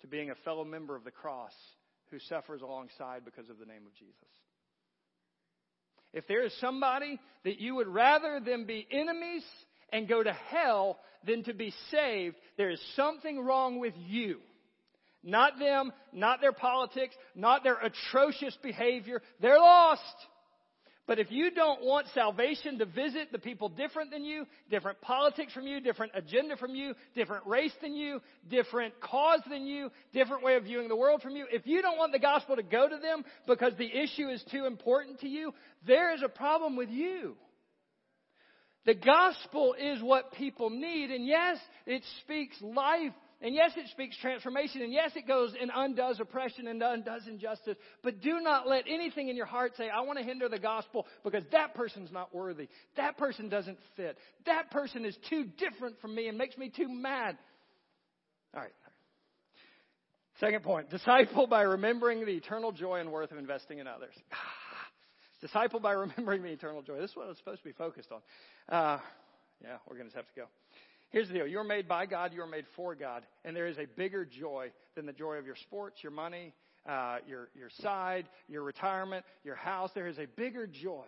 to 0.00 0.06
being 0.06 0.30
a 0.30 0.34
fellow 0.44 0.64
member 0.64 0.94
of 0.94 1.02
the 1.02 1.10
cross 1.10 1.52
who 2.10 2.18
suffers 2.20 2.62
alongside 2.62 3.24
because 3.24 3.50
of 3.50 3.58
the 3.58 3.66
name 3.66 3.84
of 3.84 3.92
Jesus. 3.94 4.14
If 6.12 6.28
there 6.28 6.44
is 6.44 6.52
somebody 6.60 7.18
that 7.44 7.60
you 7.60 7.74
would 7.74 7.88
rather 7.88 8.38
them 8.40 8.64
be 8.64 8.86
enemies 8.90 9.42
and 9.92 10.08
go 10.08 10.22
to 10.22 10.32
hell 10.32 10.98
than 11.26 11.42
to 11.44 11.52
be 11.52 11.74
saved, 11.90 12.36
there 12.56 12.70
is 12.70 12.80
something 12.94 13.44
wrong 13.44 13.80
with 13.80 13.94
you. 14.06 14.38
Not 15.24 15.58
them, 15.58 15.92
not 16.12 16.40
their 16.40 16.52
politics, 16.52 17.16
not 17.34 17.64
their 17.64 17.78
atrocious 17.78 18.56
behavior. 18.62 19.20
They're 19.40 19.58
lost. 19.58 20.04
But 21.08 21.18
if 21.18 21.32
you 21.32 21.50
don't 21.50 21.82
want 21.82 22.06
salvation 22.14 22.78
to 22.80 22.84
visit 22.84 23.32
the 23.32 23.38
people 23.38 23.70
different 23.70 24.10
than 24.10 24.24
you, 24.24 24.44
different 24.70 25.00
politics 25.00 25.54
from 25.54 25.66
you, 25.66 25.80
different 25.80 26.12
agenda 26.14 26.54
from 26.58 26.74
you, 26.74 26.92
different 27.14 27.46
race 27.46 27.72
than 27.80 27.94
you, 27.94 28.20
different 28.50 28.92
cause 29.00 29.40
than 29.48 29.66
you, 29.66 29.90
different 30.12 30.44
way 30.44 30.56
of 30.56 30.64
viewing 30.64 30.86
the 30.86 30.94
world 30.94 31.22
from 31.22 31.34
you, 31.34 31.46
if 31.50 31.66
you 31.66 31.80
don't 31.80 31.96
want 31.96 32.12
the 32.12 32.18
gospel 32.18 32.56
to 32.56 32.62
go 32.62 32.86
to 32.86 32.98
them 32.98 33.24
because 33.46 33.72
the 33.78 33.90
issue 33.90 34.28
is 34.28 34.44
too 34.52 34.66
important 34.66 35.18
to 35.20 35.28
you, 35.28 35.54
there 35.86 36.14
is 36.14 36.22
a 36.22 36.28
problem 36.28 36.76
with 36.76 36.90
you. 36.90 37.36
The 38.84 38.94
gospel 38.94 39.74
is 39.80 40.02
what 40.02 40.34
people 40.34 40.68
need, 40.68 41.10
and 41.10 41.26
yes, 41.26 41.56
it 41.86 42.02
speaks 42.20 42.54
life 42.60 43.12
and 43.40 43.54
yes, 43.54 43.70
it 43.76 43.88
speaks 43.90 44.16
transformation. 44.16 44.82
And 44.82 44.92
yes, 44.92 45.12
it 45.14 45.28
goes 45.28 45.54
and 45.60 45.70
undoes 45.72 46.18
oppression 46.18 46.66
and 46.66 46.82
undoes 46.82 47.22
injustice. 47.28 47.76
But 48.02 48.20
do 48.20 48.40
not 48.40 48.66
let 48.66 48.84
anything 48.88 49.28
in 49.28 49.36
your 49.36 49.46
heart 49.46 49.72
say, 49.76 49.88
I 49.88 50.00
want 50.00 50.18
to 50.18 50.24
hinder 50.24 50.48
the 50.48 50.58
gospel 50.58 51.06
because 51.22 51.44
that 51.52 51.74
person's 51.74 52.10
not 52.10 52.34
worthy. 52.34 52.68
That 52.96 53.16
person 53.16 53.48
doesn't 53.48 53.78
fit. 53.96 54.18
That 54.46 54.72
person 54.72 55.04
is 55.04 55.16
too 55.30 55.44
different 55.44 56.00
from 56.00 56.16
me 56.16 56.26
and 56.26 56.36
makes 56.36 56.58
me 56.58 56.68
too 56.68 56.88
mad. 56.88 57.38
All 58.54 58.62
right. 58.62 58.72
Second 60.40 60.64
point 60.64 60.90
disciple 60.90 61.46
by 61.46 61.62
remembering 61.62 62.24
the 62.24 62.32
eternal 62.32 62.72
joy 62.72 63.00
and 63.00 63.12
worth 63.12 63.30
of 63.30 63.38
investing 63.38 63.78
in 63.78 63.86
others. 63.86 64.14
disciple 65.40 65.78
by 65.78 65.92
remembering 65.92 66.42
the 66.42 66.50
eternal 66.50 66.82
joy. 66.82 66.98
This 67.00 67.10
is 67.10 67.16
what 67.16 67.28
I'm 67.28 67.36
supposed 67.36 67.62
to 67.62 67.68
be 67.68 67.72
focused 67.72 68.08
on. 68.10 68.20
Uh, 68.68 68.98
yeah, 69.62 69.76
we're 69.88 69.96
going 69.96 70.10
to 70.10 70.16
have 70.16 70.26
to 70.26 70.34
go. 70.34 70.44
Here's 71.10 71.28
the 71.28 71.34
deal. 71.34 71.46
You're 71.46 71.64
made 71.64 71.88
by 71.88 72.06
God. 72.06 72.32
You're 72.34 72.46
made 72.46 72.66
for 72.76 72.94
God. 72.94 73.24
And 73.44 73.56
there 73.56 73.66
is 73.66 73.78
a 73.78 73.86
bigger 73.86 74.24
joy 74.24 74.70
than 74.94 75.06
the 75.06 75.12
joy 75.12 75.34
of 75.34 75.46
your 75.46 75.56
sports, 75.56 76.02
your 76.02 76.12
money, 76.12 76.52
uh, 76.86 77.18
your, 77.26 77.48
your 77.54 77.70
side, 77.80 78.28
your 78.48 78.62
retirement, 78.62 79.24
your 79.44 79.54
house. 79.54 79.90
There 79.94 80.06
is 80.06 80.18
a 80.18 80.26
bigger 80.26 80.66
joy 80.66 81.06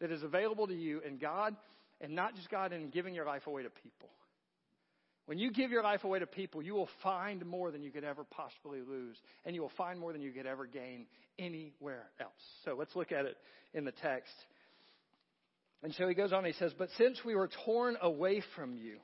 that 0.00 0.10
is 0.10 0.22
available 0.22 0.66
to 0.66 0.74
you 0.74 1.00
in 1.00 1.18
God 1.18 1.56
and 2.00 2.14
not 2.14 2.34
just 2.34 2.50
God 2.50 2.72
in 2.72 2.90
giving 2.90 3.14
your 3.14 3.26
life 3.26 3.46
away 3.46 3.62
to 3.62 3.70
people. 3.70 4.08
When 5.26 5.38
you 5.38 5.52
give 5.52 5.70
your 5.70 5.82
life 5.82 6.02
away 6.02 6.18
to 6.18 6.26
people, 6.26 6.60
you 6.60 6.74
will 6.74 6.88
find 7.02 7.44
more 7.46 7.70
than 7.70 7.82
you 7.82 7.90
could 7.90 8.02
ever 8.02 8.24
possibly 8.24 8.80
lose, 8.80 9.16
and 9.44 9.54
you 9.54 9.62
will 9.62 9.70
find 9.76 10.00
more 10.00 10.12
than 10.12 10.22
you 10.22 10.32
could 10.32 10.46
ever 10.46 10.66
gain 10.66 11.06
anywhere 11.38 12.10
else. 12.20 12.32
So 12.64 12.74
let's 12.76 12.96
look 12.96 13.12
at 13.12 13.26
it 13.26 13.36
in 13.72 13.84
the 13.84 13.92
text. 13.92 14.32
And 15.82 15.94
so 15.94 16.06
he 16.08 16.14
goes 16.14 16.32
on, 16.32 16.44
he 16.44 16.52
says, 16.52 16.72
But 16.76 16.90
since 16.98 17.24
we 17.24 17.34
were 17.34 17.48
torn 17.64 17.96
away 18.02 18.42
from 18.54 18.74
you, 18.74 18.98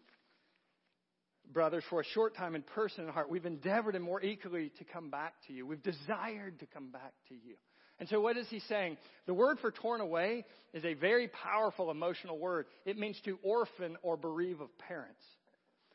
brothers, 1.52 1.84
for 1.88 2.00
a 2.00 2.04
short 2.04 2.36
time 2.36 2.54
in 2.54 2.62
person 2.62 3.04
and 3.04 3.12
heart, 3.12 3.30
we've 3.30 3.46
endeavored 3.46 3.94
and 3.94 4.04
more 4.04 4.22
eagerly 4.22 4.72
to 4.78 4.84
come 4.84 5.10
back 5.10 5.34
to 5.46 5.52
you. 5.52 5.66
We've 5.66 5.82
desired 5.82 6.60
to 6.60 6.66
come 6.66 6.90
back 6.90 7.12
to 7.28 7.34
you. 7.34 7.56
And 7.98 8.08
so 8.08 8.20
what 8.20 8.36
is 8.36 8.46
he 8.48 8.60
saying? 8.60 8.98
The 9.26 9.32
word 9.32 9.58
for 9.60 9.70
torn 9.70 10.02
away 10.02 10.44
is 10.74 10.84
a 10.84 10.94
very 10.94 11.28
powerful 11.28 11.90
emotional 11.90 12.38
word. 12.38 12.66
It 12.84 12.98
means 12.98 13.18
to 13.24 13.38
orphan 13.42 13.96
or 14.02 14.18
bereave 14.18 14.60
of 14.60 14.68
parents. 14.78 15.22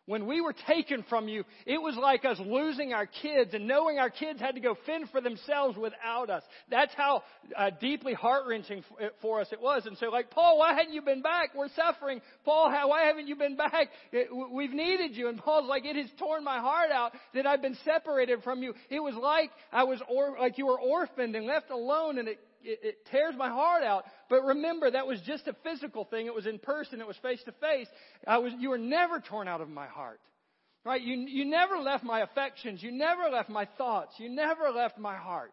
When 0.08 0.26
we 0.26 0.42
were 0.42 0.56
taken 0.68 1.06
from 1.08 1.28
you, 1.28 1.44
it 1.66 1.80
was 1.80 1.96
like 1.96 2.26
us 2.26 2.40
losing 2.40 2.92
our 2.92 3.06
kids 3.06 3.54
and 3.54 3.68
knowing 3.68 4.00
our 4.00 4.10
kids 4.10 4.40
had 4.40 4.56
to 4.56 4.62
go 4.62 4.76
fend 4.86 5.10
for 5.10 5.22
themselves 5.22 5.78
without 5.78 6.30
us. 6.32 6.44
That's 6.70 6.94
how 6.96 7.24
uh, 7.56 7.70
deeply 7.80 8.14
heart 8.14 8.46
wrenching 8.48 8.84
for 9.22 9.42
us 9.42 9.48
it 9.52 9.62
was. 9.62 9.86
And 9.86 9.96
so, 10.00 10.08
like, 10.08 10.32
Paul, 10.32 10.58
why 10.58 10.74
hadn't 10.74 10.94
you 10.94 11.04
been 11.04 11.22
back? 11.22 11.52
We're 11.56 11.70
suffering. 11.76 12.22
Paul, 12.44 12.72
how, 12.72 12.90
why 12.90 13.04
haven't 13.04 13.28
you 13.28 13.36
been 13.36 13.56
back? 13.56 13.90
We've 14.52 14.74
needed 14.74 15.16
you. 15.16 15.30
And 15.30 15.38
Paul's 15.38 15.70
like, 15.70 15.86
it 15.86 15.96
has 15.96 16.10
torn 16.18 16.44
my 16.44 16.60
heart 16.60 16.92
out 16.92 17.12
that 17.36 17.46
I've 17.46 17.62
been 17.62 17.78
separated 17.86 18.42
from 18.44 18.64
you. 18.64 18.74
It 18.90 19.00
was 19.00 19.14
like 19.14 19.52
I 19.72 19.84
was, 19.84 20.02
or, 20.10 20.36
like 20.40 20.58
you 20.58 20.66
were 20.66 20.80
orphaned 20.80 21.36
and 21.36 21.46
left 21.46 21.70
alone, 21.70 22.18
and 22.18 22.28
it 22.28 22.40
it, 22.64 22.80
it 22.84 23.06
tears 23.12 23.36
my 23.38 23.50
heart 23.50 23.84
out. 23.84 24.06
But 24.30 24.44
remember, 24.44 24.90
that 24.92 25.08
was 25.08 25.20
just 25.22 25.48
a 25.48 25.56
physical 25.64 26.06
thing. 26.06 26.28
It 26.28 26.34
was 26.34 26.48
in 26.48 26.60
person. 26.60 27.02
It 27.02 27.08
was 27.08 27.18
face 27.18 27.42
to 27.46 27.52
face. 27.54 27.88
I 28.28 28.38
was, 28.38 28.54
you 28.60 28.70
were 28.70 28.78
never 28.78 29.20
torn 29.20 29.48
out 29.48 29.62
of 29.62 29.70
my 29.70 29.88
heart. 29.88 30.20
Right? 30.84 31.02
You, 31.02 31.16
you 31.16 31.46
never 31.46 31.78
left 31.78 32.04
my 32.04 32.22
affections. 32.22 32.82
You 32.82 32.92
never 32.92 33.30
left 33.32 33.50
my 33.50 33.68
thoughts. 33.78 34.16
You 34.18 34.30
never 34.30 34.70
left 34.72 34.98
my 34.98 35.16
heart. 35.16 35.52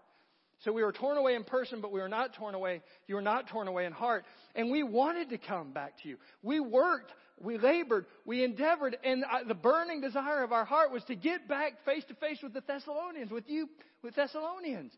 So 0.65 0.73
we 0.73 0.83
were 0.83 0.93
torn 0.93 1.17
away 1.17 1.35
in 1.35 1.45
person, 1.45 1.81
but 1.81 1.93
we 1.93 2.01
were 2.01 2.09
not 2.09 2.35
torn 2.35 2.55
away. 2.55 2.83
You 3.07 3.15
were 3.15 3.23
not 3.23 3.49
torn 3.49 3.69
away 3.69 3.85
in 3.85 3.93
heart. 3.93 4.25
And 4.57 4.71
we 4.71 4.83
wanted 4.83 5.31
to 5.31 5.39
come 5.39 5.73
back 5.73 6.03
to 6.03 6.09
you. 6.09 6.17
We 6.43 6.59
worked, 6.59 7.13
we 7.39 7.59
labored, 7.59 8.07
we 8.25 8.43
endeavored, 8.43 8.97
and 9.05 9.25
the 9.47 9.55
burning 9.55 10.01
desire 10.01 10.43
of 10.43 10.53
our 10.53 10.65
heart 10.65 10.91
was 10.91 11.05
to 11.05 11.15
get 11.15 11.47
back 11.47 11.85
face 11.85 12.05
to 12.09 12.15
face 12.15 12.39
with 12.43 12.55
the 12.55 12.63
Thessalonians, 12.67 13.31
with 13.31 13.45
you, 13.49 13.69
with 14.03 14.17
Thessalonians. 14.17 14.93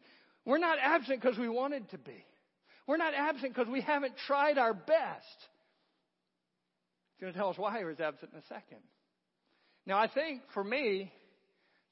We're 0.44 0.58
not 0.58 0.78
absent 0.80 1.20
because 1.20 1.38
we 1.38 1.48
wanted 1.48 1.88
to 1.90 1.98
be. 1.98 2.24
We're 2.86 2.96
not 2.96 3.14
absent 3.14 3.54
because 3.54 3.70
we 3.70 3.80
haven't 3.80 4.14
tried 4.26 4.58
our 4.58 4.74
best. 4.74 5.26
He's 7.14 7.22
going 7.22 7.32
to 7.32 7.38
tell 7.38 7.50
us 7.50 7.58
why 7.58 7.78
he 7.78 7.84
was 7.84 8.00
absent 8.00 8.32
in 8.32 8.38
a 8.38 8.46
second. 8.48 8.80
Now, 9.86 9.98
I 9.98 10.08
think 10.08 10.42
for 10.54 10.64
me, 10.64 11.12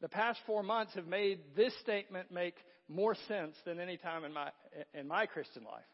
the 0.00 0.08
past 0.08 0.40
four 0.46 0.62
months 0.62 0.94
have 0.94 1.06
made 1.06 1.40
this 1.56 1.72
statement 1.80 2.30
make 2.30 2.54
more 2.88 3.14
sense 3.26 3.54
than 3.64 3.80
any 3.80 3.96
time 3.96 4.24
in 4.24 4.32
my, 4.32 4.50
in 4.94 5.06
my 5.06 5.26
Christian 5.26 5.64
life. 5.64 5.84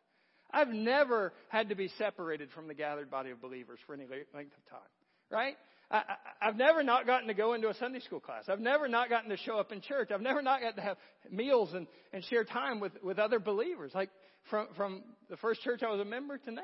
I've 0.50 0.68
never 0.68 1.32
had 1.48 1.70
to 1.70 1.74
be 1.74 1.88
separated 1.98 2.50
from 2.52 2.68
the 2.68 2.74
gathered 2.74 3.10
body 3.10 3.30
of 3.30 3.40
believers 3.40 3.80
for 3.86 3.94
any 3.94 4.04
length 4.04 4.52
of 4.56 4.70
time, 4.70 4.88
right? 5.30 5.56
I, 5.94 6.16
I've 6.42 6.56
never 6.56 6.82
not 6.82 7.06
gotten 7.06 7.28
to 7.28 7.34
go 7.34 7.54
into 7.54 7.68
a 7.68 7.74
Sunday 7.74 8.00
school 8.00 8.18
class. 8.18 8.44
I've 8.48 8.58
never 8.58 8.88
not 8.88 9.08
gotten 9.08 9.30
to 9.30 9.36
show 9.36 9.58
up 9.58 9.70
in 9.70 9.80
church. 9.80 10.10
I've 10.12 10.20
never 10.20 10.42
not 10.42 10.60
gotten 10.60 10.76
to 10.76 10.82
have 10.82 10.96
meals 11.30 11.72
and, 11.72 11.86
and 12.12 12.24
share 12.24 12.42
time 12.42 12.80
with, 12.80 12.92
with 13.02 13.20
other 13.20 13.38
believers. 13.38 13.92
Like 13.94 14.10
from, 14.50 14.66
from 14.76 15.04
the 15.30 15.36
first 15.36 15.62
church 15.62 15.84
I 15.84 15.90
was 15.90 16.00
a 16.00 16.04
member 16.04 16.36
to 16.36 16.50
now. 16.50 16.62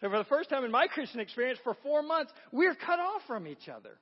So 0.00 0.10
for 0.10 0.18
the 0.18 0.24
first 0.24 0.50
time 0.50 0.64
in 0.64 0.72
my 0.72 0.88
Christian 0.88 1.20
experience, 1.20 1.60
for 1.62 1.76
four 1.84 2.02
months, 2.02 2.32
we're 2.50 2.74
cut 2.74 2.98
off 2.98 3.22
from 3.28 3.46
each 3.46 3.68
other. 3.68 3.96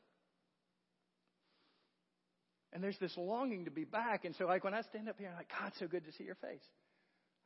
And 2.73 2.83
there's 2.83 2.99
this 2.99 3.15
longing 3.19 3.67
to 3.67 3.71
be 3.71 3.85
back. 3.85 4.25
And 4.25 4.35
so, 4.35 4.47
like, 4.47 4.65
when 4.65 4.73
I 4.73 4.81
stand 4.81 5.11
up 5.11 5.19
here, 5.19 5.29
I'm 5.29 5.37
like, 5.37 5.51
God, 5.51 5.73
so 5.79 5.87
good 5.87 6.07
to 6.07 6.13
see 6.13 6.25
your 6.25 6.37
face. 6.37 6.65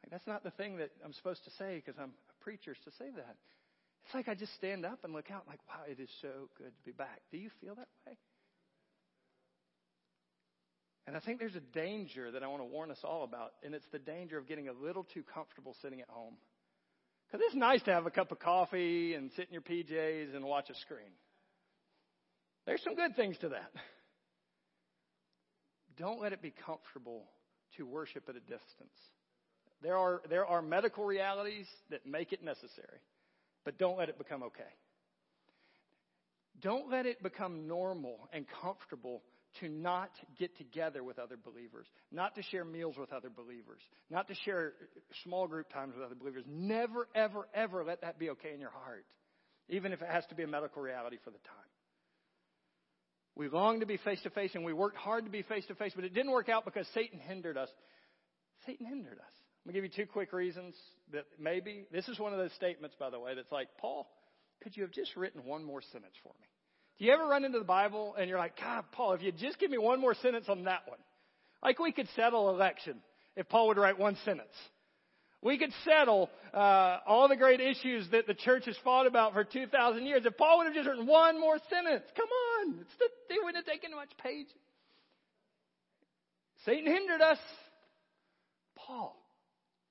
Like, 0.05 0.13
that's 0.13 0.27
not 0.29 0.45
the 0.45 0.53
thing 0.53 0.77
that 0.77 0.91
I'm 1.05 1.13
supposed 1.13 1.43
to 1.45 1.51
say 1.59 1.83
because 1.85 2.01
I'm 2.01 2.11
a 2.11 2.45
preacher 2.45 2.75
to 2.75 2.91
say 2.93 3.11
that. 3.17 3.37
It's 4.07 4.15
like 4.15 4.29
I 4.29 4.35
just 4.35 4.55
stand 4.55 4.87
up 4.87 5.01
and 5.03 5.13
look 5.13 5.33
out, 5.33 5.45
like, 5.49 5.59
wow, 5.69 5.83
it 5.91 6.01
is 6.01 6.09
so 6.23 6.49
good 6.57 6.71
to 6.71 6.83
be 6.85 6.93
back. 6.93 7.23
Do 7.33 7.39
you 7.39 7.51
feel 7.61 7.75
that 7.75 7.89
way? 8.07 8.17
And 11.09 11.17
I 11.17 11.21
think 11.21 11.41
there's 11.41 11.57
a 11.57 11.61
danger 11.61 12.31
that 12.31 12.45
I 12.45 12.47
want 12.47 12.63
to 12.63 12.67
warn 12.67 12.93
us 12.93 13.01
all 13.03 13.25
about, 13.25 13.53
and 13.65 13.75
it's 13.75 13.87
the 13.91 13.99
danger 13.99 14.39
of 14.39 14.47
getting 14.47 14.69
a 14.69 14.73
little 14.73 15.05
too 15.13 15.25
comfortable 15.35 15.75
sitting 15.83 16.01
at 16.01 16.09
home. 16.09 16.35
Because 17.27 17.45
it's 17.47 17.57
nice 17.57 17.83
to 17.83 17.93
have 17.93 18.07
a 18.07 18.11
cup 18.11 18.31
of 18.31 18.39
coffee 18.39 19.15
and 19.15 19.31
sit 19.35 19.49
in 19.49 19.53
your 19.53 19.63
PJs 19.63 20.37
and 20.37 20.45
watch 20.45 20.71
a 20.71 20.75
screen. 20.77 21.11
There's 22.65 22.83
some 22.85 22.95
good 22.95 23.17
things 23.17 23.37
to 23.39 23.49
that. 23.51 23.73
Don't 25.99 26.21
let 26.21 26.33
it 26.33 26.43
be 26.43 26.53
comfortable 26.65 27.25
to 27.77 27.87
worship 27.87 28.29
at 28.29 28.37
a 28.37 28.41
distance. 28.41 28.95
There 29.83 29.97
are, 29.97 30.23
there 30.31 30.47
are 30.47 30.63
medical 30.63 31.05
realities 31.05 31.67
that 31.91 32.07
make 32.07 32.33
it 32.33 32.45
necessary, 32.45 33.01
but 33.67 33.77
don't 33.77 33.99
let 33.99 34.09
it 34.09 34.17
become 34.17 34.45
okay. 34.45 34.63
Don't 36.63 36.89
let 36.89 37.05
it 37.05 37.23
become 37.23 37.67
normal 37.67 38.31
and 38.33 38.47
comfortable 38.63 39.23
to 39.61 39.69
not 39.69 40.11
get 40.39 40.57
together 40.57 41.03
with 41.03 41.19
other 41.19 41.37
believers, 41.37 41.87
not 42.13 42.37
to 42.37 42.43
share 42.43 42.65
meals 42.65 42.95
with 42.97 43.13
other 43.13 43.29
believers, 43.29 43.81
not 44.09 44.29
to 44.29 44.35
share 44.45 44.73
small 45.25 45.49
group 45.49 45.69
times 45.71 45.95
with 45.95 46.05
other 46.05 46.15
believers. 46.15 46.45
Never, 46.47 47.09
ever, 47.15 47.49
ever 47.53 47.85
let 47.85 48.03
that 48.03 48.19
be 48.19 48.31
okay 48.31 48.55
in 48.55 48.61
your 48.61 48.71
heart, 48.71 49.05
even 49.69 49.93
if 49.93 50.01
it 50.01 50.09
has 50.09 50.25
to 50.27 50.37
be 50.37 50.45
a 50.45 50.49
medical 50.49 50.81
reality 50.81 51.19
for 51.25 51.31
the 51.31 51.39
time. 51.39 51.57
We 53.35 53.49
longed 53.49 53.81
to 53.81 53.87
be 53.87 53.97
face 53.99 54.21
to 54.23 54.31
face 54.31 54.53
and 54.55 54.65
we 54.65 54.73
worked 54.73 54.97
hard 54.97 55.25
to 55.25 55.31
be 55.31 55.43
face 55.43 55.67
to 55.67 55.75
face, 55.75 55.93
but 55.95 56.05
it 56.05 56.15
didn't 56.15 56.31
work 56.31 56.49
out 56.49 56.65
because 56.65 56.87
Satan 56.95 57.19
hindered 57.19 57.59
us. 57.59 57.69
Satan 58.65 58.87
hindered 58.87 59.19
us. 59.19 59.46
I'm 59.67 59.73
going 59.73 59.83
to 59.83 59.89
give 59.89 59.99
you 59.99 60.05
two 60.05 60.13
quick 60.13 60.33
reasons 60.33 60.77
that 61.13 61.25
maybe, 61.41 61.87
this 61.91 62.07
is 62.07 62.21
one 62.21 62.33
of 62.33 62.39
those 62.39 62.53
statements, 62.53 62.95
by 63.01 63.11
the 63.11 63.19
way, 63.19 63.35
that's 63.35 63.51
like, 63.51 63.67
Paul, 63.81 64.09
could 64.63 64.77
you 64.77 64.85
have 64.85 64.93
just 64.93 65.17
written 65.17 65.45
one 65.45 65.65
more 65.65 65.83
sentence 65.91 66.15
for 66.23 66.29
me? 66.41 66.47
Do 67.01 67.05
you 67.05 67.13
ever 67.13 67.27
run 67.27 67.45
into 67.45 67.59
the 67.59 67.65
Bible 67.65 68.15
and 68.17 68.29
you're 68.29 68.39
like, 68.39 68.57
God, 68.61 68.85
Paul, 68.93 69.15
if 69.15 69.23
you 69.23 69.33
just 69.33 69.59
give 69.59 69.73
me 69.73 69.79
one 69.79 70.01
more 70.01 70.15
sentence 70.15 70.45
on 70.49 70.67
that 70.67 70.83
one? 70.87 71.01
Like 71.65 71.81
we 71.81 71.91
could 71.91 72.07
settle 72.15 72.49
election 72.51 72.99
if 73.35 73.49
Paul 73.49 73.67
would 73.67 73.77
write 73.77 73.99
one 73.99 74.17
sentence. 74.25 74.55
We 75.43 75.59
could 75.59 75.73
settle 75.85 76.31
uh, 76.55 76.99
all 77.05 77.27
the 77.27 77.35
great 77.35 77.61
issues 77.61 78.09
that 78.13 78.29
the 78.29 78.35
church 78.35 78.67
has 78.67 78.77
fought 78.85 79.09
about 79.09 79.33
for 79.33 79.43
2,000 79.43 80.07
years. 80.07 80.23
If 80.25 80.37
Paul 80.37 80.59
would 80.59 80.67
have 80.67 80.77
just 80.77 80.87
written 80.89 81.09
one 81.09 81.41
more 81.41 81.59
sentence, 81.69 82.05
come 82.17 82.29
on, 82.29 82.79
it's 82.83 82.95
the, 83.01 83.09
they 83.29 83.35
wouldn't 83.43 83.57
have 83.57 83.67
taken 83.67 83.91
much 83.97 84.11
page. 84.23 84.47
Satan 86.65 86.87
hindered 86.87 87.21
us. 87.21 87.39
Paul, 88.77 89.21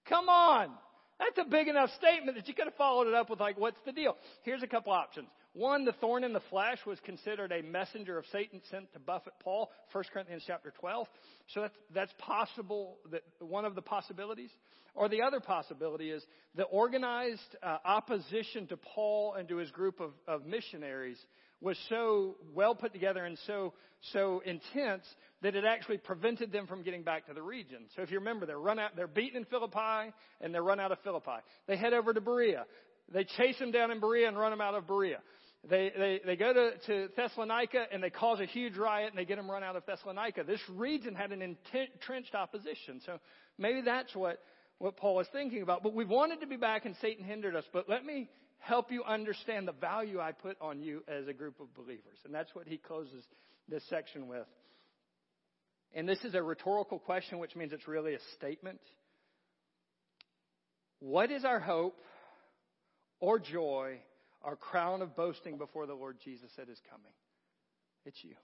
come 0.08 0.30
on. 0.30 0.72
That's 1.20 1.47
a 1.47 1.49
big 1.49 1.68
enough 1.68 1.89
statement 1.97 2.36
that 2.38 2.47
you 2.47 2.53
could 2.53 2.66
have 2.66 2.76
followed 2.76 3.08
it 3.08 3.14
up 3.14 3.30
with 3.30 3.39
like, 3.39 3.58
what's 3.58 3.78
the 3.86 3.93
deal? 3.93 4.18
Here's 4.43 4.64
a 4.64 4.68
couple 4.68 4.91
options. 4.91 5.28
One, 5.53 5.86
the 5.86 5.93
thorn 5.93 6.26
in 6.26 6.34
the 6.34 6.41
flesh 6.49 6.80
was 6.86 6.99
considered 7.06 7.53
a 7.53 7.64
messenger 7.64 8.18
of 8.18 8.26
Satan 8.34 8.62
sent 8.70 8.91
to 8.91 8.99
buffet 8.99 9.32
Paul, 9.39 9.72
1 9.93 10.03
Corinthians 10.12 10.43
chapter 10.45 10.74
12. 10.78 11.08
So 11.53 11.62
that's, 11.62 11.76
that's 11.93 12.14
possible, 12.20 12.97
that 13.12 13.22
one 13.39 13.64
of 13.64 13.76
the 13.76 13.82
possibilities. 13.82 14.49
Or 14.93 15.08
the 15.08 15.22
other 15.22 15.39
possibility 15.39 16.10
is 16.10 16.24
the 16.56 16.64
organized 16.64 17.56
uh, 17.64 17.78
opposition 17.86 18.68
to 18.68 18.78
Paul 18.78 19.36
and 19.36 19.47
to 19.47 19.58
his 19.58 19.72
group 19.72 20.01
of, 20.01 20.12
of 20.28 20.45
missionaries 20.45 21.18
was 21.66 21.78
so 21.89 22.36
well 22.53 22.76
put 22.76 22.93
together 22.93 23.26
and 23.26 23.38
so, 23.47 23.74
so 24.13 24.43
intense 24.45 25.03
that 25.41 25.55
it 25.55 25.66
actually 25.66 25.97
prevented 25.97 26.51
them 26.51 26.68
from 26.68 26.84
getting 26.84 27.01
back 27.01 27.26
to 27.26 27.34
the 27.34 27.41
region. 27.41 27.80
So 27.95 28.03
if 28.03 28.11
you 28.11 28.20
remember, 28.20 28.45
they're 28.45 28.59
run 28.59 28.78
out, 28.78 28.95
they're 28.95 29.07
beaten 29.07 29.38
in 29.38 29.45
Philippi 29.45 30.13
and 30.41 30.53
they're 30.53 30.63
run 30.63 30.80
out 30.80 30.91
of 30.91 30.99
Philippi. 31.03 31.41
They 31.68 31.76
head 31.76 31.93
over 31.93 32.13
to 32.13 32.22
Berea. 32.22 32.66
They 33.11 33.24
chase 33.24 33.57
them 33.57 33.72
down 33.72 33.89
in 33.89 33.99
Berea 33.99 34.28
and 34.28 34.38
run 34.38 34.51
them 34.51 34.61
out 34.61 34.76
of 34.76 34.86
Berea. 34.86 35.18
They, 35.68 35.91
they, 35.97 36.22
they 36.24 36.36
go 36.36 36.53
to, 36.53 36.72
to 36.86 37.09
Thessalonica 37.18 37.86
and 37.91 38.03
they 38.03 38.11
cause 38.11 38.39
a 38.39 38.45
huge 38.45 38.78
riot 38.78 39.09
and 39.09 39.18
they 39.18 39.26
get 39.26 39.38
them 39.38 39.49
run 39.49 39.63
out 39.63 39.76
of 39.76 39.88
Thessalonica. 39.88 40.43
This 40.43 40.61
region 40.70 41.16
had 41.16 41.32
an 41.32 41.41
entrenched 41.41 42.36
opposition. 42.36 43.01
So 43.07 43.20
maybe 43.57 43.82
that's 43.82 44.16
what, 44.16 44.38
what 44.78 44.97
Paul 44.97 45.16
was 45.16 45.28
thinking 45.34 45.63
about. 45.63 45.82
But 45.82 45.95
we 45.95 46.05
wanted 46.05 46.41
to 46.41 46.47
be 46.47 46.57
back 46.57 46.86
and 46.86 46.95
Satan 47.01 47.26
hindered 47.26 47.55
us. 47.55 47.63
But 47.74 47.89
let 47.89 48.05
me 48.05 48.30
help 48.60 48.91
you 48.91 49.03
understand 49.03 49.68
the 49.68 49.74
value 49.74 50.20
I 50.20 50.32
put 50.32 50.58
on 50.60 50.82
you 50.82 51.03
as 51.08 51.28
a 51.28 51.34
group 51.34 51.60
of 51.60 51.74
believers. 51.74 52.18
And 52.26 52.34
that's 52.34 52.53
what 52.56 52.68
he 52.68 52.78
closes 52.78 53.24
this 53.68 53.84
section 53.89 54.28
with. 54.28 54.47
And 55.93 56.08
this 56.08 56.24
is 56.24 56.36
a 56.36 56.41
rhetorical 56.41 56.99
question, 56.99 57.39
which 57.39 57.56
means 57.56 57.72
it's 57.74 57.88
really 57.88 58.16
a 58.16 58.20
statement. 58.38 58.82
What 60.99 61.32
is 61.32 61.45
our 61.45 61.60
hope 61.60 61.97
or 63.20 63.39
joy 63.39 63.99
our 64.45 64.56
crown 64.56 65.01
of 65.01 65.16
boasting 65.16 65.58
before 65.58 65.88
the 65.88 65.95
Lord 65.95 66.18
Jesus 66.24 66.51
at 66.62 66.68
his 66.68 66.80
coming. 66.89 67.12
It's 68.06 68.24
you. 68.24 68.36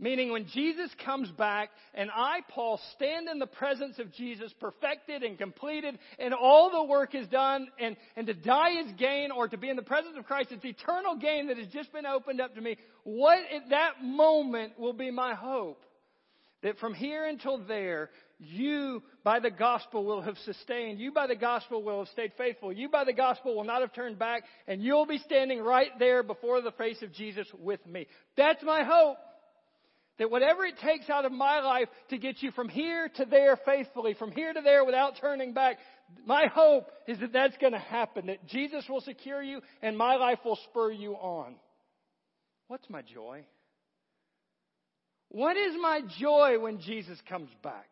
Meaning 0.00 0.32
when 0.32 0.46
Jesus 0.48 0.90
comes 1.04 1.30
back 1.30 1.70
and 1.94 2.10
I, 2.12 2.40
Paul, 2.48 2.80
stand 2.96 3.28
in 3.28 3.38
the 3.38 3.46
presence 3.46 4.00
of 4.00 4.12
Jesus 4.12 4.52
perfected 4.58 5.22
and 5.22 5.38
completed 5.38 5.98
and 6.18 6.34
all 6.34 6.70
the 6.70 6.84
work 6.84 7.14
is 7.14 7.28
done 7.28 7.68
and, 7.78 7.96
and 8.16 8.26
to 8.26 8.34
die 8.34 8.80
is 8.80 8.92
gain 8.98 9.30
or 9.30 9.46
to 9.46 9.56
be 9.56 9.70
in 9.70 9.76
the 9.76 9.82
presence 9.82 10.16
of 10.18 10.24
Christ, 10.24 10.48
it's 10.50 10.64
eternal 10.64 11.16
gain 11.16 11.46
that 11.46 11.58
has 11.58 11.68
just 11.68 11.92
been 11.92 12.06
opened 12.06 12.40
up 12.40 12.56
to 12.56 12.60
me. 12.60 12.76
What 13.04 13.38
at 13.54 13.70
that 13.70 14.02
moment 14.02 14.78
will 14.80 14.94
be 14.94 15.12
my 15.12 15.34
hope? 15.34 15.84
That 16.62 16.78
from 16.78 16.94
here 16.94 17.26
until 17.26 17.58
there, 17.58 18.10
you 18.38 19.00
by 19.22 19.38
the 19.38 19.50
gospel 19.50 20.04
will 20.04 20.22
have 20.22 20.38
sustained. 20.38 20.98
You 20.98 21.12
by 21.12 21.28
the 21.28 21.36
gospel 21.36 21.84
will 21.84 22.00
have 22.00 22.08
stayed 22.08 22.32
faithful. 22.36 22.72
You 22.72 22.88
by 22.88 23.04
the 23.04 23.12
gospel 23.12 23.54
will 23.54 23.64
not 23.64 23.82
have 23.82 23.92
turned 23.92 24.18
back 24.18 24.42
and 24.66 24.82
you'll 24.82 25.06
be 25.06 25.18
standing 25.18 25.60
right 25.60 25.90
there 26.00 26.24
before 26.24 26.62
the 26.62 26.72
face 26.72 27.00
of 27.02 27.12
Jesus 27.12 27.46
with 27.60 27.86
me. 27.86 28.08
That's 28.36 28.62
my 28.64 28.82
hope. 28.82 29.18
That 30.18 30.30
whatever 30.30 30.64
it 30.64 30.78
takes 30.78 31.10
out 31.10 31.24
of 31.24 31.32
my 31.32 31.60
life 31.60 31.88
to 32.10 32.18
get 32.18 32.40
you 32.42 32.52
from 32.52 32.68
here 32.68 33.08
to 33.16 33.24
there 33.24 33.58
faithfully, 33.64 34.14
from 34.14 34.30
here 34.30 34.52
to 34.52 34.60
there 34.60 34.84
without 34.84 35.18
turning 35.20 35.54
back, 35.54 35.78
my 36.24 36.46
hope 36.46 36.88
is 37.08 37.18
that 37.18 37.32
that's 37.32 37.56
going 37.58 37.72
to 37.72 37.78
happen. 37.78 38.26
That 38.26 38.46
Jesus 38.46 38.84
will 38.88 39.00
secure 39.00 39.42
you 39.42 39.60
and 39.82 39.98
my 39.98 40.14
life 40.14 40.38
will 40.44 40.58
spur 40.70 40.92
you 40.92 41.14
on. 41.14 41.56
What's 42.68 42.88
my 42.88 43.02
joy? 43.02 43.44
What 45.30 45.56
is 45.56 45.74
my 45.80 46.00
joy 46.20 46.60
when 46.60 46.80
Jesus 46.80 47.18
comes 47.28 47.50
back? 47.62 47.88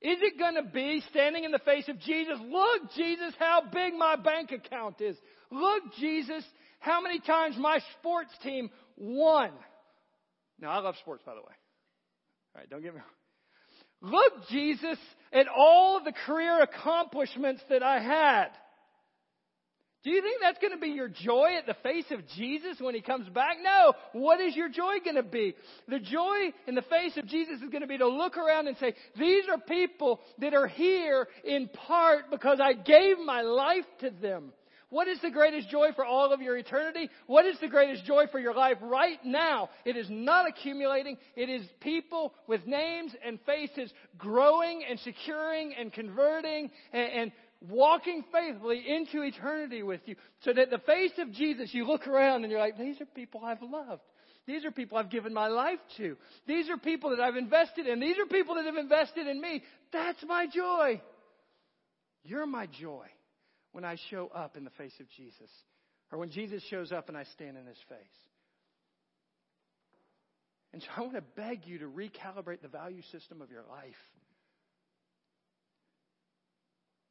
Is 0.00 0.18
it 0.20 0.38
going 0.38 0.54
to 0.54 0.70
be 0.70 1.02
standing 1.10 1.44
in 1.44 1.50
the 1.50 1.58
face 1.58 1.88
of 1.88 1.98
Jesus? 1.98 2.38
Look, 2.46 2.92
Jesus, 2.94 3.34
how 3.38 3.62
big 3.72 3.94
my 3.94 4.16
bank 4.16 4.52
account 4.52 5.00
is. 5.00 5.16
Look, 5.50 5.82
Jesus, 5.98 6.44
how 6.78 7.00
many 7.00 7.18
times 7.20 7.56
my 7.58 7.80
sports 7.98 8.30
team 8.42 8.70
won. 8.96 9.50
Now, 10.64 10.70
I 10.70 10.78
love 10.78 10.96
sports, 10.96 11.22
by 11.26 11.34
the 11.34 11.42
way. 11.42 11.46
All 12.54 12.60
right, 12.60 12.70
don't 12.70 12.82
get 12.82 12.94
me 12.94 13.00
wrong. 13.00 14.10
Look, 14.12 14.48
Jesus, 14.48 14.98
at 15.30 15.46
all 15.46 16.02
the 16.02 16.14
career 16.24 16.62
accomplishments 16.62 17.60
that 17.68 17.82
I 17.82 18.00
had. 18.00 18.48
Do 20.04 20.10
you 20.10 20.22
think 20.22 20.40
that's 20.40 20.58
going 20.60 20.72
to 20.72 20.78
be 20.78 20.88
your 20.88 21.08
joy 21.08 21.56
at 21.58 21.66
the 21.66 21.76
face 21.82 22.06
of 22.10 22.26
Jesus 22.34 22.78
when 22.80 22.94
he 22.94 23.02
comes 23.02 23.28
back? 23.28 23.58
No. 23.62 23.92
What 24.14 24.40
is 24.40 24.56
your 24.56 24.70
joy 24.70 25.00
going 25.04 25.16
to 25.16 25.22
be? 25.22 25.54
The 25.86 25.98
joy 25.98 26.52
in 26.66 26.74
the 26.74 26.82
face 26.82 27.14
of 27.18 27.26
Jesus 27.26 27.60
is 27.60 27.68
going 27.68 27.82
to 27.82 27.86
be 27.86 27.98
to 27.98 28.08
look 28.08 28.38
around 28.38 28.66
and 28.66 28.78
say, 28.78 28.94
these 29.18 29.44
are 29.52 29.58
people 29.58 30.20
that 30.38 30.54
are 30.54 30.66
here 30.66 31.28
in 31.44 31.68
part 31.68 32.30
because 32.30 32.58
I 32.58 32.72
gave 32.72 33.18
my 33.18 33.42
life 33.42 33.84
to 34.00 34.10
them. 34.10 34.52
What 34.94 35.08
is 35.08 35.20
the 35.22 35.30
greatest 35.32 35.70
joy 35.70 35.88
for 35.96 36.04
all 36.04 36.32
of 36.32 36.40
your 36.40 36.56
eternity? 36.56 37.10
What 37.26 37.44
is 37.46 37.58
the 37.60 37.66
greatest 37.66 38.04
joy 38.04 38.26
for 38.30 38.38
your 38.38 38.54
life 38.54 38.76
right 38.80 39.18
now? 39.24 39.70
It 39.84 39.96
is 39.96 40.06
not 40.08 40.48
accumulating. 40.48 41.16
It 41.34 41.50
is 41.50 41.66
people 41.80 42.32
with 42.46 42.64
names 42.64 43.12
and 43.26 43.40
faces 43.44 43.92
growing 44.16 44.84
and 44.88 45.00
securing 45.00 45.74
and 45.74 45.92
converting 45.92 46.70
and, 46.92 47.12
and 47.12 47.32
walking 47.68 48.22
faithfully 48.30 48.84
into 48.86 49.22
eternity 49.22 49.82
with 49.82 50.00
you. 50.06 50.14
So 50.44 50.52
that 50.52 50.70
the 50.70 50.78
face 50.78 51.18
of 51.18 51.32
Jesus, 51.32 51.74
you 51.74 51.88
look 51.88 52.06
around 52.06 52.44
and 52.44 52.52
you're 52.52 52.60
like, 52.60 52.78
these 52.78 53.00
are 53.00 53.06
people 53.06 53.40
I've 53.44 53.62
loved. 53.62 54.02
These 54.46 54.64
are 54.64 54.70
people 54.70 54.96
I've 54.96 55.10
given 55.10 55.34
my 55.34 55.48
life 55.48 55.80
to. 55.96 56.16
These 56.46 56.70
are 56.70 56.76
people 56.76 57.10
that 57.10 57.18
I've 57.18 57.34
invested 57.34 57.88
in. 57.88 57.98
These 57.98 58.18
are 58.20 58.26
people 58.26 58.54
that 58.54 58.64
have 58.66 58.76
invested 58.76 59.26
in 59.26 59.40
me. 59.40 59.64
That's 59.92 60.22
my 60.24 60.46
joy. 60.46 61.02
You're 62.22 62.46
my 62.46 62.66
joy 62.66 63.08
when 63.74 63.84
I 63.84 63.96
show 64.08 64.30
up 64.32 64.56
in 64.56 64.62
the 64.62 64.70
face 64.70 64.94
of 65.00 65.06
Jesus, 65.16 65.50
or 66.12 66.18
when 66.20 66.30
Jesus 66.30 66.62
shows 66.70 66.92
up 66.92 67.08
and 67.08 67.18
I 67.18 67.24
stand 67.24 67.58
in 67.58 67.66
his 67.66 67.76
face. 67.88 67.98
And 70.72 70.80
so 70.80 70.88
I 70.96 71.00
want 71.00 71.14
to 71.14 71.24
beg 71.36 71.66
you 71.66 71.80
to 71.80 71.86
recalibrate 71.86 72.62
the 72.62 72.68
value 72.68 73.02
system 73.10 73.42
of 73.42 73.50
your 73.50 73.64
life. 73.68 73.96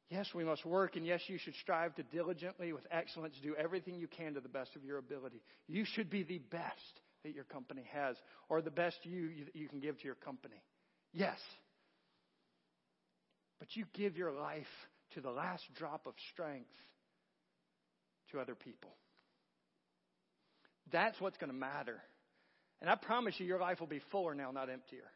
Yes, 0.08 0.26
we 0.34 0.42
must 0.42 0.64
work, 0.64 0.96
and 0.96 1.04
yes, 1.04 1.20
you 1.26 1.36
should 1.36 1.54
strive 1.56 1.94
to 1.96 2.02
diligently, 2.02 2.72
with 2.72 2.86
excellence, 2.90 3.34
do 3.42 3.54
everything 3.56 3.96
you 3.96 4.08
can 4.08 4.32
to 4.32 4.40
the 4.40 4.48
best 4.48 4.74
of 4.74 4.84
your 4.84 4.96
ability. 4.96 5.42
You 5.68 5.84
should 5.84 6.08
be 6.08 6.22
the 6.22 6.38
best 6.38 7.00
that 7.24 7.34
your 7.34 7.44
company 7.44 7.84
has, 7.92 8.16
or 8.48 8.62
the 8.62 8.70
best 8.70 8.96
you 9.02 9.30
you 9.52 9.68
can 9.68 9.80
give 9.80 9.98
to 9.98 10.04
your 10.04 10.14
company. 10.14 10.62
Yes. 11.12 11.38
But 13.58 13.68
you 13.74 13.84
give 13.92 14.16
your 14.16 14.32
life 14.32 14.66
to 15.14 15.20
the 15.20 15.30
last 15.30 15.62
drop 15.76 16.06
of 16.06 16.14
strength 16.32 16.70
to 18.32 18.40
other 18.40 18.54
people. 18.54 18.90
That's 20.92 21.20
what's 21.20 21.38
going 21.38 21.50
to 21.50 21.56
matter. 21.56 22.00
And 22.80 22.90
I 22.90 22.96
promise 22.96 23.34
you, 23.38 23.46
your 23.46 23.60
life 23.60 23.80
will 23.80 23.86
be 23.86 24.00
fuller 24.10 24.34
now, 24.34 24.50
not 24.50 24.68
emptier. 24.68 25.10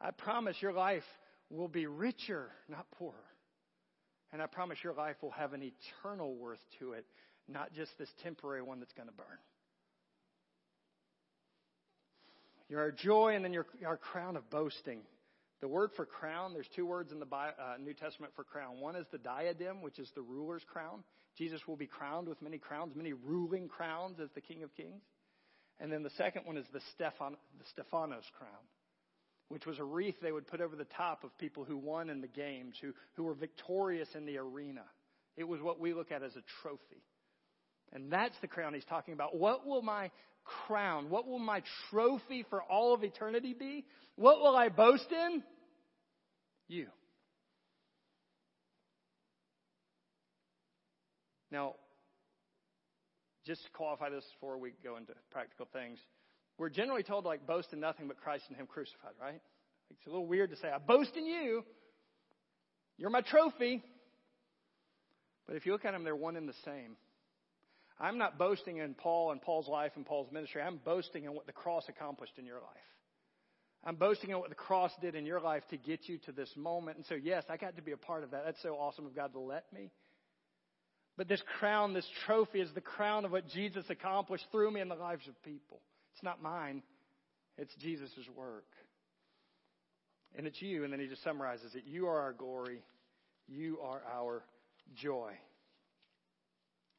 I 0.00 0.10
promise 0.10 0.56
your 0.60 0.72
life 0.72 1.04
will 1.50 1.68
be 1.68 1.86
richer, 1.86 2.48
not 2.68 2.90
poorer. 2.92 3.14
And 4.32 4.40
I 4.40 4.46
promise 4.46 4.78
your 4.82 4.94
life 4.94 5.16
will 5.22 5.30
have 5.32 5.52
an 5.52 5.62
eternal 5.62 6.34
worth 6.34 6.58
to 6.80 6.92
it, 6.92 7.04
not 7.48 7.72
just 7.74 7.90
this 7.98 8.08
temporary 8.22 8.62
one 8.62 8.80
that's 8.80 8.94
going 8.94 9.08
to 9.08 9.14
burn. 9.14 9.26
You're 12.68 12.80
our 12.80 12.90
joy 12.90 13.34
and 13.36 13.44
then 13.44 13.52
you're 13.52 13.66
our 13.86 13.98
crown 13.98 14.36
of 14.36 14.48
boasting. 14.48 15.00
The 15.62 15.68
word 15.68 15.90
for 15.94 16.04
crown, 16.04 16.54
there's 16.54 16.68
two 16.74 16.84
words 16.84 17.12
in 17.12 17.20
the 17.20 17.26
uh, 17.26 17.76
New 17.80 17.94
Testament 17.94 18.32
for 18.34 18.42
crown. 18.42 18.80
One 18.80 18.96
is 18.96 19.06
the 19.12 19.18
diadem, 19.18 19.80
which 19.80 20.00
is 20.00 20.10
the 20.16 20.20
ruler's 20.20 20.64
crown. 20.64 21.04
Jesus 21.38 21.60
will 21.68 21.76
be 21.76 21.86
crowned 21.86 22.28
with 22.28 22.42
many 22.42 22.58
crowns, 22.58 22.96
many 22.96 23.12
ruling 23.12 23.68
crowns 23.68 24.18
as 24.20 24.28
the 24.34 24.40
King 24.40 24.64
of 24.64 24.74
Kings. 24.74 25.00
And 25.78 25.90
then 25.90 26.02
the 26.02 26.10
second 26.18 26.46
one 26.46 26.56
is 26.56 26.66
the, 26.72 26.80
Stephan, 26.94 27.36
the 27.60 27.64
Stephanos 27.70 28.24
crown, 28.36 28.50
which 29.50 29.64
was 29.64 29.78
a 29.78 29.84
wreath 29.84 30.16
they 30.20 30.32
would 30.32 30.48
put 30.48 30.60
over 30.60 30.74
the 30.74 30.86
top 30.96 31.22
of 31.22 31.36
people 31.38 31.64
who 31.64 31.78
won 31.78 32.10
in 32.10 32.20
the 32.20 32.26
games, 32.26 32.74
who, 32.82 32.92
who 33.14 33.22
were 33.22 33.34
victorious 33.34 34.08
in 34.16 34.26
the 34.26 34.38
arena. 34.38 34.82
It 35.36 35.44
was 35.44 35.60
what 35.60 35.78
we 35.78 35.94
look 35.94 36.10
at 36.10 36.24
as 36.24 36.34
a 36.34 36.42
trophy. 36.62 37.04
And 37.92 38.12
that's 38.12 38.34
the 38.40 38.48
crown 38.48 38.74
he's 38.74 38.84
talking 38.84 39.14
about. 39.14 39.36
What 39.36 39.64
will 39.64 39.82
my 39.82 40.10
crown, 40.66 41.08
what 41.08 41.28
will 41.28 41.38
my 41.38 41.62
trophy 41.90 42.44
for 42.50 42.62
all 42.62 42.94
of 42.94 43.04
eternity 43.04 43.54
be? 43.56 43.84
What 44.16 44.40
will 44.40 44.56
I 44.56 44.68
boast 44.68 45.06
in? 45.10 45.42
You. 46.72 46.86
Now, 51.50 51.74
just 53.44 53.62
to 53.64 53.70
qualify 53.72 54.08
this 54.08 54.24
before 54.32 54.56
we 54.56 54.72
go 54.82 54.96
into 54.96 55.12
practical 55.30 55.68
things, 55.70 55.98
we're 56.56 56.70
generally 56.70 57.02
told 57.02 57.24
to 57.24 57.28
like 57.28 57.46
boast 57.46 57.74
in 57.74 57.80
nothing 57.80 58.08
but 58.08 58.16
Christ 58.16 58.44
and 58.48 58.56
Him 58.56 58.66
crucified, 58.66 59.12
right? 59.20 59.42
It's 59.90 60.06
a 60.06 60.08
little 60.08 60.26
weird 60.26 60.48
to 60.48 60.56
say, 60.56 60.68
I 60.68 60.78
boast 60.78 61.14
in 61.14 61.26
you. 61.26 61.62
You're 62.96 63.10
my 63.10 63.20
trophy. 63.20 63.82
But 65.46 65.56
if 65.56 65.66
you 65.66 65.72
look 65.72 65.84
at 65.84 65.92
them, 65.92 66.04
they're 66.04 66.16
one 66.16 66.36
and 66.36 66.48
the 66.48 66.54
same. 66.64 66.96
I'm 68.00 68.16
not 68.16 68.38
boasting 68.38 68.78
in 68.78 68.94
Paul 68.94 69.32
and 69.32 69.42
Paul's 69.42 69.68
life 69.68 69.92
and 69.96 70.06
Paul's 70.06 70.32
ministry. 70.32 70.62
I'm 70.62 70.80
boasting 70.82 71.24
in 71.24 71.34
what 71.34 71.44
the 71.44 71.52
cross 71.52 71.84
accomplished 71.90 72.38
in 72.38 72.46
your 72.46 72.60
life. 72.60 72.88
I'm 73.84 73.96
boasting 73.96 74.30
in 74.30 74.38
what 74.38 74.48
the 74.48 74.54
cross 74.54 74.92
did 75.00 75.14
in 75.14 75.26
your 75.26 75.40
life 75.40 75.62
to 75.70 75.76
get 75.76 76.08
you 76.08 76.18
to 76.26 76.32
this 76.32 76.50
moment. 76.56 76.98
And 76.98 77.06
so, 77.06 77.14
yes, 77.14 77.44
I 77.48 77.56
got 77.56 77.76
to 77.76 77.82
be 77.82 77.92
a 77.92 77.96
part 77.96 78.22
of 78.22 78.30
that. 78.30 78.42
That's 78.44 78.62
so 78.62 78.74
awesome 78.74 79.06
of 79.06 79.16
God 79.16 79.32
to 79.32 79.40
let 79.40 79.72
me. 79.72 79.90
But 81.16 81.28
this 81.28 81.42
crown, 81.58 81.92
this 81.92 82.08
trophy, 82.24 82.60
is 82.60 82.70
the 82.74 82.80
crown 82.80 83.24
of 83.24 83.32
what 83.32 83.48
Jesus 83.48 83.84
accomplished 83.90 84.46
through 84.50 84.70
me 84.70 84.80
in 84.80 84.88
the 84.88 84.94
lives 84.94 85.26
of 85.28 85.40
people. 85.42 85.80
It's 86.14 86.22
not 86.22 86.42
mine, 86.42 86.82
it's 87.58 87.74
Jesus' 87.76 88.10
work. 88.36 88.64
And 90.36 90.46
it's 90.46 90.62
you. 90.62 90.84
And 90.84 90.92
then 90.92 91.00
he 91.00 91.08
just 91.08 91.22
summarizes 91.22 91.74
it. 91.74 91.82
You 91.86 92.06
are 92.06 92.20
our 92.20 92.32
glory, 92.32 92.82
you 93.48 93.78
are 93.82 94.00
our 94.14 94.42
joy. 94.94 95.32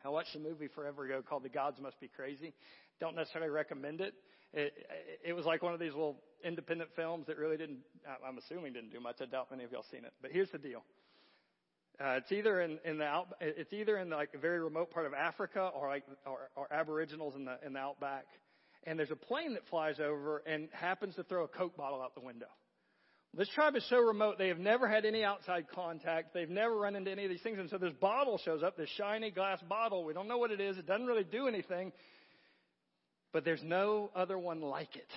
I 0.06 0.10
watched 0.10 0.36
a 0.36 0.40
movie 0.40 0.68
forever 0.68 1.06
ago 1.06 1.24
called 1.28 1.44
The 1.44 1.50
Gods 1.50 1.80
Must 1.82 2.00
Be 2.02 2.10
Crazy. 2.10 2.54
Don't 3.00 3.16
necessarily 3.16 3.50
recommend 3.50 4.02
it. 4.02 4.14
It, 4.54 4.74
it 5.26 5.34
was 5.34 5.46
like 5.46 5.64
one 5.64 5.74
of 5.74 5.80
these 5.80 5.94
little 5.94 6.18
independent 6.44 6.90
films 6.96 7.28
that 7.28 7.38
really 7.38 7.58
didn't, 7.58 7.80
I'm 8.28 8.38
assuming 8.38 8.74
didn't 8.74 8.92
do 8.92 9.00
much. 9.00 9.18
I 9.22 9.26
doubt 9.26 9.52
many 9.52 9.64
of 9.64 9.72
y'all 9.72 9.86
seen 9.92 10.06
it. 10.06 10.14
But 10.22 10.32
here's 10.32 10.50
the 10.52 10.58
deal. 10.58 10.84
Uh, 12.00 12.18
it's 12.18 12.32
either 12.32 12.62
in, 12.62 12.80
in 12.86 12.98
the 12.98 13.06
out, 13.06 13.28
it's 13.40 13.72
either 13.72 13.98
in 13.98 14.10
the, 14.10 14.16
like 14.16 14.30
a 14.34 14.40
very 14.40 14.60
remote 14.60 14.92
part 14.92 15.06
of 15.06 15.14
Africa 15.14 15.70
or 15.76 15.90
like 15.90 16.04
or, 16.26 16.50
or 16.56 16.68
Aboriginals 16.74 17.36
in 17.36 17.46
the 17.46 17.58
in 17.64 17.74
the 17.74 17.80
outback, 17.80 18.26
and 18.86 18.98
there's 18.98 19.12
a 19.12 19.16
plane 19.16 19.54
that 19.54 19.62
flies 19.70 20.00
over 20.00 20.42
and 20.48 20.70
happens 20.72 21.16
to 21.16 21.24
throw 21.24 21.44
a 21.44 21.48
Coke 21.48 21.78
bottle 21.78 22.02
out 22.02 22.16
the 22.16 22.22
window. 22.22 22.48
This 23.36 23.50
tribe 23.50 23.76
is 23.76 23.88
so 23.90 23.98
remote, 23.98 24.38
they 24.38 24.50
have 24.50 24.60
never 24.60 24.88
had 24.88 25.06
any 25.06 25.24
outside 25.24 25.66
contact. 25.74 26.36
They've 26.36 26.50
never 26.50 26.76
run 26.76 26.96
into 26.96 27.10
any 27.10 27.24
of 27.24 27.32
these 27.32 27.42
things. 27.42 27.58
And 27.58 27.68
so 27.68 27.80
this 27.80 27.94
bottle 27.94 28.40
shows 28.44 28.62
up, 28.62 28.78
this 28.78 28.90
shiny 28.96 29.32
glass 29.32 29.60
bottle. 29.68 30.04
We 30.04 30.14
don't 30.14 30.28
know 30.28 30.38
what 30.38 30.52
it 30.52 30.62
is. 30.62 30.78
It 30.78 30.86
doesn't 30.86 31.08
really 31.08 31.24
do 31.24 31.48
anything. 31.48 31.92
But 33.32 33.44
there's 33.44 33.64
no 33.64 34.12
other 34.16 34.38
one 34.38 34.62
like 34.62 34.96
it. 34.96 35.08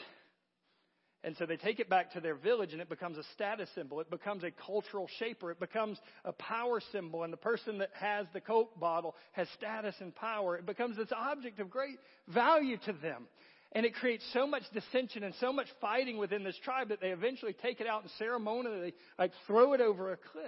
And 1.27 1.37
so 1.37 1.45
they 1.45 1.57
take 1.57 1.81
it 1.81 1.91
back 1.91 2.13
to 2.13 2.21
their 2.21 2.37
village 2.37 2.73
and 2.73 2.81
it 2.81 2.89
becomes 2.89 3.19
a 3.19 3.25
status 3.35 3.69
symbol. 3.75 3.99
It 3.99 4.09
becomes 4.09 4.45
a 4.45 4.53
cultural 4.53 5.09
shaper. 5.19 5.51
It 5.51 5.59
becomes 5.59 5.99
a 6.25 6.33
power 6.33 6.81
symbol. 6.93 7.25
And 7.25 7.33
the 7.33 7.37
person 7.37 7.79
that 7.79 7.91
has 7.95 8.27
the 8.33 8.41
Coke 8.41 8.79
bottle 8.79 9.17
has 9.33 9.49
status 9.57 9.97
and 9.99 10.15
power. 10.15 10.57
It 10.57 10.67
becomes 10.67 10.97
this 10.97 11.11
object 11.11 11.59
of 11.59 11.69
great 11.69 11.99
value 12.29 12.77
to 12.87 12.93
them. 12.93 13.27
And 13.73 13.85
it 13.85 13.95
creates 13.95 14.25
so 14.33 14.47
much 14.47 14.63
dissension 14.73 15.25
and 15.25 15.35
so 15.41 15.53
much 15.53 15.67
fighting 15.81 16.17
within 16.17 16.45
this 16.45 16.57
tribe 16.63 16.91
that 16.91 17.01
they 17.01 17.11
eventually 17.11 17.55
take 17.61 17.81
it 17.81 17.89
out 17.89 18.03
and 18.03 18.11
ceremonially 18.21 18.95
like 19.19 19.33
throw 19.49 19.73
it 19.73 19.81
over 19.81 20.13
a 20.13 20.17
cliff. 20.17 20.45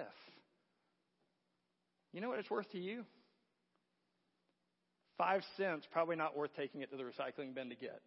You 2.12 2.20
know 2.20 2.28
what 2.28 2.38
it's 2.38 2.50
worth 2.50 2.70
to 2.70 2.78
you? 2.78 3.04
Five 5.18 5.42
cents, 5.56 5.88
probably 5.90 6.14
not 6.14 6.36
worth 6.36 6.54
taking 6.56 6.82
it 6.82 6.90
to 6.92 6.96
the 6.96 7.02
recycling 7.02 7.52
bin 7.52 7.68
to 7.70 7.74
get. 7.74 8.00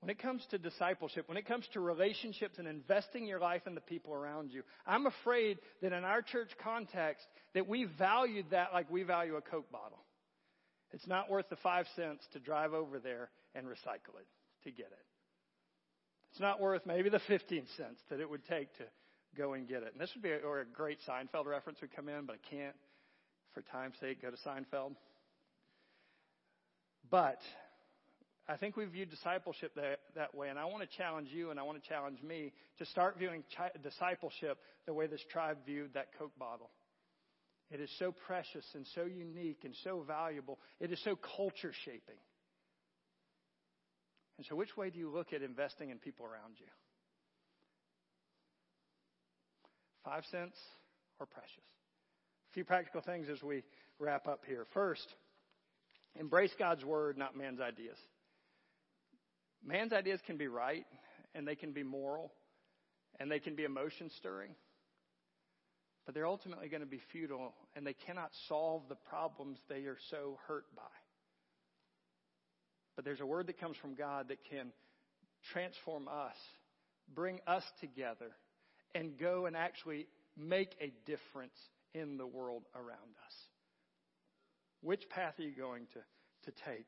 When 0.00 0.08
it 0.08 0.18
comes 0.18 0.42
to 0.50 0.58
discipleship, 0.58 1.28
when 1.28 1.36
it 1.36 1.46
comes 1.46 1.66
to 1.74 1.80
relationships 1.80 2.58
and 2.58 2.66
investing 2.66 3.26
your 3.26 3.38
life 3.38 3.66
in 3.66 3.74
the 3.74 3.82
people 3.82 4.14
around 4.14 4.50
you, 4.50 4.62
I'm 4.86 5.06
afraid 5.06 5.58
that 5.82 5.92
in 5.92 6.04
our 6.04 6.22
church 6.22 6.48
context 6.62 7.26
that 7.54 7.68
we 7.68 7.84
valued 7.98 8.46
that 8.50 8.72
like 8.72 8.90
we 8.90 9.02
value 9.02 9.36
a 9.36 9.42
Coke 9.42 9.70
bottle. 9.70 10.02
It's 10.92 11.06
not 11.06 11.30
worth 11.30 11.50
the 11.50 11.56
five 11.56 11.86
cents 11.96 12.24
to 12.32 12.40
drive 12.40 12.72
over 12.72 12.98
there 12.98 13.30
and 13.54 13.66
recycle 13.66 14.16
it 14.18 14.26
to 14.64 14.70
get 14.70 14.86
it. 14.86 15.06
It's 16.30 16.40
not 16.40 16.60
worth 16.60 16.86
maybe 16.86 17.10
the 17.10 17.20
15 17.28 17.64
cents 17.76 18.00
that 18.08 18.20
it 18.20 18.30
would 18.30 18.44
take 18.46 18.72
to 18.78 18.84
go 19.36 19.52
and 19.52 19.68
get 19.68 19.82
it. 19.82 19.92
And 19.92 20.00
this 20.00 20.10
would 20.14 20.22
be 20.22 20.30
a, 20.30 20.38
or 20.38 20.60
a 20.60 20.64
great 20.64 20.98
Seinfeld 21.06 21.46
reference 21.46 21.80
would 21.80 21.94
come 21.94 22.08
in, 22.08 22.24
but 22.24 22.36
I 22.36 22.54
can't, 22.54 22.76
for 23.52 23.62
time's 23.62 23.96
sake, 24.00 24.22
go 24.22 24.30
to 24.30 24.36
Seinfeld. 24.46 24.94
But 27.10 27.38
I 28.50 28.56
think 28.56 28.76
we 28.76 28.84
view 28.86 29.06
discipleship 29.06 29.76
that, 29.76 30.00
that 30.16 30.34
way, 30.34 30.48
and 30.48 30.58
I 30.58 30.64
want 30.64 30.82
to 30.82 30.96
challenge 30.96 31.28
you 31.32 31.52
and 31.52 31.60
I 31.60 31.62
want 31.62 31.80
to 31.80 31.88
challenge 31.88 32.20
me 32.20 32.52
to 32.78 32.86
start 32.86 33.16
viewing 33.16 33.44
chi- 33.56 33.70
discipleship 33.80 34.58
the 34.86 34.92
way 34.92 35.06
this 35.06 35.22
tribe 35.30 35.58
viewed 35.64 35.94
that 35.94 36.08
Coke 36.18 36.36
bottle. 36.36 36.70
It 37.70 37.80
is 37.80 37.88
so 38.00 38.10
precious 38.10 38.64
and 38.74 38.84
so 38.96 39.04
unique 39.04 39.60
and 39.62 39.72
so 39.84 40.04
valuable. 40.04 40.58
It 40.80 40.90
is 40.90 41.00
so 41.04 41.16
culture 41.36 41.72
shaping. 41.84 42.18
And 44.36 44.46
so, 44.48 44.56
which 44.56 44.76
way 44.76 44.90
do 44.90 44.98
you 44.98 45.10
look 45.10 45.32
at 45.32 45.42
investing 45.42 45.90
in 45.90 45.98
people 45.98 46.26
around 46.26 46.54
you? 46.58 46.66
Five 50.04 50.24
cents 50.32 50.56
or 51.20 51.26
precious? 51.26 51.50
A 52.50 52.54
few 52.54 52.64
practical 52.64 53.00
things 53.00 53.28
as 53.30 53.40
we 53.44 53.62
wrap 54.00 54.26
up 54.26 54.42
here. 54.48 54.66
First, 54.74 55.06
embrace 56.18 56.52
God's 56.58 56.84
word, 56.84 57.16
not 57.16 57.36
man's 57.36 57.60
ideas. 57.60 57.98
Man's 59.64 59.92
ideas 59.92 60.20
can 60.26 60.36
be 60.36 60.48
right, 60.48 60.86
and 61.34 61.46
they 61.46 61.54
can 61.54 61.72
be 61.72 61.82
moral, 61.82 62.32
and 63.18 63.30
they 63.30 63.38
can 63.38 63.54
be 63.54 63.64
emotion 63.64 64.10
stirring, 64.16 64.54
but 66.06 66.14
they're 66.14 66.26
ultimately 66.26 66.68
going 66.68 66.80
to 66.80 66.86
be 66.86 67.00
futile, 67.12 67.54
and 67.76 67.86
they 67.86 67.94
cannot 68.06 68.30
solve 68.48 68.82
the 68.88 68.96
problems 68.96 69.58
they 69.68 69.84
are 69.84 69.98
so 70.10 70.38
hurt 70.48 70.64
by. 70.74 70.82
But 72.96 73.04
there's 73.04 73.20
a 73.20 73.26
word 73.26 73.46
that 73.46 73.60
comes 73.60 73.76
from 73.76 73.94
God 73.94 74.28
that 74.28 74.38
can 74.50 74.72
transform 75.52 76.08
us, 76.08 76.36
bring 77.14 77.40
us 77.46 77.62
together, 77.80 78.32
and 78.94 79.18
go 79.18 79.46
and 79.46 79.56
actually 79.56 80.06
make 80.36 80.74
a 80.80 80.92
difference 81.06 81.54
in 81.94 82.16
the 82.16 82.26
world 82.26 82.64
around 82.74 83.14
us. 83.26 83.34
Which 84.82 85.08
path 85.10 85.34
are 85.38 85.42
you 85.42 85.54
going 85.56 85.86
to, 85.92 86.50
to 86.50 86.56
take? 86.66 86.86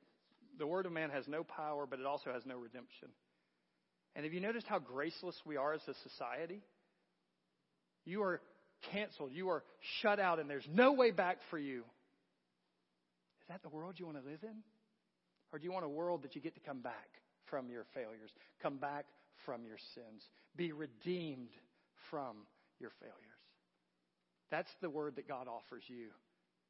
The 0.59 0.67
word 0.67 0.87
of 0.87 0.93
man 0.93 1.11
has 1.11 1.27
no 1.29 1.45
power, 1.45 1.87
but 1.87 1.99
it 1.99 2.07
also 2.07 2.33
has 2.33 2.45
no 2.45 2.57
redemption. 2.57 3.09
And 4.15 4.25
have 4.25 4.35
you 4.35 4.41
noticed 4.41 4.67
how 4.67 4.79
graceless 4.79 5.37
we 5.47 5.57
are 5.57 5.73
as 5.73 5.81
a 5.89 5.95
society? 6.09 6.61
You 8.05 8.23
are 8.23 8.41
canceled. 8.91 9.33
You 9.33 9.49
are 9.49 9.65
shut 10.01 10.21
out, 10.21 10.39
and 10.39 10.51
there's 10.51 10.67
no 10.71 10.93
way 10.93 11.11
back 11.11 11.39
for 11.51 11.59
you. 11.59 11.81
Is 13.41 13.49
that 13.49 13.63
the 13.63 13.69
world 13.69 13.95
you 13.99 14.07
want 14.07 14.23
to 14.23 14.29
live 14.29 14.43
in? 14.43 14.63
Or 15.53 15.59
do 15.59 15.65
you 15.65 15.73
want 15.73 15.85
a 15.85 15.89
world 15.89 16.23
that 16.23 16.35
you 16.35 16.41
get 16.41 16.55
to 16.55 16.61
come 16.61 16.81
back 16.81 17.09
from 17.47 17.69
your 17.69 17.85
failures, 17.95 18.31
come 18.63 18.77
back 18.77 19.05
from 19.45 19.65
your 19.65 19.77
sins, 19.95 20.23
be 20.57 20.73
redeemed 20.73 21.51
from 22.11 22.37
your 22.79 22.91
failures? 23.01 23.17
That's 24.51 24.71
the 24.81 24.91
word 24.91 25.17
that 25.17 25.29
God 25.29 25.49
offers 25.49 25.83
you. 25.87 26.09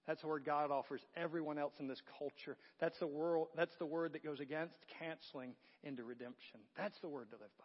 That's 0.07 0.21
the 0.21 0.27
word 0.27 0.45
God 0.45 0.71
offers 0.71 1.01
everyone 1.17 1.59
else 1.59 1.75
in 1.79 1.87
this 1.87 2.03
culture. 2.19 2.57
That's 2.81 2.99
the 2.99 3.07
world, 3.07 3.49
that's 3.57 3.77
the 3.79 3.87
word 3.87 4.15
that 4.15 4.25
goes 4.25 4.41
against 4.41 4.75
canceling 4.99 5.55
into 5.85 6.03
redemption. 6.03 6.61
That's 6.77 6.99
the 7.01 7.09
word 7.09 7.31
to 7.31 7.37
live 7.37 7.57
by. 7.59 7.65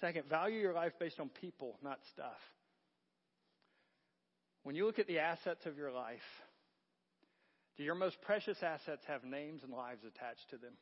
Second, 0.00 0.28
value 0.28 0.58
your 0.60 0.74
life 0.74 0.92
based 0.98 1.20
on 1.20 1.28
people, 1.28 1.78
not 1.82 2.00
stuff. 2.12 2.40
When 4.64 4.74
you 4.74 4.86
look 4.86 4.98
at 4.98 5.06
the 5.06 5.20
assets 5.20 5.64
of 5.66 5.78
your 5.78 5.92
life, 5.92 6.18
do 7.76 7.84
your 7.84 7.94
most 7.94 8.20
precious 8.22 8.62
assets 8.62 9.04
have 9.06 9.22
names 9.22 9.62
and 9.62 9.72
lives 9.72 10.02
attached 10.02 10.50
to 10.50 10.56
them 10.56 10.72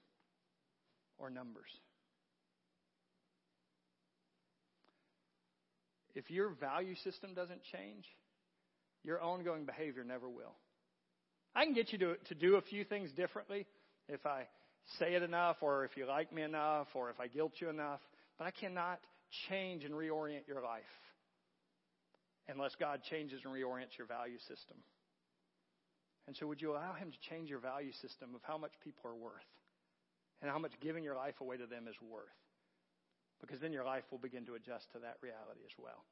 or 1.18 1.28
numbers? 1.28 1.70
If 6.14 6.30
your 6.30 6.48
value 6.48 6.94
system 6.94 7.34
doesn't 7.34 7.62
change, 7.64 8.06
your 9.04 9.20
ongoing 9.20 9.64
behavior 9.64 10.04
never 10.04 10.28
will. 10.28 10.54
I 11.54 11.64
can 11.64 11.74
get 11.74 11.92
you 11.92 11.98
to, 11.98 12.16
to 12.28 12.34
do 12.34 12.56
a 12.56 12.62
few 12.62 12.84
things 12.84 13.12
differently 13.12 13.66
if 14.08 14.26
I 14.26 14.46
say 14.98 15.14
it 15.14 15.22
enough, 15.22 15.56
or 15.60 15.84
if 15.84 15.96
you 15.96 16.06
like 16.06 16.32
me 16.32 16.42
enough, 16.42 16.88
or 16.94 17.10
if 17.10 17.20
I 17.20 17.28
guilt 17.28 17.52
you 17.60 17.68
enough, 17.70 18.00
but 18.38 18.46
I 18.46 18.50
cannot 18.50 19.00
change 19.48 19.84
and 19.84 19.94
reorient 19.94 20.46
your 20.46 20.62
life 20.62 20.82
unless 22.48 22.74
God 22.78 23.00
changes 23.08 23.40
and 23.44 23.54
reorients 23.54 23.96
your 23.96 24.06
value 24.06 24.38
system. 24.48 24.76
And 26.26 26.36
so, 26.36 26.46
would 26.46 26.60
you 26.60 26.72
allow 26.72 26.94
Him 26.94 27.12
to 27.12 27.18
change 27.30 27.50
your 27.50 27.60
value 27.60 27.92
system 28.00 28.34
of 28.34 28.40
how 28.42 28.58
much 28.58 28.72
people 28.82 29.10
are 29.10 29.16
worth 29.16 29.48
and 30.40 30.50
how 30.50 30.58
much 30.58 30.72
giving 30.80 31.04
your 31.04 31.16
life 31.16 31.40
away 31.40 31.56
to 31.56 31.66
them 31.66 31.86
is 31.88 31.96
worth? 32.00 32.24
Because 33.40 33.60
then 33.60 33.72
your 33.72 33.84
life 33.84 34.04
will 34.10 34.18
begin 34.18 34.46
to 34.46 34.54
adjust 34.54 34.90
to 34.92 34.98
that 35.00 35.16
reality 35.20 35.60
as 35.64 35.72
well. 35.78 36.04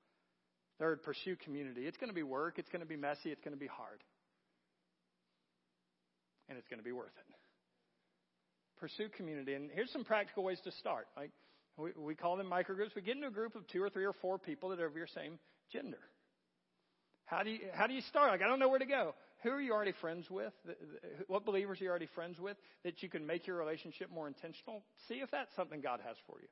Third, 0.79 1.03
pursue 1.03 1.37
community. 1.37 1.87
It's 1.87 1.97
going 1.97 2.11
to 2.11 2.15
be 2.15 2.23
work, 2.23 2.59
it's 2.59 2.69
going 2.69 2.81
to 2.81 2.89
be 2.89 2.97
messy, 2.97 3.31
it's 3.31 3.41
going 3.41 3.55
to 3.55 3.61
be 3.61 3.67
hard. 3.67 4.03
And 6.49 6.59
it's 6.59 6.69
going 6.69 6.81
to 6.81 6.85
be 6.85 6.93
worth 6.93 7.13
it. 7.17 7.35
Pursue 8.79 9.09
community. 9.17 9.55
And 9.55 9.71
here's 9.73 9.91
some 9.91 10.05
practical 10.05 10.43
ways 10.43 10.59
to 10.65 10.73
start. 10.73 11.07
Like 11.17 11.31
we, 11.77 11.91
we 11.97 12.15
call 12.15 12.37
them 12.37 12.51
microgroups. 12.51 12.95
We 12.97 13.03
get 13.03 13.17
into 13.17 13.29
a 13.29 13.31
group 13.31 13.55
of 13.55 13.67
two 13.69 13.83
or 13.83 13.89
three 13.89 14.05
or 14.05 14.13
four 14.13 14.39
people 14.39 14.71
that 14.71 14.81
are 14.81 14.87
of 14.87 14.97
your 14.97 15.07
same 15.07 15.39
gender. 15.73 16.01
How 17.27 17.43
do 17.43 17.51
you 17.51 17.61
how 17.73 17.87
do 17.87 17.95
you 17.95 18.03
start? 18.03 18.31
Like 18.31 18.43
I 18.43 18.49
don't 18.49 18.59
know 18.59 18.69
where 18.69 18.79
to 18.79 18.87
go. 18.87 19.15
Who 19.43 19.51
are 19.51 19.61
you 19.61 19.73
already 19.73 19.95
friends 20.01 20.29
with? 20.31 20.53
What 21.29 21.45
believers 21.45 21.81
are 21.81 21.85
you 21.85 21.91
already 21.91 22.09
friends 22.15 22.39
with 22.39 22.57
that 22.85 23.03
you 23.03 23.09
can 23.09 23.27
make 23.27 23.47
your 23.47 23.57
relationship 23.57 24.11
more 24.13 24.29
intentional? 24.29 24.83
See 25.09 25.15
if 25.15 25.31
that's 25.31 25.55
something 25.57 25.81
God 25.81 26.01
has 26.07 26.17
for 26.27 26.37
you. 26.41 26.49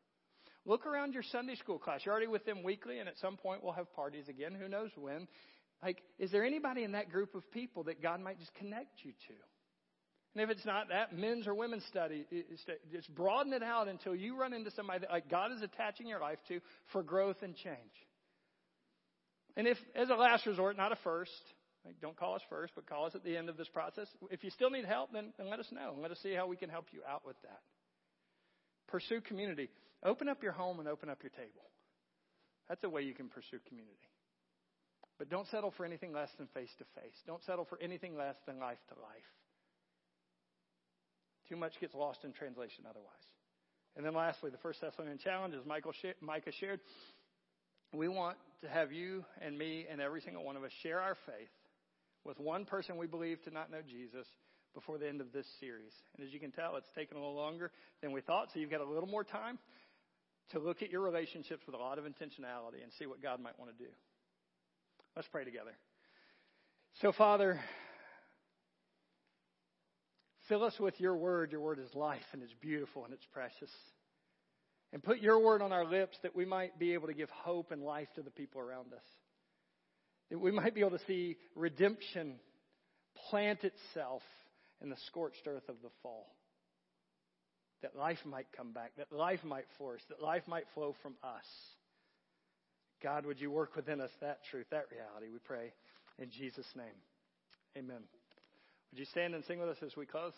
Look 0.66 0.86
around 0.86 1.14
your 1.14 1.22
Sunday 1.22 1.54
school 1.54 1.78
class. 1.78 2.00
You're 2.04 2.12
already 2.12 2.26
with 2.26 2.44
them 2.44 2.62
weekly, 2.62 2.98
and 2.98 3.08
at 3.08 3.18
some 3.18 3.36
point 3.36 3.64
we'll 3.64 3.72
have 3.72 3.92
parties 3.94 4.28
again. 4.28 4.54
Who 4.60 4.68
knows 4.68 4.90
when? 4.96 5.26
Like, 5.82 6.02
is 6.18 6.30
there 6.30 6.44
anybody 6.44 6.84
in 6.84 6.92
that 6.92 7.10
group 7.10 7.34
of 7.34 7.50
people 7.50 7.84
that 7.84 8.02
God 8.02 8.20
might 8.20 8.38
just 8.38 8.54
connect 8.54 9.02
you 9.02 9.12
to? 9.12 9.34
And 10.34 10.44
if 10.44 10.50
it's 10.50 10.66
not 10.66 10.90
that, 10.90 11.16
men's 11.16 11.48
or 11.48 11.54
women's 11.54 11.84
study, 11.86 12.24
just 12.92 13.12
broaden 13.14 13.52
it 13.52 13.62
out 13.62 13.88
until 13.88 14.14
you 14.14 14.38
run 14.38 14.52
into 14.52 14.70
somebody 14.70 15.00
that 15.00 15.10
like 15.10 15.28
God 15.28 15.50
is 15.50 15.62
attaching 15.62 16.06
your 16.06 16.20
life 16.20 16.38
to 16.48 16.60
for 16.92 17.02
growth 17.02 17.38
and 17.42 17.56
change. 17.56 17.76
And 19.56 19.66
if, 19.66 19.76
as 19.96 20.08
a 20.08 20.14
last 20.14 20.46
resort, 20.46 20.76
not 20.76 20.92
a 20.92 20.96
first, 21.02 21.32
like 21.84 22.00
don't 22.00 22.16
call 22.16 22.36
us 22.36 22.42
first, 22.48 22.74
but 22.76 22.86
call 22.86 23.06
us 23.06 23.14
at 23.16 23.24
the 23.24 23.36
end 23.36 23.48
of 23.48 23.56
this 23.56 23.68
process. 23.68 24.06
If 24.30 24.44
you 24.44 24.50
still 24.50 24.70
need 24.70 24.84
help, 24.84 25.12
then, 25.12 25.32
then 25.36 25.50
let 25.50 25.58
us 25.58 25.66
know. 25.72 25.94
and 25.94 26.02
Let 26.02 26.12
us 26.12 26.18
see 26.22 26.34
how 26.34 26.46
we 26.46 26.56
can 26.56 26.70
help 26.70 26.86
you 26.92 27.00
out 27.08 27.26
with 27.26 27.40
that. 27.42 27.60
Pursue 28.90 29.20
community. 29.20 29.68
Open 30.04 30.28
up 30.28 30.42
your 30.42 30.52
home 30.52 30.80
and 30.80 30.88
open 30.88 31.08
up 31.08 31.22
your 31.22 31.30
table. 31.30 31.70
That's 32.68 32.82
a 32.84 32.88
way 32.88 33.02
you 33.02 33.14
can 33.14 33.28
pursue 33.28 33.58
community. 33.68 34.08
But 35.18 35.28
don't 35.28 35.46
settle 35.48 35.72
for 35.76 35.84
anything 35.84 36.12
less 36.12 36.30
than 36.38 36.46
face 36.54 36.70
to 36.78 36.84
face. 37.00 37.14
Don't 37.26 37.44
settle 37.44 37.66
for 37.66 37.78
anything 37.82 38.16
less 38.16 38.36
than 38.46 38.58
life 38.58 38.78
to 38.88 38.94
life. 39.00 39.30
Too 41.48 41.56
much 41.56 41.72
gets 41.80 41.94
lost 41.94 42.24
in 42.24 42.32
translation 42.32 42.84
otherwise. 42.88 43.10
And 43.96 44.06
then 44.06 44.14
lastly, 44.14 44.50
the 44.50 44.58
First 44.58 44.80
Thessalonian 44.80 45.18
challenge, 45.18 45.54
as 45.54 45.66
Michael 45.66 45.92
Micah 46.20 46.52
shared, 46.58 46.80
we 47.92 48.08
want 48.08 48.38
to 48.62 48.68
have 48.68 48.92
you 48.92 49.24
and 49.42 49.58
me 49.58 49.86
and 49.90 50.00
every 50.00 50.20
single 50.20 50.44
one 50.44 50.56
of 50.56 50.62
us 50.62 50.70
share 50.82 51.00
our 51.00 51.16
faith 51.26 51.50
with 52.24 52.38
one 52.38 52.64
person 52.64 52.96
we 52.96 53.06
believe 53.06 53.42
to 53.42 53.50
not 53.50 53.70
know 53.70 53.80
Jesus 53.86 54.26
before 54.74 54.98
the 54.98 55.08
end 55.08 55.20
of 55.20 55.32
this 55.32 55.46
series. 55.58 55.92
And 56.16 56.26
as 56.26 56.32
you 56.32 56.40
can 56.40 56.52
tell, 56.52 56.76
it's 56.76 56.90
taken 56.94 57.16
a 57.16 57.20
little 57.20 57.36
longer 57.36 57.70
than 58.02 58.12
we 58.12 58.20
thought, 58.20 58.48
so 58.52 58.60
you've 58.60 58.70
got 58.70 58.80
a 58.80 58.84
little 58.84 59.08
more 59.08 59.24
time 59.24 59.58
to 60.52 60.58
look 60.58 60.82
at 60.82 60.90
your 60.90 61.00
relationships 61.00 61.62
with 61.66 61.74
a 61.74 61.78
lot 61.78 61.98
of 61.98 62.04
intentionality 62.04 62.82
and 62.82 62.92
see 62.98 63.06
what 63.06 63.22
God 63.22 63.40
might 63.40 63.58
want 63.58 63.76
to 63.76 63.84
do. 63.84 63.90
Let's 65.16 65.28
pray 65.28 65.44
together. 65.44 65.72
So, 67.02 67.12
Father, 67.12 67.60
fill 70.48 70.64
us 70.64 70.74
with 70.78 71.00
your 71.00 71.16
word. 71.16 71.52
Your 71.52 71.60
word 71.60 71.78
is 71.78 71.94
life 71.94 72.22
and 72.32 72.42
it's 72.42 72.52
beautiful 72.60 73.04
and 73.04 73.12
it's 73.12 73.26
precious. 73.32 73.70
And 74.92 75.02
put 75.02 75.20
your 75.20 75.38
word 75.38 75.62
on 75.62 75.72
our 75.72 75.84
lips 75.84 76.16
that 76.22 76.34
we 76.34 76.44
might 76.44 76.78
be 76.78 76.94
able 76.94 77.06
to 77.06 77.14
give 77.14 77.30
hope 77.30 77.70
and 77.70 77.82
life 77.82 78.08
to 78.16 78.22
the 78.22 78.30
people 78.30 78.60
around 78.60 78.92
us. 78.92 79.04
That 80.30 80.38
we 80.40 80.50
might 80.50 80.74
be 80.74 80.80
able 80.80 80.98
to 80.98 81.04
see 81.06 81.36
redemption 81.54 82.34
plant 83.30 83.60
itself 83.62 84.22
in 84.82 84.90
the 84.90 84.96
scorched 85.06 85.46
earth 85.46 85.68
of 85.68 85.76
the 85.82 85.90
fall 86.02 86.26
that 87.82 87.96
life 87.96 88.18
might 88.26 88.46
come 88.56 88.72
back, 88.72 88.92
that 88.98 89.12
life 89.12 89.42
might 89.44 89.64
flourish, 89.78 90.02
that 90.08 90.22
life 90.22 90.42
might 90.46 90.64
flow 90.74 90.94
from 91.02 91.14
us. 91.24 91.46
God, 93.02 93.24
would 93.24 93.40
you 93.40 93.50
work 93.50 93.74
within 93.74 94.00
us 94.00 94.10
that 94.20 94.40
truth, 94.50 94.66
that 94.70 94.86
reality, 94.90 95.32
we 95.32 95.38
pray 95.38 95.72
in 96.18 96.30
Jesus' 96.30 96.66
name. 96.76 96.86
Amen. 97.76 98.02
Would 98.90 98.98
you 98.98 99.06
stand 99.06 99.34
and 99.34 99.44
sing 99.44 99.60
with 99.60 99.68
us 99.68 99.78
as 99.84 99.96
we 99.96 100.04
close? 100.04 100.34